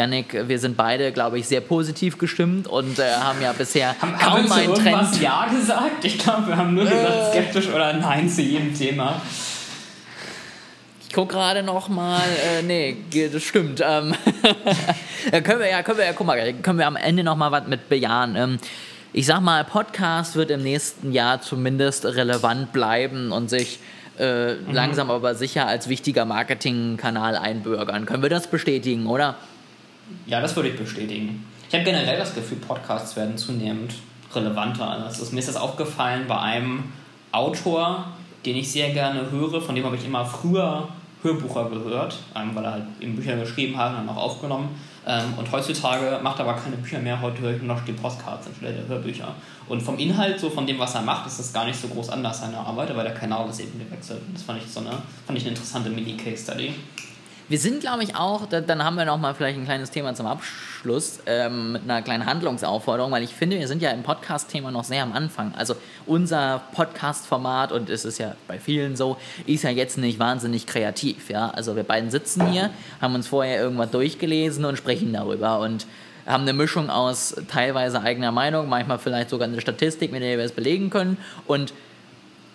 Yannick, 0.00 0.48
wir 0.48 0.58
sind 0.58 0.78
beide, 0.78 1.12
glaube 1.12 1.38
ich, 1.38 1.46
sehr 1.46 1.60
positiv 1.60 2.16
gestimmt 2.16 2.66
und 2.66 2.98
äh, 2.98 3.12
haben 3.12 3.42
ja 3.42 3.52
bisher 3.52 3.94
haben, 4.00 4.16
kaum 4.16 4.50
haben 4.50 4.52
einen 4.52 4.74
Trend. 4.74 5.20
Ja 5.20 5.46
gesagt? 5.46 6.04
Ich 6.04 6.18
glaube, 6.18 6.48
wir 6.48 6.56
haben 6.56 6.74
nur 6.74 6.84
gesagt 6.84 7.14
äh. 7.14 7.30
skeptisch 7.30 7.68
oder 7.68 7.92
nein 7.92 8.28
zu 8.28 8.40
jedem 8.40 8.74
Thema. 8.74 9.20
Ich 11.06 11.14
gucke 11.14 11.34
gerade 11.34 11.62
noch 11.62 11.88
mal, 11.88 12.20
äh, 12.20 12.62
nee, 12.62 12.96
das 13.30 13.42
stimmt. 13.42 13.82
Ähm, 13.84 14.14
können 15.44 15.60
wir 15.60 15.68
ja, 15.68 15.82
können 15.82 15.98
wir 15.98 16.06
ja, 16.06 16.12
guck 16.14 16.26
mal, 16.26 16.52
können 16.54 16.78
wir 16.78 16.86
am 16.86 16.96
Ende 16.96 17.22
noch 17.22 17.36
mal 17.36 17.52
was 17.52 17.66
mit 17.66 17.90
bejahen. 17.90 18.36
Ähm, 18.36 18.58
ich 19.12 19.26
sag 19.26 19.40
mal, 19.40 19.64
Podcast 19.64 20.36
wird 20.36 20.50
im 20.50 20.62
nächsten 20.62 21.12
Jahr 21.12 21.42
zumindest 21.42 22.06
relevant 22.06 22.72
bleiben 22.72 23.32
und 23.32 23.50
sich 23.50 23.80
äh, 24.18 24.54
mhm. 24.54 24.72
langsam 24.72 25.10
aber 25.10 25.34
sicher 25.34 25.66
als 25.66 25.88
wichtiger 25.88 26.24
Marketingkanal 26.24 27.36
einbürgern. 27.36 28.06
Können 28.06 28.22
wir 28.22 28.30
das 28.30 28.46
bestätigen, 28.46 29.06
oder? 29.06 29.36
Ja, 30.26 30.40
das 30.40 30.54
würde 30.56 30.70
ich 30.70 30.76
bestätigen. 30.76 31.44
Ich 31.68 31.74
habe 31.74 31.84
generell 31.84 32.18
das 32.18 32.34
Gefühl, 32.34 32.58
Podcasts 32.58 33.16
werden 33.16 33.36
zunehmend 33.36 33.94
relevanter. 34.34 34.88
Also 34.88 35.32
mir 35.32 35.40
ist 35.40 35.48
das 35.48 35.56
aufgefallen 35.56 36.24
bei 36.26 36.38
einem 36.38 36.84
Autor, 37.32 38.06
den 38.44 38.56
ich 38.56 38.70
sehr 38.70 38.90
gerne 38.90 39.30
höre, 39.30 39.60
von 39.60 39.74
dem 39.74 39.84
habe 39.84 39.96
ich 39.96 40.04
immer 40.04 40.24
früher 40.24 40.88
Hörbucher 41.22 41.68
gehört, 41.68 42.18
ähm, 42.34 42.50
weil 42.54 42.64
er 42.64 42.72
halt 42.72 42.84
eben 43.00 43.14
Bücher 43.14 43.36
geschrieben 43.36 43.76
hat 43.76 43.90
und 43.90 44.06
dann 44.06 44.08
auch 44.08 44.22
aufgenommen. 44.22 44.70
Ähm, 45.06 45.34
und 45.36 45.50
heutzutage 45.52 46.18
macht 46.22 46.38
er 46.38 46.46
aber 46.46 46.58
keine 46.58 46.76
Bücher 46.76 46.98
mehr, 46.98 47.20
heute 47.20 47.40
höre 47.40 47.56
ich 47.56 47.62
nur 47.62 47.74
noch 47.74 47.84
die 47.84 47.92
Postcards 47.92 48.46
anstelle 48.46 48.72
der 48.72 48.88
Hörbücher. 48.88 49.34
Und 49.68 49.82
vom 49.82 49.98
Inhalt, 49.98 50.40
so 50.40 50.50
von 50.50 50.66
dem, 50.66 50.78
was 50.78 50.94
er 50.94 51.02
macht, 51.02 51.26
ist 51.26 51.38
das 51.38 51.52
gar 51.52 51.64
nicht 51.66 51.80
so 51.80 51.88
groß 51.88 52.10
anders 52.10 52.40
seine 52.40 52.56
Arbeit, 52.56 52.90
aber 52.90 53.02
der 53.02 53.14
Kanal 53.14 53.48
ist 53.48 53.60
eben 53.60 53.78
gewechselt. 53.78 54.20
Das 54.32 54.42
fand 54.42 54.62
ich 54.62 54.70
so 54.70 54.80
eine, 54.80 54.90
fand 55.26 55.38
ich 55.38 55.44
eine 55.44 55.50
interessante 55.50 55.90
Mini-Case-Study. 55.90 56.74
Wir 57.50 57.58
sind, 57.58 57.80
glaube 57.80 58.04
ich, 58.04 58.14
auch, 58.14 58.46
dann 58.46 58.84
haben 58.84 58.94
wir 58.94 59.04
noch 59.04 59.18
mal 59.18 59.34
vielleicht 59.34 59.58
ein 59.58 59.64
kleines 59.64 59.90
Thema 59.90 60.14
zum 60.14 60.26
Abschluss 60.26 61.18
ähm, 61.26 61.72
mit 61.72 61.82
einer 61.82 62.00
kleinen 62.00 62.24
Handlungsaufforderung, 62.24 63.10
weil 63.10 63.24
ich 63.24 63.34
finde, 63.34 63.58
wir 63.58 63.66
sind 63.66 63.82
ja 63.82 63.90
im 63.90 64.04
Podcast-Thema 64.04 64.70
noch 64.70 64.84
sehr 64.84 65.02
am 65.02 65.12
Anfang. 65.12 65.52
Also 65.56 65.74
unser 66.06 66.62
Podcast-Format, 66.72 67.72
und 67.72 67.90
es 67.90 68.04
ist 68.04 68.18
ja 68.18 68.36
bei 68.46 68.60
vielen 68.60 68.94
so, 68.94 69.16
ist 69.46 69.64
ja 69.64 69.70
jetzt 69.70 69.98
nicht 69.98 70.20
wahnsinnig 70.20 70.68
kreativ. 70.68 71.28
Ja? 71.28 71.50
Also 71.50 71.74
wir 71.74 71.82
beiden 71.82 72.12
sitzen 72.12 72.46
hier, 72.46 72.70
haben 73.00 73.16
uns 73.16 73.26
vorher 73.26 73.60
irgendwas 73.60 73.90
durchgelesen 73.90 74.64
und 74.64 74.76
sprechen 74.76 75.12
darüber 75.12 75.58
und 75.58 75.88
haben 76.26 76.42
eine 76.42 76.52
Mischung 76.52 76.88
aus 76.88 77.34
teilweise 77.48 78.00
eigener 78.00 78.30
Meinung, 78.30 78.68
manchmal 78.68 79.00
vielleicht 79.00 79.30
sogar 79.30 79.48
eine 79.48 79.60
Statistik, 79.60 80.12
mit 80.12 80.22
der 80.22 80.38
wir 80.38 80.44
es 80.44 80.52
belegen 80.52 80.88
können 80.88 81.16
und 81.48 81.72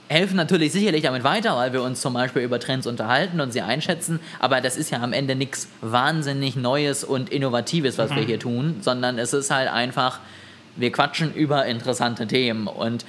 helfen 0.07 0.35
natürlich 0.35 0.71
sicherlich 0.71 1.03
damit 1.03 1.23
weiter, 1.23 1.55
weil 1.55 1.73
wir 1.73 1.81
uns 1.81 2.01
zum 2.01 2.13
Beispiel 2.13 2.43
über 2.43 2.59
Trends 2.59 2.87
unterhalten 2.87 3.39
und 3.41 3.51
sie 3.51 3.61
einschätzen, 3.61 4.19
aber 4.39 4.61
das 4.61 4.77
ist 4.77 4.91
ja 4.91 5.01
am 5.01 5.13
Ende 5.13 5.35
nichts 5.35 5.67
wahnsinnig 5.81 6.55
Neues 6.55 7.03
und 7.03 7.29
Innovatives, 7.29 7.97
was 7.97 8.11
mhm. 8.11 8.15
wir 8.17 8.23
hier 8.23 8.39
tun, 8.39 8.77
sondern 8.81 9.17
es 9.17 9.33
ist 9.33 9.51
halt 9.51 9.69
einfach, 9.69 10.19
wir 10.75 10.91
quatschen 10.91 11.33
über 11.33 11.65
interessante 11.65 12.27
Themen 12.27 12.67
und 12.67 13.05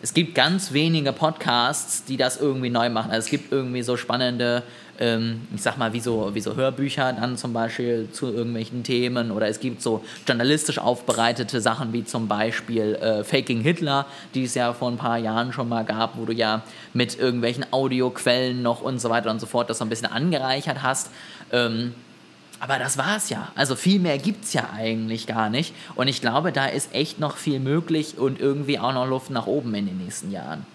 es 0.00 0.14
gibt 0.14 0.34
ganz 0.34 0.72
wenige 0.72 1.12
Podcasts, 1.12 2.04
die 2.04 2.16
das 2.16 2.40
irgendwie 2.40 2.70
neu 2.70 2.88
machen. 2.88 3.10
Also 3.10 3.24
es 3.26 3.30
gibt 3.30 3.50
irgendwie 3.50 3.82
so 3.82 3.96
spannende, 3.96 4.62
ähm, 5.00 5.40
ich 5.52 5.62
sag 5.62 5.76
mal, 5.76 5.92
wie 5.92 5.98
so, 5.98 6.34
wie 6.34 6.40
so 6.40 6.54
Hörbücher 6.54 7.12
dann 7.12 7.36
zum 7.36 7.52
Beispiel 7.52 8.08
zu 8.12 8.32
irgendwelchen 8.32 8.84
Themen 8.84 9.32
oder 9.32 9.48
es 9.48 9.58
gibt 9.58 9.82
so 9.82 10.04
journalistisch 10.26 10.78
aufbereitete 10.78 11.60
Sachen 11.60 11.92
wie 11.92 12.04
zum 12.04 12.28
Beispiel 12.28 12.94
äh, 12.94 13.24
Faking 13.24 13.60
Hitler, 13.60 14.06
die 14.34 14.44
es 14.44 14.54
ja 14.54 14.72
vor 14.72 14.88
ein 14.88 14.98
paar 14.98 15.18
Jahren 15.18 15.52
schon 15.52 15.68
mal 15.68 15.84
gab, 15.84 16.16
wo 16.16 16.24
du 16.26 16.32
ja 16.32 16.62
mit 16.94 17.18
irgendwelchen 17.18 17.66
Audioquellen 17.72 18.62
noch 18.62 18.82
und 18.82 19.00
so 19.00 19.10
weiter 19.10 19.30
und 19.30 19.40
so 19.40 19.46
fort 19.46 19.68
das 19.68 19.78
so 19.78 19.84
ein 19.84 19.88
bisschen 19.88 20.10
angereichert 20.10 20.82
hast. 20.82 21.10
Ähm, 21.50 21.94
aber 22.60 22.78
das 22.78 22.98
war's 22.98 23.30
ja. 23.30 23.48
Also 23.54 23.76
viel 23.76 24.00
mehr 24.00 24.18
gibt's 24.18 24.52
ja 24.52 24.68
eigentlich 24.74 25.26
gar 25.26 25.48
nicht. 25.50 25.74
Und 25.94 26.08
ich 26.08 26.20
glaube, 26.20 26.52
da 26.52 26.66
ist 26.66 26.94
echt 26.94 27.20
noch 27.20 27.36
viel 27.36 27.60
möglich 27.60 28.18
und 28.18 28.40
irgendwie 28.40 28.78
auch 28.78 28.92
noch 28.92 29.06
Luft 29.06 29.30
nach 29.30 29.46
oben 29.46 29.74
in 29.74 29.86
den 29.86 29.98
nächsten 29.98 30.30
Jahren. 30.30 30.66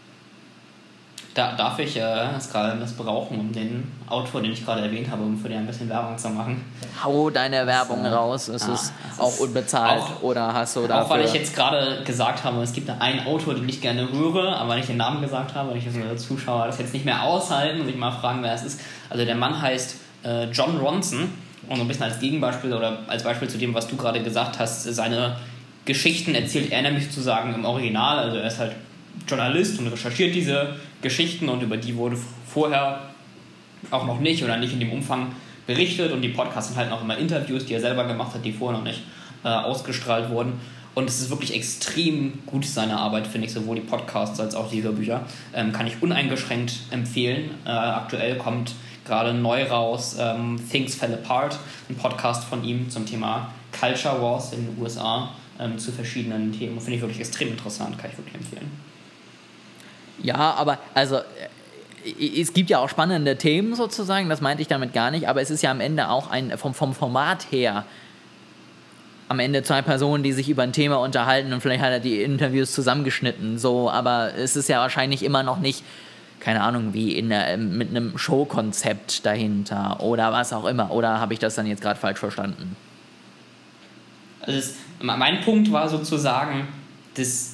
Da, 1.34 1.54
darf 1.54 1.80
ich 1.80 1.98
äh, 1.98 2.02
das 2.02 2.52
gerade 2.52 2.76
missbrauchen, 2.76 3.40
um 3.40 3.52
den 3.52 3.92
Autor, 4.08 4.42
den 4.42 4.52
ich 4.52 4.64
gerade 4.64 4.82
erwähnt 4.84 5.10
habe, 5.10 5.24
um 5.24 5.36
für 5.36 5.50
den 5.50 5.60
ein 5.60 5.66
bisschen 5.66 5.90
Werbung 5.90 6.16
zu 6.16 6.30
machen? 6.30 6.64
Hau 7.04 7.32
deine 7.32 7.66
Werbung 7.66 8.06
äh, 8.06 8.10
raus. 8.10 8.50
Es 8.50 8.70
ah, 8.70 8.74
ist 8.74 8.94
auch 9.18 9.40
unbezahlt 9.40 10.04
auch, 10.04 10.22
oder 10.22 10.54
hast 10.54 10.76
du 10.76 10.82
dafür... 10.82 11.06
Auch 11.06 11.10
weil 11.10 11.26
ich 11.26 11.34
jetzt 11.34 11.56
gerade 11.56 12.04
gesagt 12.04 12.44
habe, 12.44 12.62
es 12.62 12.72
gibt 12.72 12.88
einen 12.88 13.26
Autor, 13.26 13.56
den 13.56 13.68
ich 13.68 13.82
gerne 13.82 14.12
höre, 14.12 14.56
aber 14.58 14.76
nicht 14.76 14.90
den 14.90 14.98
Namen 14.98 15.22
gesagt 15.22 15.56
habe, 15.56 15.72
weil 15.72 15.78
ich 15.78 15.88
als 16.08 16.28
Zuschauer 16.28 16.68
das 16.68 16.78
jetzt 16.78 16.94
nicht 16.94 17.06
mehr 17.06 17.24
aushalten 17.24 17.82
und 17.82 17.88
sich 17.88 17.96
mal 17.96 18.12
fragen, 18.12 18.44
wer 18.44 18.54
es 18.54 18.64
ist. 18.64 18.82
Also 19.10 19.26
der 19.26 19.36
Mann 19.36 19.60
heißt 19.60 19.96
äh, 20.24 20.46
John 20.52 20.78
Ronson 20.78 21.30
und 21.70 21.78
so 21.78 21.82
ein 21.82 21.88
bisschen 21.88 22.04
als 22.04 22.20
Gegenbeispiel 22.20 22.74
oder 22.74 23.00
als 23.08 23.24
Beispiel 23.24 23.48
zu 23.48 23.58
dem, 23.58 23.74
was 23.74 23.88
du 23.88 23.96
gerade 23.96 24.22
gesagt 24.22 24.60
hast, 24.60 24.84
seine 24.84 25.38
Geschichten 25.86 26.36
erzählt 26.36 26.72
er 26.72 26.82
nämlich 26.82 27.06
sozusagen 27.06 27.54
im 27.54 27.66
Original. 27.66 28.20
Also 28.20 28.38
er 28.38 28.48
ist 28.48 28.60
halt 28.60 28.74
Journalist 29.28 29.80
und 29.80 29.88
recherchiert 29.88 30.34
diese 30.34 30.76
Geschichten 31.02 31.50
und 31.50 31.62
über 31.62 31.78
die 31.78 31.96
wurde 31.96 32.18
vorher 32.48 33.02
auch 33.92 34.06
noch 34.06 34.20
nicht 34.20 34.44
oder 34.44 34.58
nicht 34.58 34.74
in 34.74 34.80
dem 34.80 34.92
Umfang 34.92 35.34
berichtet 35.68 36.12
und 36.12 36.22
die 36.22 36.30
Podcasts 36.30 36.70
sind 36.70 36.78
halt 36.78 36.92
auch 36.92 37.02
immer 37.02 37.18
Interviews, 37.18 37.66
die 37.66 37.74
er 37.74 37.82
selber 37.82 38.06
gemacht 38.06 38.34
hat, 38.34 38.44
die 38.44 38.52
vorher 38.52 38.80
noch 38.80 38.86
nicht 38.86 39.02
äh, 39.44 39.50
ausgestrahlt 39.50 40.30
wurden. 40.30 40.54
Und 40.96 41.10
es 41.10 41.22
ist 41.22 41.30
wirklich 41.32 41.56
extrem 41.56 42.40
gut, 42.46 42.66
seine 42.66 42.98
Arbeit, 42.98 43.26
finde 43.26 43.48
ich, 43.48 43.54
sowohl 43.54 43.78
die 43.78 43.82
Podcasts 43.82 44.40
als 44.40 44.54
auch 44.54 44.70
die 44.70 44.84
Hörbücher. 44.84 45.26
Ähm, 45.54 45.72
kann 45.72 45.88
ich 45.88 46.02
uneingeschränkt 46.02 46.74
empfehlen. 46.92 47.52
Äh, 47.66 47.70
aktuell 47.70 48.38
kommt 48.38 48.74
gerade 49.06 49.34
neu 49.34 49.64
raus 49.64 50.16
ähm, 50.20 50.60
Things 50.70 50.96
Fell 50.96 51.14
Apart, 51.14 51.60
ein 51.90 51.96
Podcast 51.96 52.46
von 52.46 52.64
ihm 52.64 52.90
zum 52.90 53.06
Thema 53.06 53.52
Culture 53.78 54.22
Wars 54.22 54.54
in 54.54 54.66
den 54.66 54.82
USA 54.82 55.30
ähm, 55.60 55.78
zu 55.78 55.92
verschiedenen 55.92 56.52
Themen. 56.58 56.80
Finde 56.80 56.96
ich 56.96 57.02
wirklich 57.02 57.20
extrem 57.20 57.50
interessant, 57.50 57.98
kann 57.98 58.12
ich 58.12 58.18
wirklich 58.18 58.36
empfehlen. 58.36 58.72
Ja, 60.22 60.54
aber 60.54 60.78
also 60.94 61.18
äh, 61.18 62.42
es 62.42 62.54
gibt 62.54 62.70
ja 62.70 62.80
auch 62.80 62.90
spannende 62.90 63.38
Themen 63.38 63.76
sozusagen, 63.76 64.30
das 64.30 64.42
meinte 64.42 64.62
ich 64.62 64.68
damit 64.68 64.94
gar 64.94 65.12
nicht, 65.12 65.28
aber 65.28 65.42
es 65.42 65.50
ist 65.50 65.62
ja 65.62 65.72
am 65.72 65.82
Ende 65.82 66.10
auch 66.10 66.30
ein 66.30 66.58
vom, 66.58 66.74
vom 66.74 66.94
Format 66.94 67.48
her 67.52 67.86
am 69.30 69.40
Ende 69.40 69.64
zwei 69.64 69.82
Personen, 69.82 70.22
die 70.22 70.34
sich 70.34 70.50
über 70.50 70.64
ein 70.64 70.74
Thema 70.74 70.98
unterhalten 70.98 71.54
und 71.54 71.62
vielleicht 71.62 71.82
hat 71.82 71.92
er 71.92 72.00
die 72.00 72.22
Interviews 72.22 72.72
zusammengeschnitten, 72.74 73.58
so, 73.58 73.90
aber 73.90 74.34
es 74.36 74.56
ist 74.56 74.70
ja 74.70 74.80
wahrscheinlich 74.80 75.24
immer 75.24 75.44
noch 75.44 75.60
nicht 75.60 75.84
keine 76.44 76.62
Ahnung, 76.62 76.94
wie 76.94 77.18
in 77.18 77.30
der, 77.30 77.58
mit 77.58 77.90
einem 77.90 78.18
Showkonzept 78.18 79.26
dahinter 79.26 80.02
oder 80.02 80.34
was 80.34 80.52
auch 80.52 80.66
immer. 80.66 80.92
Oder 80.92 81.20
habe 81.20 81.34
ich 81.34 81.40
das 81.40 81.56
dann 81.56 81.66
jetzt 81.66 81.82
gerade 81.82 82.00
falsch 82.00 82.20
verstanden? 82.20 82.76
Also 84.42 84.60
das, 84.60 84.74
mein 85.02 85.42
Punkt 85.42 85.72
war 85.72 85.88
sozusagen, 85.88 86.68
dass 87.16 87.54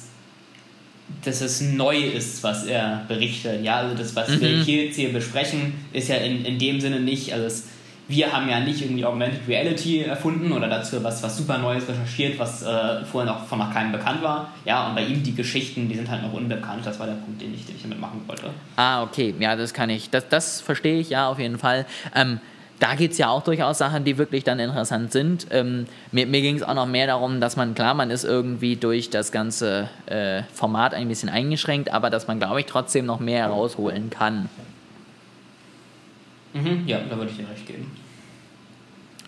dass 1.24 1.40
es 1.40 1.60
neu 1.60 1.98
ist, 1.98 2.42
was 2.42 2.66
er 2.66 3.04
berichtet. 3.08 3.64
Ja, 3.64 3.78
also 3.78 3.96
das, 3.96 4.14
was 4.14 4.28
mhm. 4.28 4.40
wir 4.40 4.62
hier 4.62 4.84
jetzt 4.84 4.96
hier 4.96 5.12
besprechen, 5.12 5.74
ist 5.92 6.08
ja 6.08 6.16
in, 6.16 6.44
in 6.44 6.58
dem 6.58 6.80
Sinne 6.80 7.00
nicht, 7.00 7.32
also 7.32 7.46
es, 7.46 7.68
wir 8.10 8.32
haben 8.32 8.48
ja 8.48 8.60
nicht 8.60 8.82
irgendwie 8.82 9.04
Augmented 9.04 9.46
Reality 9.46 10.02
erfunden 10.02 10.52
oder 10.52 10.68
dazu 10.68 11.02
was, 11.02 11.22
was 11.22 11.36
super 11.36 11.58
Neues 11.58 11.88
recherchiert, 11.88 12.38
was 12.38 12.62
äh, 12.62 13.04
vorher 13.04 13.32
noch 13.32 13.46
von 13.46 13.58
noch 13.58 13.72
keinem 13.72 13.92
bekannt 13.92 14.22
war. 14.22 14.52
Ja, 14.64 14.88
und 14.88 14.96
bei 14.96 15.04
ihm 15.04 15.22
die 15.22 15.34
Geschichten, 15.34 15.88
die 15.88 15.94
sind 15.94 16.10
halt 16.10 16.22
noch 16.22 16.32
unbekannt. 16.32 16.84
Das 16.84 16.98
war 16.98 17.06
der 17.06 17.14
Punkt, 17.14 17.40
den 17.40 17.54
ich, 17.54 17.64
den 17.66 17.76
ich 17.76 17.82
damit 17.82 18.00
machen 18.00 18.22
wollte. 18.26 18.50
Ah, 18.76 19.02
okay. 19.02 19.34
Ja, 19.38 19.54
das 19.54 19.72
kann 19.72 19.90
ich. 19.90 20.10
Das, 20.10 20.28
das 20.28 20.60
verstehe 20.60 20.98
ich 20.98 21.10
ja 21.10 21.28
auf 21.28 21.38
jeden 21.38 21.58
Fall. 21.58 21.86
Ähm, 22.14 22.40
da 22.80 22.94
gibt 22.94 23.12
es 23.12 23.18
ja 23.18 23.28
auch 23.28 23.42
durchaus 23.42 23.78
Sachen, 23.78 24.04
die 24.04 24.18
wirklich 24.18 24.42
dann 24.42 24.58
interessant 24.58 25.12
sind. 25.12 25.46
Ähm, 25.50 25.86
mir 26.12 26.26
mir 26.26 26.40
ging 26.40 26.56
es 26.56 26.62
auch 26.62 26.74
noch 26.74 26.86
mehr 26.86 27.06
darum, 27.06 27.40
dass 27.40 27.56
man, 27.56 27.74
klar, 27.74 27.94
man 27.94 28.10
ist 28.10 28.24
irgendwie 28.24 28.76
durch 28.76 29.10
das 29.10 29.30
ganze 29.30 29.88
äh, 30.06 30.42
Format 30.52 30.94
ein 30.94 31.06
bisschen 31.06 31.28
eingeschränkt, 31.28 31.92
aber 31.92 32.10
dass 32.10 32.26
man, 32.26 32.38
glaube 32.38 32.60
ich, 32.60 32.66
trotzdem 32.66 33.06
noch 33.06 33.20
mehr 33.20 33.44
herausholen 33.44 34.10
kann. 34.10 34.48
Mhm, 36.52 36.84
ja, 36.86 37.00
da 37.08 37.16
würde 37.16 37.30
ich 37.30 37.36
dir 37.36 37.48
recht 37.48 37.66
geben. 37.66 37.90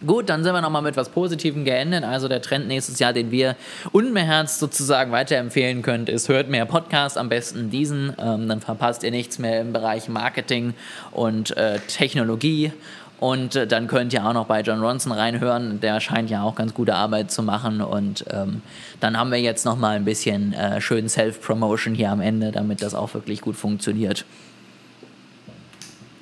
Gut, 0.04 0.28
dann 0.28 0.42
sind 0.42 0.52
wir 0.52 0.60
nochmal 0.60 0.82
mit 0.82 0.92
etwas 0.92 1.10
Positivem 1.10 1.64
geendet. 1.64 2.02
Also 2.02 2.26
der 2.26 2.42
Trend 2.42 2.66
nächstes 2.66 2.98
Jahr, 2.98 3.12
den 3.12 3.30
wir 3.30 3.54
unbeherzt 3.92 4.58
sozusagen 4.58 5.12
weiterempfehlen 5.12 5.82
könnt, 5.82 6.08
ist, 6.08 6.28
hört 6.28 6.48
mehr 6.48 6.66
Podcasts, 6.66 7.16
am 7.16 7.28
besten 7.28 7.70
diesen. 7.70 8.12
Ähm, 8.18 8.48
dann 8.48 8.60
verpasst 8.60 9.04
ihr 9.04 9.12
nichts 9.12 9.38
mehr 9.38 9.60
im 9.60 9.72
Bereich 9.72 10.08
Marketing 10.08 10.74
und 11.12 11.56
äh, 11.56 11.78
Technologie. 11.86 12.72
Und 13.20 13.54
äh, 13.54 13.68
dann 13.68 13.86
könnt 13.86 14.12
ihr 14.12 14.26
auch 14.26 14.32
noch 14.32 14.46
bei 14.46 14.62
John 14.62 14.80
Ronson 14.80 15.12
reinhören. 15.12 15.78
Der 15.80 16.00
scheint 16.00 16.30
ja 16.30 16.42
auch 16.42 16.56
ganz 16.56 16.74
gute 16.74 16.96
Arbeit 16.96 17.30
zu 17.30 17.44
machen. 17.44 17.80
Und 17.80 18.24
ähm, 18.32 18.62
dann 18.98 19.16
haben 19.16 19.30
wir 19.30 19.38
jetzt 19.38 19.64
noch 19.64 19.76
mal 19.76 19.94
ein 19.94 20.04
bisschen 20.04 20.52
äh, 20.52 20.80
schön 20.80 21.08
Self-Promotion 21.08 21.94
hier 21.94 22.10
am 22.10 22.20
Ende, 22.20 22.50
damit 22.50 22.82
das 22.82 22.96
auch 22.96 23.14
wirklich 23.14 23.40
gut 23.40 23.54
funktioniert. 23.54 24.24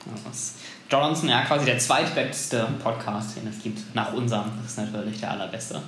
John 0.04 0.59
Ronson, 0.98 1.28
ja, 1.28 1.42
quasi 1.42 1.64
der 1.64 1.78
zweitbeste 1.78 2.66
Podcast, 2.82 3.36
den 3.36 3.48
es 3.48 3.62
gibt, 3.62 3.94
nach 3.94 4.12
unserem. 4.12 4.50
Das 4.62 4.72
ist 4.72 4.78
natürlich 4.78 5.20
der 5.20 5.30
allerbeste. 5.32 5.80